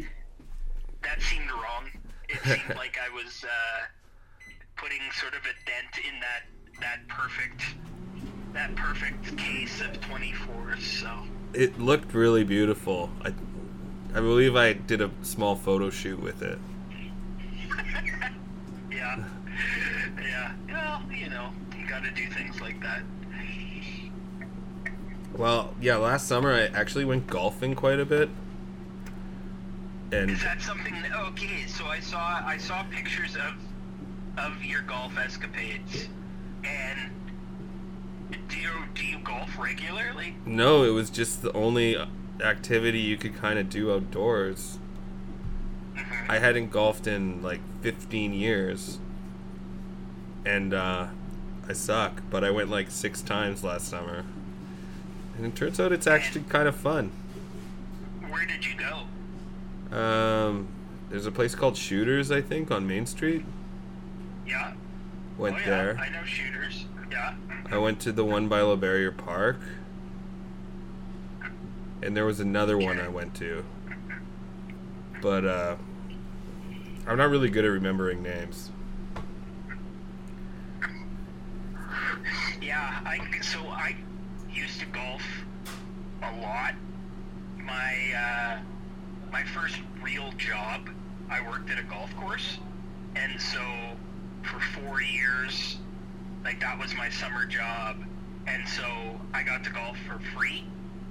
that 1.03 1.23
seemed 1.23 1.51
wrong. 1.51 1.91
It 2.29 2.39
seemed 2.45 2.77
like 2.77 2.99
I 3.01 3.09
was 3.15 3.45
uh, 3.45 3.87
putting 4.77 5.01
sort 5.13 5.35
of 5.35 5.41
a 5.41 5.55
dent 5.67 6.05
in 6.07 6.21
that 6.21 6.45
that 6.81 7.09
perfect 7.09 7.63
that 8.53 8.75
perfect 8.75 9.37
case 9.37 9.81
of 9.81 9.93
24s, 10.01 10.81
so 10.81 11.11
It 11.55 11.79
looked 11.79 12.15
really 12.15 12.45
beautiful. 12.45 13.11
I 13.23 13.29
I 14.13 14.21
believe 14.21 14.57
I 14.57 14.73
did 14.73 15.01
a 15.01 15.11
small 15.23 15.55
photo 15.55 15.89
shoot 15.89 16.21
with 16.21 16.43
it. 16.43 16.59
yeah. 18.91 19.25
Yeah. 20.19 20.53
Well, 20.69 21.03
you 21.13 21.29
know, 21.29 21.51
you 21.79 21.87
got 21.87 22.03
to 22.05 22.11
do 22.11 22.27
things 22.29 22.61
like 22.61 22.81
that. 22.83 23.03
Well, 25.37 25.75
yeah, 25.81 25.97
last 25.97 26.27
summer 26.27 26.53
I 26.53 26.67
actually 26.67 27.05
went 27.05 27.27
golfing 27.27 27.75
quite 27.75 28.01
a 28.01 28.05
bit. 28.05 28.29
And 30.13 30.31
Is 30.31 30.43
that 30.43 30.61
something? 30.61 30.93
That, 31.03 31.13
okay, 31.29 31.67
so 31.67 31.87
I 31.87 32.01
saw 32.01 32.43
I 32.45 32.57
saw 32.59 32.83
pictures 32.91 33.37
of 33.37 33.55
of 34.37 34.65
your 34.65 34.83
golf 34.83 35.17
escapades, 35.17 36.09
and 36.65 37.11
do 38.49 38.57
you 38.59 38.71
do 38.95 39.07
you 39.07 39.19
golf 39.21 39.57
regularly? 39.59 40.35
no, 40.45 40.83
it 40.83 40.91
was 40.91 41.11
just 41.11 41.43
the 41.43 41.53
only 41.53 41.97
activity 42.43 42.99
you 42.99 43.17
could 43.17 43.37
kind 43.37 43.59
of 43.59 43.71
do 43.71 43.93
outdoors. 43.93 44.79
Mm-hmm. 45.95 46.31
I 46.31 46.39
hadn't 46.39 46.71
golfed 46.71 47.07
in 47.07 47.41
like 47.41 47.61
15 47.83 48.33
years. 48.33 48.99
And 50.45 50.75
uh, 50.75 51.09
I 51.69 51.73
suck, 51.73 52.23
but 52.31 52.45
I 52.45 52.51
went 52.51 52.71
like 52.71 52.91
six 52.91 53.23
times 53.23 53.63
last 53.63 53.89
summer. 53.89 54.25
And 55.37 55.47
it 55.47 55.55
turns 55.55 55.79
out 55.81 55.93
it's 55.93 56.07
actually 56.07 56.45
kind 56.49 56.67
of 56.67 56.77
fun. 56.77 57.13
Where 58.29 58.47
did 58.47 58.65
you 58.65 58.75
go? 58.77 59.97
Um, 59.97 60.69
there's 61.09 61.27
a 61.27 61.33
place 61.33 61.55
called 61.55 61.77
Shooters, 61.77 62.31
I 62.31 62.41
think, 62.41 62.71
on 62.71 62.87
Main 62.87 63.07
Street. 63.07 63.45
Yeah. 64.47 64.73
Went 65.39 65.57
oh, 65.57 65.59
yeah, 65.59 65.65
there. 65.67 65.99
I 65.99 66.09
know 66.11 66.25
shooters. 66.25 66.85
Yeah. 67.11 67.35
I 67.71 67.79
went 67.79 68.01
to 68.01 68.13
the 68.13 68.25
one 68.25 68.49
by 68.49 68.61
La 68.61 68.77
Barriere 68.77 69.17
Park. 69.17 69.61
And 72.03 72.17
there 72.17 72.25
was 72.25 72.41
another 72.41 72.79
one 72.79 72.99
I 72.99 73.09
went 73.09 73.35
to. 73.37 73.65
But 75.21 75.45
uh 75.45 75.77
I'm 77.07 77.17
not 77.17 77.31
really 77.31 77.51
good 77.51 77.65
at 77.65 77.69
remembering 77.69 78.23
names. 78.23 78.71
Yeah, 82.61 83.01
I 83.07 83.41
so 83.41 83.61
I 83.69 83.97
used 84.53 84.81
to 84.81 84.87
golf 84.87 85.23
a 86.23 86.41
lot. 86.41 86.75
My 87.57 87.95
uh, 88.15 88.59
my 89.33 89.45
first 89.45 89.77
real 90.03 90.31
job, 90.33 90.91
I 91.31 91.41
worked 91.49 91.71
at 91.71 91.79
a 91.79 91.83
golf 91.85 92.15
course, 92.17 92.59
and 93.17 93.41
so 93.41 93.63
for 94.43 94.61
four 94.61 95.01
years, 95.01 95.79
like 96.45 96.61
that 96.61 96.79
was 96.79 96.95
my 96.95 97.09
summer 97.09 97.47
job, 97.47 97.97
and 98.47 98.69
so 98.69 98.85
I 99.33 99.43
got 99.43 99.65
to 99.65 99.71
golf 99.71 99.97
for 100.07 100.19
free, 100.35 100.65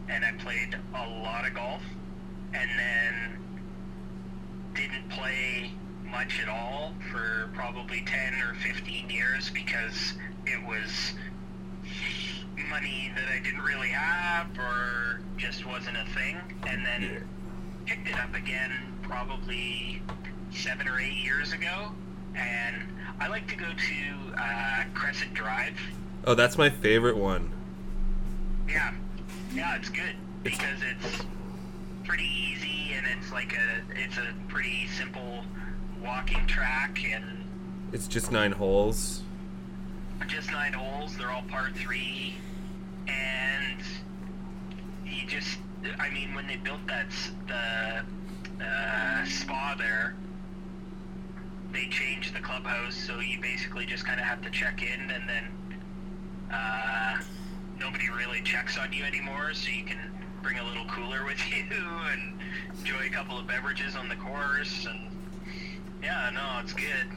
and 0.07 0.23
I 0.23 0.33
played 0.33 0.77
a 0.93 1.09
lot 1.23 1.47
of 1.47 1.55
golf, 1.55 1.81
and 2.53 2.69
then 2.77 3.39
didn't 4.75 5.09
play 5.09 5.71
much 6.11 6.39
at 6.41 6.47
all 6.47 6.93
for 7.11 7.49
probably 7.53 8.03
10 8.05 8.33
or 8.41 8.53
15 8.55 9.09
years 9.09 9.49
because 9.49 10.13
it 10.45 10.65
was 10.67 11.13
money 12.67 13.11
that 13.15 13.27
I 13.29 13.39
didn't 13.43 13.61
really 13.61 13.89
have 13.89 14.47
or 14.57 15.21
just 15.37 15.65
wasn't 15.65 15.97
a 15.97 16.05
thing. 16.13 16.37
And 16.67 16.85
then 16.85 17.23
picked 17.85 18.07
it 18.07 18.15
up 18.19 18.33
again 18.35 18.71
probably 19.01 20.01
seven 20.51 20.87
or 20.87 20.99
eight 20.99 21.23
years 21.23 21.53
ago. 21.53 21.91
And 22.35 22.83
I 23.19 23.27
like 23.27 23.47
to 23.49 23.55
go 23.55 23.65
to 23.65 24.39
uh, 24.41 24.83
Crescent 24.93 25.33
Drive. 25.33 25.77
Oh, 26.25 26.35
that's 26.35 26.57
my 26.57 26.69
favorite 26.69 27.17
one. 27.17 27.51
Yeah, 28.67 28.93
yeah, 29.53 29.75
it's 29.77 29.89
good 29.89 30.15
because 30.43 30.79
it's 30.81 31.23
pretty 32.03 32.29
easy 32.51 32.93
and 32.93 33.05
it's 33.17 33.31
like 33.31 33.53
a 33.53 33.81
it's 33.99 34.17
a 34.17 34.33
pretty 34.47 34.87
simple 34.97 35.43
walking 36.03 36.45
track 36.47 36.99
and 37.11 37.23
It's 37.91 38.07
just 38.07 38.31
nine 38.31 38.51
holes. 38.51 39.21
just 40.27 40.51
nine 40.51 40.73
holes. 40.73 41.17
They're 41.17 41.31
all 41.31 41.43
part 41.43 41.75
three, 41.75 42.35
and 43.09 43.81
you 45.05 45.27
just 45.27 45.57
I 45.99 46.09
mean 46.09 46.33
when 46.33 46.47
they 46.47 46.57
built 46.57 46.85
that 46.87 47.11
the 47.47 48.05
uh, 48.63 49.25
spa 49.25 49.75
there. 49.77 50.15
They 51.71 51.87
changed 51.87 52.35
the 52.35 52.39
clubhouse, 52.39 52.95
so 52.95 53.19
you 53.19 53.39
basically 53.39 53.85
just 53.85 54.05
kind 54.05 54.19
of 54.19 54.25
have 54.25 54.41
to 54.41 54.49
check 54.49 54.81
in, 54.81 55.11
and 55.11 55.29
then 55.29 55.43
uh, 56.51 57.21
nobody 57.79 58.09
really 58.09 58.41
checks 58.41 58.77
on 58.77 58.91
you 58.91 59.03
anymore. 59.03 59.53
So 59.53 59.69
you 59.69 59.83
can 59.83 59.99
bring 60.41 60.57
a 60.57 60.65
little 60.65 60.85
cooler 60.85 61.25
with 61.25 61.39
you 61.51 61.65
and 62.11 62.39
enjoy 62.79 63.05
a 63.05 63.09
couple 63.09 63.37
of 63.37 63.47
beverages 63.47 63.95
on 63.95 64.09
the 64.09 64.15
course. 64.15 64.87
And 64.89 64.99
yeah, 66.01 66.31
no, 66.33 66.59
it's 66.63 66.73
good. 66.73 67.07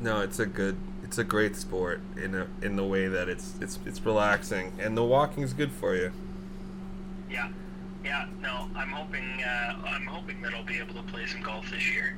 No, 0.00 0.20
it's 0.20 0.38
a 0.38 0.46
good 0.46 0.76
it's 1.06 1.18
a 1.18 1.24
great 1.24 1.54
sport 1.54 2.00
in 2.20 2.34
a 2.34 2.48
in 2.62 2.74
the 2.74 2.84
way 2.84 3.06
that 3.06 3.28
it's 3.28 3.54
it's 3.60 3.78
it's 3.86 4.04
relaxing 4.04 4.72
and 4.80 4.96
the 4.96 5.04
walking's 5.04 5.52
good 5.52 5.70
for 5.70 5.94
you. 5.94 6.10
Yeah, 7.30 7.48
yeah. 8.04 8.26
No, 8.42 8.68
I'm 8.74 8.90
hoping. 8.90 9.40
Uh, 9.40 9.74
I'm 9.86 10.04
hoping 10.04 10.42
that 10.42 10.52
I'll 10.52 10.64
be 10.64 10.78
able 10.78 10.94
to 10.94 11.02
play 11.02 11.24
some 11.26 11.42
golf 11.42 11.70
this 11.70 11.88
year. 11.88 12.16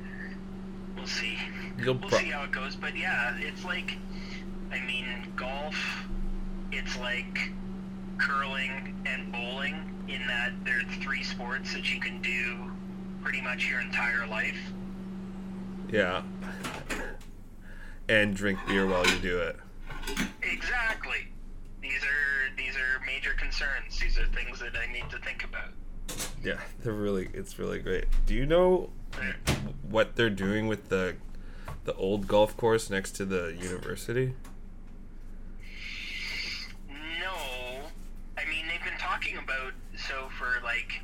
We'll 0.95 1.05
see. 1.05 1.37
You'll 1.77 1.99
we'll 1.99 2.09
pro- 2.09 2.17
see 2.17 2.31
how 2.31 2.43
it 2.43 2.51
goes. 2.51 2.75
But 2.75 2.97
yeah, 2.97 3.37
it's 3.37 3.63
like, 3.63 3.95
I 4.71 4.79
mean, 4.79 5.05
golf. 5.35 5.75
It's 6.71 6.97
like 6.97 7.51
curling 8.17 8.95
and 9.05 9.31
bowling 9.31 9.75
in 10.07 10.25
that 10.25 10.53
there 10.65 10.79
are 10.79 10.93
three 10.99 11.23
sports 11.23 11.73
that 11.73 11.93
you 11.93 11.99
can 11.99 12.19
do 12.23 12.71
pretty 13.21 13.41
much 13.41 13.69
your 13.69 13.81
entire 13.81 14.25
life. 14.27 14.73
Yeah. 15.91 16.23
And 18.09 18.35
drink 18.35 18.57
beer 18.67 18.87
while 18.87 19.05
you 19.05 19.19
do 19.19 19.37
it. 19.37 19.55
Exactly. 20.41 21.27
These 21.79 22.03
are 22.03 22.55
these 22.57 22.75
are 22.75 23.05
major 23.05 23.33
concerns. 23.33 23.99
These 23.99 24.17
are 24.17 24.25
things 24.27 24.59
that 24.59 24.75
I 24.75 24.91
need 24.91 25.09
to 25.11 25.19
think 25.19 25.43
about. 25.43 25.69
Yeah, 26.43 26.59
they're 26.83 26.91
really 26.91 27.29
it's 27.35 27.59
really 27.59 27.77
great. 27.77 28.05
Do 28.25 28.33
you 28.33 28.47
know 28.47 28.89
what 29.87 30.15
they're 30.15 30.31
doing 30.31 30.67
with 30.67 30.89
the 30.89 31.17
the 31.85 31.93
old 31.93 32.27
golf 32.27 32.57
course 32.57 32.89
next 32.89 33.11
to 33.11 33.25
the 33.25 33.55
university? 33.61 34.33
No, 36.89 37.35
I 38.37 38.45
mean 38.49 38.67
they've 38.67 38.83
been 38.83 38.99
talking 38.99 39.37
about 39.37 39.73
so 39.95 40.29
for 40.37 40.63
like 40.63 41.01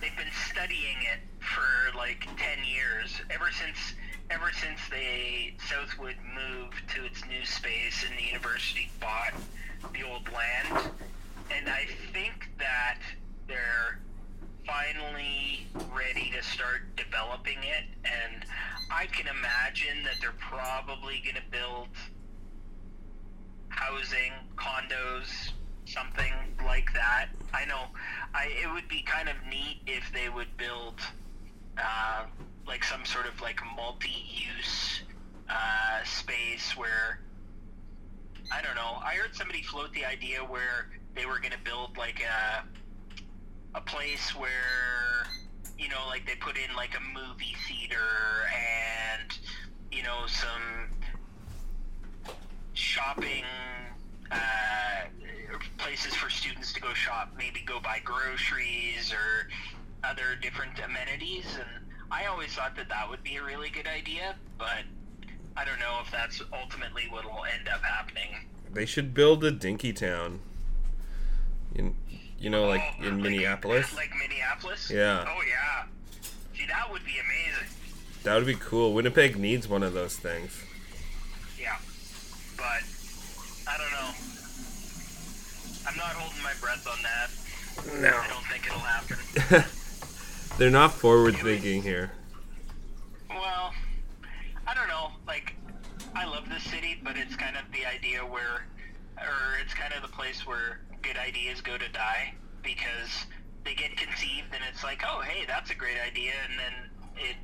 they've 0.00 0.16
been 0.16 0.32
studying 0.48 0.96
it 1.12 1.20
for 1.40 1.94
like 1.94 2.26
ten 2.38 2.64
years 2.64 3.20
ever 3.30 3.50
since 3.52 3.94
ever 4.30 4.50
since 4.52 4.80
they 4.90 5.54
Southwood 5.68 6.16
moved 6.34 6.82
to 6.94 7.04
its 7.04 7.24
new 7.26 7.44
space 7.44 8.04
and 8.08 8.18
the 8.18 8.24
university 8.24 8.90
bought 9.00 9.34
the 9.92 10.02
old 10.02 10.28
land, 10.32 10.90
and 11.50 11.68
I 11.68 11.86
think 12.12 12.50
that 12.58 12.98
they're 13.46 14.00
finally 14.66 15.66
ready 15.94 16.32
to 16.34 16.42
start 16.42 16.96
developing 16.96 17.58
it 17.58 17.84
and 18.04 18.44
I 18.90 19.06
can 19.06 19.26
imagine 19.26 20.04
that 20.04 20.14
they're 20.20 20.32
probably 20.38 21.20
going 21.22 21.36
to 21.36 21.50
build 21.50 21.88
housing, 23.68 24.32
condos, 24.56 25.52
something 25.84 26.32
like 26.64 26.92
that. 26.94 27.28
I 27.52 27.64
know 27.66 27.86
I 28.34 28.48
it 28.62 28.72
would 28.72 28.88
be 28.88 29.02
kind 29.02 29.28
of 29.28 29.36
neat 29.48 29.80
if 29.86 30.10
they 30.12 30.28
would 30.28 30.56
build 30.56 30.94
some 33.04 33.22
sort 33.22 33.32
of 33.32 33.40
like 33.40 33.60
multi-use 33.76 35.02
uh, 35.48 36.04
space 36.04 36.76
where 36.76 37.20
I 38.52 38.62
don't 38.62 38.74
know. 38.74 38.98
I 39.04 39.14
heard 39.14 39.34
somebody 39.34 39.62
float 39.62 39.92
the 39.92 40.04
idea 40.04 40.40
where 40.40 40.90
they 41.14 41.26
were 41.26 41.38
going 41.38 41.52
to 41.52 41.58
build 41.64 41.96
like 41.96 42.22
a 42.22 42.64
a 43.76 43.80
place 43.80 44.34
where 44.36 45.26
you 45.78 45.88
know 45.88 46.06
like 46.08 46.26
they 46.26 46.36
put 46.36 46.56
in 46.56 46.74
like 46.76 46.94
a 46.96 47.00
movie 47.00 47.56
theater 47.66 47.96
and 48.54 49.38
you 49.90 50.02
know 50.02 50.26
some 50.26 50.88
shopping 52.74 53.44
uh, 54.30 55.08
places 55.78 56.14
for 56.14 56.30
students 56.30 56.72
to 56.72 56.80
go 56.80 56.94
shop, 56.94 57.32
maybe 57.36 57.60
go 57.66 57.80
buy 57.80 58.00
groceries 58.04 59.12
or 59.12 59.48
other 60.04 60.36
different 60.40 60.78
amenities. 60.78 61.46
And 61.56 61.83
I 62.10 62.26
always 62.26 62.50
thought 62.50 62.76
that 62.76 62.88
that 62.88 63.08
would 63.08 63.22
be 63.22 63.36
a 63.36 63.42
really 63.42 63.70
good 63.70 63.86
idea, 63.86 64.34
but 64.58 64.84
I 65.56 65.64
don't 65.64 65.78
know 65.78 66.00
if 66.04 66.10
that's 66.10 66.42
ultimately 66.52 67.04
what 67.10 67.24
will 67.24 67.44
end 67.44 67.68
up 67.68 67.82
happening. 67.82 68.46
They 68.72 68.86
should 68.86 69.14
build 69.14 69.44
a 69.44 69.52
Dinkytown. 69.52 70.38
In 71.74 71.94
you 72.38 72.50
know, 72.50 72.66
like 72.66 72.82
Oh, 73.00 73.04
in 73.04 73.22
Minneapolis. 73.22 73.94
Like 73.94 74.10
Minneapolis? 74.18 74.90
Yeah. 74.90 75.24
Oh, 75.26 75.40
yeah. 75.48 75.84
See, 76.54 76.66
that 76.66 76.90
would 76.90 77.04
be 77.04 77.12
amazing. 77.12 77.68
That 78.24 78.34
would 78.36 78.46
be 78.46 78.54
cool. 78.56 78.92
Winnipeg 78.92 79.38
needs 79.38 79.66
one 79.66 79.82
of 79.82 79.94
those 79.94 80.16
things. 80.16 80.62
Yeah. 81.58 81.78
But, 82.56 82.82
I 83.66 83.78
don't 83.78 83.92
know. 83.92 84.10
I'm 85.88 85.96
not 85.96 86.12
holding 86.16 86.42
my 86.42 86.52
breath 86.60 86.86
on 86.86 86.98
that. 87.02 87.30
No. 88.00 88.16
I 88.18 88.28
don't 88.28 88.44
think 88.46 88.66
it'll 88.66 88.78
happen. 88.78 89.70
They're 90.56 90.70
not 90.70 90.92
forward 90.92 91.36
thinking 91.36 91.82
here. 91.82 92.12
Well, 93.28 93.72
I 94.66 94.74
don't 94.74 94.88
know. 94.88 95.10
Like, 95.26 95.54
I 96.14 96.26
love 96.26 96.48
this 96.48 96.62
city, 96.62 97.00
but 97.02 97.16
it's 97.16 97.34
kind 97.34 97.56
of 97.56 97.64
the 97.72 97.84
idea 97.84 98.20
where, 98.20 98.66
or 99.18 99.58
it's 99.60 99.74
kind 99.74 99.92
of 99.92 100.02
the 100.02 100.16
place 100.16 100.46
where 100.46 100.80
good 101.02 101.16
ideas 101.16 101.60
go 101.60 101.76
to 101.76 101.88
die 101.90 102.34
because 102.62 103.26
they 103.64 103.74
get 103.74 103.96
conceived, 103.96 104.54
and 104.54 104.62
it's 104.70 104.84
like, 104.84 105.02
oh, 105.06 105.20
hey, 105.22 105.44
that's 105.46 105.70
a 105.70 105.74
great 105.74 105.98
idea, 106.06 106.32
and 106.48 106.58
then 106.58 106.90
it 107.16 107.36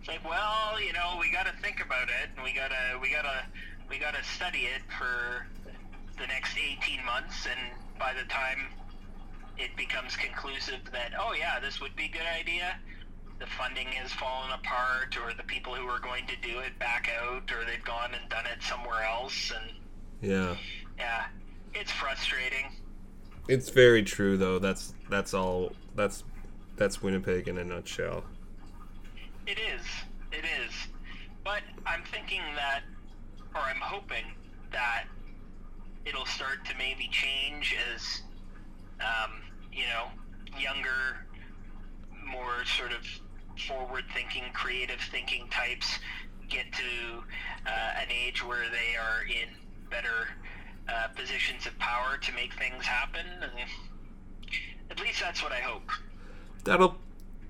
it's 0.00 0.08
like, 0.08 0.28
well, 0.28 0.80
you 0.80 0.92
know, 0.92 1.18
we 1.20 1.30
got 1.30 1.46
to 1.46 1.52
think 1.62 1.84
about 1.84 2.08
it, 2.08 2.30
and 2.34 2.44
we 2.44 2.52
gotta 2.52 2.98
we 3.00 3.10
gotta 3.10 3.44
we 3.88 3.98
gotta 3.98 4.22
study 4.24 4.66
it 4.66 4.82
for 4.98 5.46
the 6.18 6.26
next 6.26 6.56
18 6.56 7.04
months, 7.04 7.46
and 7.46 7.78
by 7.98 8.12
the 8.12 8.26
time 8.28 8.68
it 9.58 9.76
becomes 9.76 10.16
conclusive 10.16 10.80
that, 10.92 11.12
oh 11.18 11.34
yeah, 11.38 11.58
this 11.60 11.80
would 11.80 11.94
be 11.96 12.04
a 12.04 12.08
good 12.08 12.26
idea, 12.38 12.76
the 13.38 13.46
funding 13.46 13.86
has 13.88 14.12
fallen 14.12 14.50
apart, 14.52 15.16
or 15.16 15.32
the 15.34 15.42
people 15.44 15.74
who 15.74 15.86
are 15.86 16.00
going 16.00 16.26
to 16.26 16.36
do 16.42 16.58
it 16.60 16.78
back 16.78 17.08
out, 17.20 17.50
or 17.52 17.64
they've 17.64 17.84
gone 17.84 18.10
and 18.20 18.28
done 18.30 18.46
it 18.46 18.62
somewhere 18.62 19.02
else, 19.02 19.52
and 19.52 19.72
Yeah. 20.20 20.56
yeah, 20.98 21.24
it's 21.74 21.92
frustrating. 21.92 22.66
It's 23.48 23.70
very 23.70 24.02
true 24.02 24.36
though. 24.36 24.58
That's 24.58 24.92
that's 25.08 25.32
all 25.32 25.72
that's 25.94 26.22
that's 26.76 27.02
Winnipeg 27.02 27.48
in 27.48 27.56
a 27.58 27.64
nutshell. 27.64 28.24
It 29.46 29.58
is. 29.58 29.80
It 30.32 30.44
is. 30.44 30.72
But 31.44 31.62
I'm 31.86 32.02
thinking 32.12 32.42
that, 32.56 32.82
or 33.54 33.62
I'm 33.62 33.80
hoping 33.80 34.24
that 34.70 35.04
it'll 36.04 36.26
start 36.26 36.64
to 36.66 36.74
maybe 36.76 37.08
change 37.10 37.74
as, 37.94 38.22
um, 39.00 39.40
you 39.78 39.84
know, 39.86 40.08
younger, 40.58 41.24
more 42.26 42.64
sort 42.64 42.90
of 42.90 43.06
forward 43.66 44.04
thinking, 44.12 44.44
creative 44.52 45.00
thinking 45.10 45.48
types 45.50 45.98
get 46.48 46.72
to 46.72 47.22
uh, 47.66 48.00
an 48.00 48.08
age 48.10 48.44
where 48.44 48.64
they 48.70 48.96
are 48.96 49.22
in 49.24 49.48
better 49.90 50.28
uh, 50.88 51.08
positions 51.08 51.66
of 51.66 51.78
power 51.78 52.16
to 52.16 52.32
make 52.32 52.52
things 52.54 52.84
happen. 52.84 53.26
At 54.90 55.00
least 55.00 55.20
that's 55.20 55.42
what 55.42 55.52
I 55.52 55.60
hope. 55.60 55.90
That'll 56.64 56.96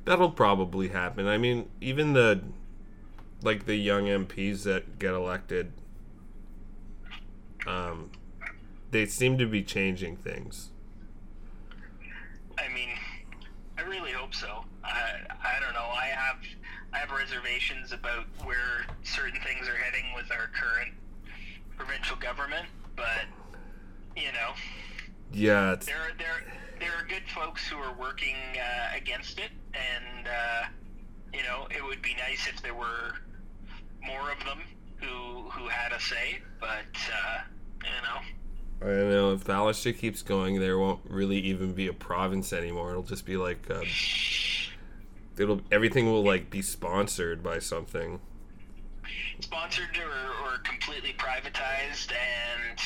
that'll 0.05 0.31
probably 0.31 0.89
happen. 0.89 1.27
I 1.27 1.39
mean, 1.39 1.69
even 1.81 2.13
the 2.13 2.43
like 3.43 3.67
the 3.67 3.77
young 3.77 4.05
MPs 4.05 4.65
that 4.65 4.99
get 4.99 5.15
elected 5.15 5.73
um 7.67 8.11
they 8.91 9.07
seem 9.07 9.39
to 9.39 9.47
be 9.47 9.63
changing 9.63 10.17
things. 10.17 10.71
I 12.59 12.69
mean, 12.75 12.91
I 13.77 13.83
really 13.83 14.13
hope 14.13 14.35
so. 14.35 14.65
I 14.85 15.21
I 15.45 15.61
don't 15.61 15.75
know. 15.75 15.89
I 15.95 16.07
have 16.07 16.37
I 16.93 16.99
have 16.99 17.11
reservations 17.11 17.93
about 17.93 18.25
where 18.45 18.87
certain 19.03 19.41
things 19.41 19.69
are 19.69 19.77
heading 19.77 20.13
with 20.15 20.31
our 20.33 20.49
current 20.59 20.95
provincial 21.77 22.17
government, 22.17 22.67
but 22.97 23.27
you 24.17 24.33
know, 24.33 24.53
Yeah, 25.33 25.73
it's, 25.73 25.87
there 25.87 25.97
are 26.01 26.13
there 26.19 26.43
there 26.81 26.93
are 26.93 27.05
good 27.07 27.29
folks 27.35 27.67
who 27.69 27.77
are 27.79 27.95
working 27.99 28.37
uh, 28.57 28.97
against 28.97 29.39
it, 29.39 29.51
and 29.75 30.27
uh, 30.29 30.65
you 31.33 31.43
know, 31.45 31.67
it 31.71 31.85
would 31.85 32.03
be 32.03 32.15
nice 32.15 32.47
if 32.49 32.61
there 32.63 32.75
were 32.75 33.13
more 34.05 34.31
of 34.31 34.39
them 34.45 34.61
who 34.97 35.49
who 35.51 35.69
had 35.69 35.93
a 35.93 36.01
say. 36.01 36.39
But 36.61 36.95
uh, 37.13 37.39
you 37.85 38.03
know, 38.03 38.21
I 38.81 38.87
don't 38.87 39.11
know 39.11 39.33
if 39.33 39.45
Pallister 39.45 39.97
keeps 39.97 40.23
going, 40.23 40.61
there 40.61 40.79
won't 40.79 41.01
really 41.09 41.39
even 41.39 41.73
be 41.73 41.89
a 41.89 41.93
province 41.93 42.53
anymore. 42.53 42.91
It'll 42.91 43.03
just 43.03 43.27
be 43.27 43.37
like 43.37 43.69
uh, 43.69 43.83
it'll 45.37 45.61
everything 45.73 46.07
will 46.07 46.23
like 46.23 46.49
be 46.49 46.63
sponsored 46.63 47.43
by 47.43 47.59
something. 47.59 48.21
sponsored 49.41 49.99
or, 49.99 50.53
or 50.53 50.59
completely 50.59 51.15
privatized 51.19 52.13
and 52.13 52.79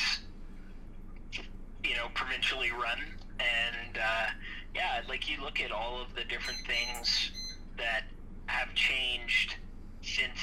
you 1.83 1.95
know 1.95 2.07
provincially 2.13 2.71
run 2.71 2.99
and 3.39 3.97
uh, 3.97 4.27
yeah 4.73 5.01
like 5.07 5.29
you 5.29 5.39
look 5.41 5.59
at 5.59 5.71
all 5.71 6.01
of 6.01 6.13
the 6.15 6.23
different 6.23 6.59
things 6.65 7.31
that 7.77 8.03
have 8.47 8.73
changed 8.73 9.55
since 10.01 10.39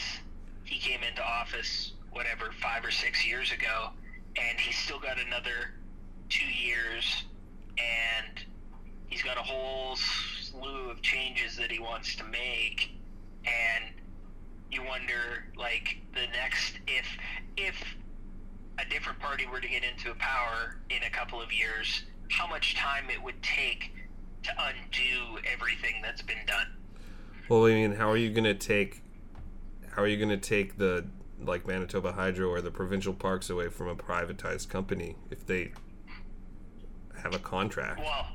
he 0.65 0.79
came 0.79 1.03
into 1.03 1.23
office 1.25 1.93
whatever 2.13 2.51
five 2.61 2.85
or 2.85 2.91
six 2.91 3.27
years 3.27 3.53
ago 3.53 3.91
and 4.37 4.59
he's 4.59 4.77
still 4.77 4.99
got 4.99 5.19
another 5.19 5.75
two 6.29 6.47
years 6.47 7.25
and 7.79 8.45
he's 9.07 9.23
got 9.23 9.37
a 9.37 9.43
whole 9.43 9.97
slew 9.97 10.91
of 10.91 11.03
changes 11.03 11.57
that 11.57 11.71
he 11.71 11.79
wants 11.79 12.15
to 12.17 12.25
make 12.25 12.91
and 13.45 13.93
you 14.71 14.83
wonder 14.85 15.47
like 15.57 15.99
the 16.15 16.27
next 16.33 16.75
if 16.87 17.07
if 17.57 17.77
a 18.79 18.89
different 18.89 19.19
party 19.19 19.47
were 19.47 19.61
to 19.61 19.69
get 19.69 19.83
into 19.83 20.15
power 20.15 20.77
in 20.91 21.03
a 21.03 21.11
couple 21.11 21.41
of 21.41 21.53
years 21.53 22.05
how 22.31 22.47
much 22.47 22.75
time 22.77 23.05
it 23.11 23.23
would 23.23 23.43
take 23.43 23.93
to 24.43 24.51
undo 24.59 25.39
everything 25.53 26.01
that's 26.03 26.23
been 26.23 26.45
done. 26.47 26.67
Well, 27.49 27.67
I 27.67 27.75
mean, 27.75 27.95
how 27.95 28.11
are 28.11 28.17
you 28.17 28.31
gonna 28.31 28.55
take 28.55 29.03
how 29.91 30.03
are 30.03 30.07
you 30.07 30.17
gonna 30.17 30.37
take 30.37 30.79
the 30.79 31.05
like 31.45 31.67
Manitoba 31.67 32.13
Hydro 32.13 32.49
or 32.49 32.61
the 32.61 32.71
provincial 32.71 33.15
parks 33.15 33.51
away 33.51 33.69
from 33.69 33.89
a 33.89 33.97
privatized 33.97 34.69
company 34.69 35.17
if 35.31 35.47
they 35.47 35.73
have 37.23 37.35
a 37.35 37.39
contract? 37.39 38.01
well 38.01 38.29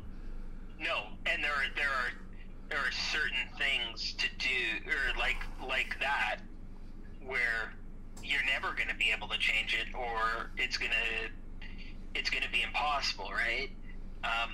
no 0.80 1.04
and 1.26 1.44
there 1.44 1.52
are 1.52 1.66
there 1.76 1.90
are 1.90 2.12
there 2.70 2.80
are 2.80 2.92
certain 2.92 3.48
things 3.58 4.14
to 4.14 4.28
do 4.38 4.90
or 4.90 5.18
like 5.20 5.38
like 5.68 5.98
that 6.00 6.38
where 7.24 7.74
you're 8.24 8.46
never 8.46 8.74
going 8.76 8.90
to 8.90 8.96
be 8.96 9.12
able 9.16 9.28
to 9.28 9.38
change 9.38 9.76
it 9.80 9.94
or 9.96 10.52
it's 10.58 10.78
going 10.78 10.92
to 10.92 12.20
it's 12.20 12.30
going 12.30 12.44
to 12.44 12.52
be 12.52 12.62
impossible 12.62 13.30
right 13.32 13.70
um, 14.24 14.52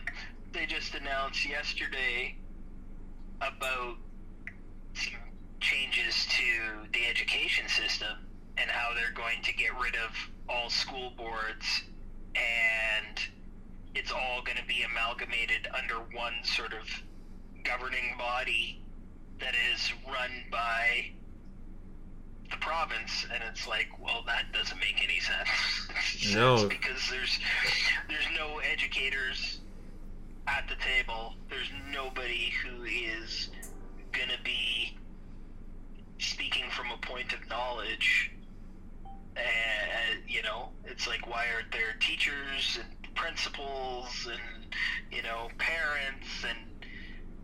they 0.52 0.66
just 0.66 0.94
announced 0.96 1.48
yesterday 1.48 2.36
about 3.40 3.96
changes 5.60 6.26
to 6.28 6.90
the 6.94 7.06
education 7.08 7.68
system 7.70 8.18
and 8.58 8.70
how 8.70 8.94
they're 8.94 9.14
going 9.14 9.42
to 9.44 9.54
get 9.54 9.70
rid 9.82 9.96
of 9.96 10.12
all 10.50 10.70
school 10.70 11.12
boards 11.18 11.84
and 12.36 13.20
it's 13.96 14.12
all 14.12 14.42
going 14.46 14.58
to 14.58 14.66
be 14.66 14.84
amalgamated 14.84 15.68
under 15.78 15.96
one 16.16 16.34
sort 16.44 16.74
of 16.74 16.88
governing 17.64 18.16
body 18.18 18.82
that 19.40 19.54
is 19.74 19.92
run 20.08 20.32
by 20.52 21.12
the 22.50 22.58
province 22.58 23.26
and 23.34 23.42
it's 23.50 23.68
like 23.68 23.88
well 24.04 24.24
that 24.26 24.52
doesn't 24.52 24.80
make 24.80 25.02
any 25.04 25.20
sense. 25.20 25.50
No. 26.36 26.68
because 26.68 27.10
there's 27.10 27.40
there's 28.08 28.28
no 28.38 28.60
educators 28.60 29.60
at 30.48 30.68
the 30.68 30.76
table. 30.76 31.34
There's 31.50 31.70
nobody 31.92 32.52
who 32.64 32.84
is 32.84 33.50
gonna 34.12 34.38
be 34.44 34.98
speaking 36.20 36.66
from 36.72 36.92
a 36.92 36.98
point 36.98 37.34
of 37.34 37.48
knowledge 37.50 38.32
you 40.28 40.42
know 40.44 40.70
it's 40.86 41.08
like 41.08 41.28
why 41.28 41.46
aren't 41.54 41.72
there 41.72 41.96
teachers 42.00 42.80
and 42.80 43.16
principals 43.16 44.28
and 44.32 44.42
you 45.12 45.22
know 45.22 45.50
parents 45.58 46.28
and 46.48 46.58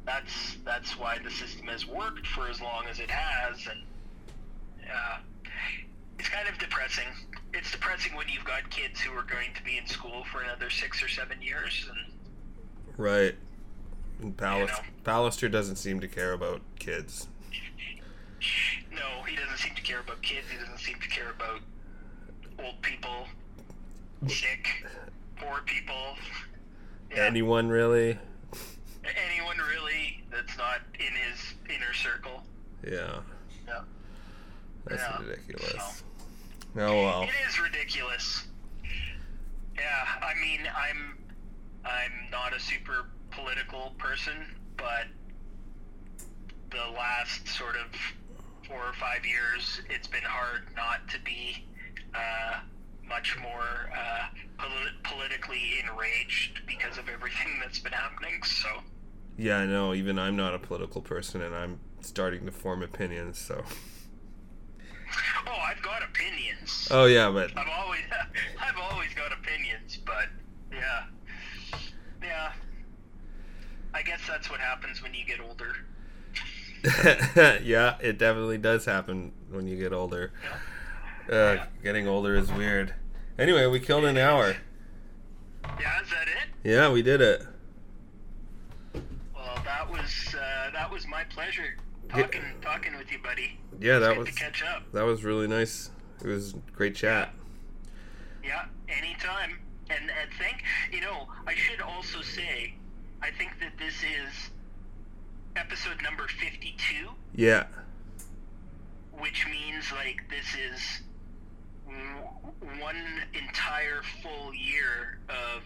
that's 0.06 0.58
that's 0.66 0.98
why 0.98 1.18
the 1.24 1.30
system 1.32 1.68
has 1.68 1.86
worked 1.86 2.26
for 2.28 2.48
as 2.48 2.62
long 2.62 2.86
as 2.90 3.00
it 3.00 3.10
has 3.12 3.68
and 3.68 3.82
uh, 4.90 5.18
it's 6.20 6.30
kind 6.30 6.48
of 6.48 6.58
depressing 6.58 7.08
it's 7.54 7.72
depressing 7.72 8.16
when 8.16 8.28
you've 8.30 8.46
got 8.46 8.70
kids 8.70 9.00
who 9.02 9.12
are 9.18 9.24
going 9.24 9.54
to 9.56 9.64
be 9.64 9.78
in 9.78 9.86
school 9.88 10.24
for 10.32 10.42
another 10.42 10.70
six 10.70 11.02
or 11.04 11.08
seven 11.08 11.42
years 11.42 11.88
and 11.90 12.14
Right. 12.98 13.36
And 14.22 14.36
Pallis- 14.36 14.62
You 14.62 14.66
know. 14.68 14.80
Pallister 15.06 15.52
doesn't 15.52 15.76
seem 15.76 16.00
to 16.00 16.08
care 16.08 16.32
about 16.34 16.62
kids. 16.80 17.28
no 18.92 19.24
he 19.28 19.36
doesn't 19.36 19.58
seem 19.58 19.76
to 19.76 19.82
care 19.84 20.00
about 20.00 20.22
kids 20.24 20.48
he 20.50 20.58
doesn't 20.58 20.80
seem 20.80 21.00
to 21.00 21.08
care 21.10 21.30
about 21.30 21.60
old 22.64 22.82
people 22.82 23.28
sick 24.28 24.68
poor 25.38 25.62
people 25.66 26.16
yeah. 27.10 27.24
Anyone 27.24 27.70
really? 27.70 28.18
anyone 29.32 29.58
really 29.58 30.24
that's 30.30 30.58
not 30.58 30.82
in 31.00 31.14
his 31.30 31.54
inner 31.74 31.94
circle. 31.94 32.44
Yeah. 32.86 33.22
Yeah. 33.66 33.82
That's 34.86 35.02
Yeah. 35.02 35.22
ridiculous. 35.24 36.04
Oh 36.76 36.94
well. 36.94 37.24
It 37.24 37.30
is 37.48 37.60
ridiculous. 37.62 38.48
Yeah, 39.78 40.06
I 40.22 40.34
mean, 40.42 40.68
I'm 40.76 41.18
I'm 41.86 42.30
not 42.30 42.54
a 42.54 42.60
super 42.60 43.06
political 43.32 43.94
person, 43.98 44.54
but 44.76 45.06
the 46.72 46.92
last 46.94 47.48
sort 47.48 47.78
of 47.78 47.88
four 48.68 48.82
or 48.86 48.94
five 48.94 49.26
years, 49.26 49.80
it's 49.90 50.08
been 50.08 50.24
hard 50.24 50.64
not 50.76 51.08
to 51.10 51.20
be 51.22 51.66
uh, 52.18 52.60
much 53.08 53.38
more 53.42 53.92
uh, 53.96 54.28
poli- 54.58 54.98
politically 55.04 55.80
enraged 55.84 56.62
because 56.66 56.98
of 56.98 57.10
everything 57.10 57.60
that's 57.62 57.80
been 57.80 57.94
happening. 57.94 58.44
So. 58.44 58.68
Yeah, 59.38 59.58
I 59.58 59.66
know. 59.66 59.94
Even 59.94 60.18
I'm 60.18 60.36
not 60.36 60.54
a 60.54 60.60
political 60.60 61.02
person, 61.02 61.42
and 61.42 61.56
I'm 61.56 61.80
starting 62.02 62.46
to 62.46 62.52
form 62.52 62.82
opinions. 62.82 63.38
So. 63.38 63.64
Oh, 65.46 65.60
I've 65.66 65.82
got 65.82 66.04
opinions. 66.04 66.88
Oh 66.92 67.06
yeah, 67.06 67.30
but 67.30 67.52
I've 67.58 67.70
always 67.70 68.02
I've 68.60 68.78
always 68.92 69.14
got 69.14 69.32
opinions, 69.32 69.98
but 70.06 70.28
yeah, 70.72 71.04
yeah. 72.22 72.52
I 73.94 74.02
guess 74.02 74.20
that's 74.28 74.50
what 74.50 74.60
happens 74.60 75.02
when 75.02 75.14
you 75.14 75.26
get 75.26 75.40
older. 75.40 75.74
yeah, 77.64 77.98
it 78.02 78.18
definitely 78.18 78.58
does 78.58 78.86
happen 78.86 79.32
when 79.50 79.68
you 79.68 79.78
get 79.78 79.94
older. 79.94 80.34
Uh, 81.30 81.66
getting 81.84 82.08
older 82.08 82.36
is 82.36 82.52
weird. 82.52 82.94
Anyway, 83.38 83.66
we 83.68 83.80
killed 83.80 84.06
an 84.06 84.18
hour. 84.18 84.56
Yeah, 85.80 86.02
is 86.02 86.10
that 86.10 86.28
it? 86.28 86.50
Yeah, 86.64 86.90
we 86.92 87.02
did 87.02 87.22
it. 87.22 87.44
Well, 88.94 89.60
that 89.66 89.90
was 89.90 90.36
uh, 90.36 90.72
that 90.72 90.92
was 90.92 91.06
my 91.08 91.24
pleasure 91.26 91.76
talking 92.10 92.42
talking 92.62 92.98
with 92.98 93.12
you, 93.12 93.20
buddy. 93.20 93.60
Yeah, 93.80 94.00
that 94.00 94.18
was 94.18 94.28
to 94.28 94.34
catch 94.34 94.64
up. 94.64 94.84
that 94.94 95.04
was 95.04 95.24
really 95.24 95.48
nice. 95.48 95.92
It 96.24 96.28
was 96.28 96.56
great 96.74 96.96
chat. 96.96 97.34
Yeah, 98.44 98.66
anytime. 98.88 99.60
And 99.90 100.10
and 100.10 100.30
think, 100.38 100.64
you 100.92 101.00
know, 101.02 101.28
I 101.46 101.56
should 101.56 101.80
also 101.82 102.22
say, 102.22 102.74
I 103.22 103.32
think 103.32 103.52
that 103.62 103.78
this 103.78 103.96
is 104.04 104.50
episode 105.56 106.02
number 106.04 106.28
fifty-two, 106.28 107.08
Yeah, 107.36 107.68
which 109.18 109.46
means 109.50 109.92
like 109.94 110.18
this 110.30 110.46
is 110.56 111.02
one 112.80 112.98
entire 113.34 114.02
full 114.22 114.54
year 114.54 115.20
of 115.30 115.64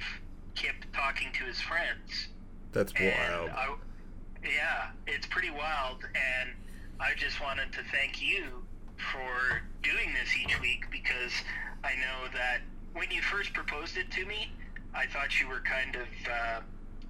Kip 0.56 0.76
talking 0.94 1.32
to 1.34 1.44
his 1.44 1.60
friends. 1.62 2.28
that's 2.72 2.94
wild. 2.94 3.50
I, 3.50 3.76
yeah, 4.44 4.92
it's 5.08 5.28
pretty 5.28 5.50
wild, 5.50 6.04
and 6.16 6.52
I 7.00 7.14
just 7.16 7.42
wanted 7.42 7.72
to 7.74 7.80
thank 7.92 8.22
you 8.22 8.64
for 9.12 9.62
doing 9.84 10.14
this 10.14 10.36
each 10.38 10.60
week 10.62 10.86
because 10.92 11.32
I 11.84 11.96
know 11.96 12.30
that 12.34 12.60
when 12.94 13.10
you 13.12 13.22
first 13.22 13.54
proposed 13.54 13.98
it 13.98 14.12
to 14.12 14.26
me, 14.26 14.52
I 14.94 15.06
thought 15.08 15.40
you 15.40 15.48
were 15.48 15.62
kind 15.62 15.96
of 15.96 16.08
uh, 16.30 16.62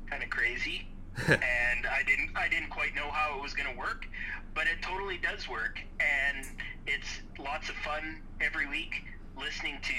kind 0.09 0.23
of 0.23 0.29
crazy, 0.29 0.87
and 1.27 1.85
I 1.85 2.03
didn't 2.05 2.31
I 2.35 2.47
didn't 2.47 2.69
quite 2.69 2.95
know 2.95 3.09
how 3.11 3.37
it 3.37 3.41
was 3.41 3.53
going 3.53 3.71
to 3.71 3.77
work, 3.77 4.07
but 4.55 4.67
it 4.67 4.81
totally 4.81 5.17
does 5.17 5.47
work, 5.49 5.79
and 5.99 6.45
it's 6.87 7.21
lots 7.39 7.69
of 7.69 7.75
fun 7.75 8.21
every 8.39 8.67
week 8.67 9.03
listening 9.37 9.79
to 9.81 9.93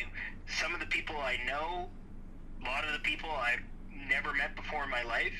some 0.61 0.75
of 0.75 0.81
the 0.81 0.87
people 0.87 1.17
I 1.17 1.39
know 1.47 1.89
a 2.63 2.69
lot 2.69 2.85
of 2.85 2.93
the 2.93 3.01
people 3.01 3.31
I've 3.31 3.63
never 4.09 4.33
met 4.33 4.55
before 4.57 4.85
in 4.85 4.91
my 4.91 5.03
life, 5.03 5.35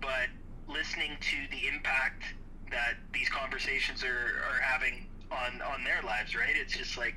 but 0.00 0.28
listening 0.68 1.16
to 1.20 1.36
the 1.50 1.68
impact 1.68 2.22
that 2.70 2.94
these 3.12 3.28
conversations 3.28 4.02
are, 4.02 4.42
are 4.48 4.60
having 4.62 5.06
on, 5.30 5.60
on 5.62 5.84
their 5.84 6.02
lives, 6.02 6.34
right? 6.34 6.54
It's 6.54 6.76
just 6.76 6.96
like, 6.96 7.14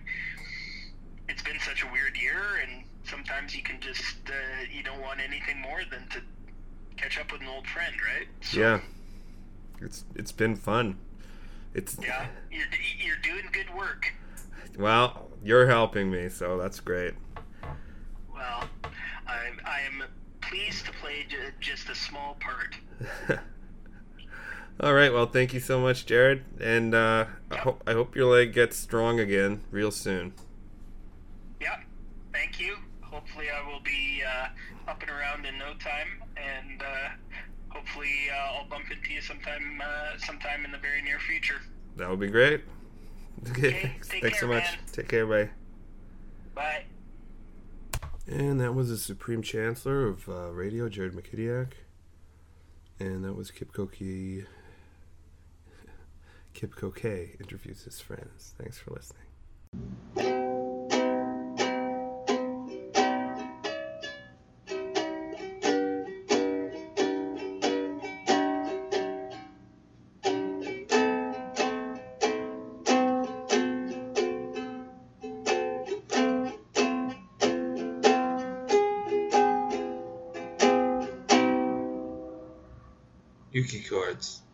it's 1.29 1.41
been 1.41 1.59
such 1.59 1.83
a 1.83 1.91
weird 1.91 2.17
year, 2.17 2.59
and 2.61 2.83
sometimes 3.03 3.55
you 3.55 3.63
can 3.63 3.79
just, 3.79 4.17
uh, 4.27 4.65
you 4.71 4.83
don't 4.83 5.01
want 5.01 5.19
anything 5.19 5.61
more 5.61 5.81
than 5.89 6.07
to 6.09 6.21
catch 6.97 7.17
up 7.19 7.31
with 7.31 7.41
an 7.41 7.47
old 7.47 7.67
friend, 7.67 7.95
right? 8.15 8.27
So, 8.41 8.59
yeah, 8.59 8.79
it's 9.81 10.03
it's 10.15 10.31
been 10.31 10.55
fun. 10.55 10.97
It's 11.73 11.97
Yeah, 12.01 12.27
you're, 12.51 12.65
you're 13.05 13.17
doing 13.17 13.45
good 13.51 13.73
work. 13.75 14.13
well, 14.79 15.29
you're 15.43 15.67
helping 15.67 16.09
me, 16.09 16.29
so 16.29 16.57
that's 16.57 16.79
great. 16.79 17.13
Well, 18.33 18.69
I, 19.27 19.49
I 19.65 19.79
am 19.81 20.03
pleased 20.41 20.85
to 20.85 20.91
play 20.93 21.25
j- 21.27 21.37
just 21.59 21.89
a 21.89 21.95
small 21.95 22.37
part. 22.39 22.75
All 24.79 24.93
right, 24.93 25.11
well, 25.13 25.25
thank 25.25 25.53
you 25.53 25.59
so 25.61 25.79
much, 25.79 26.05
Jared, 26.05 26.43
and 26.59 26.93
uh, 26.93 27.25
I 27.51 27.55
hope 27.57 27.81
I 27.87 27.93
hope 27.93 28.15
your 28.15 28.25
leg 28.31 28.53
gets 28.53 28.75
strong 28.77 29.19
again 29.21 29.61
real 29.71 29.91
soon. 29.91 30.33
Yeah, 31.61 31.77
thank 32.33 32.59
you. 32.59 32.75
Hopefully, 33.35 33.51
I 33.51 33.67
will 33.69 33.81
be 33.81 34.23
uh, 34.25 34.89
up 34.89 35.01
and 35.01 35.11
around 35.11 35.45
in 35.45 35.57
no 35.57 35.73
time, 35.73 36.23
and 36.37 36.81
uh, 36.81 37.09
hopefully, 37.67 38.13
uh, 38.31 38.53
I'll 38.53 38.65
bump 38.69 38.85
into 38.89 39.11
you 39.11 39.19
sometime, 39.19 39.81
uh, 39.83 40.17
sometime 40.19 40.63
in 40.63 40.71
the 40.71 40.77
very 40.77 41.01
near 41.01 41.19
future. 41.19 41.59
That 41.97 42.09
would 42.09 42.21
be 42.21 42.29
great. 42.29 42.61
Okay, 43.49 43.51
Okay, 43.67 43.81
thanks, 43.81 44.07
thanks 44.07 44.39
so 44.39 44.47
much. 44.47 44.63
man. 44.63 44.77
Take 44.93 45.09
care, 45.09 45.25
bye. 45.27 45.49
Bye. 46.53 46.85
And 48.25 48.61
that 48.61 48.73
was 48.73 48.87
the 48.87 48.97
Supreme 48.97 49.41
Chancellor 49.41 50.07
of 50.07 50.29
uh, 50.29 50.51
Radio, 50.51 50.87
Jared 50.87 51.11
McKidiak. 51.11 51.73
And 53.01 53.25
that 53.25 53.33
was 53.33 53.51
Kip 53.51 53.73
Koke. 53.73 54.45
Kip 56.53 56.73
Koke 56.73 57.37
interviews 57.41 57.83
his 57.83 57.99
friends. 57.99 58.53
Thanks 58.57 58.77
for 58.79 58.91
listening. 58.93 60.44
Yuki 83.55 83.81
chords. 83.81 84.44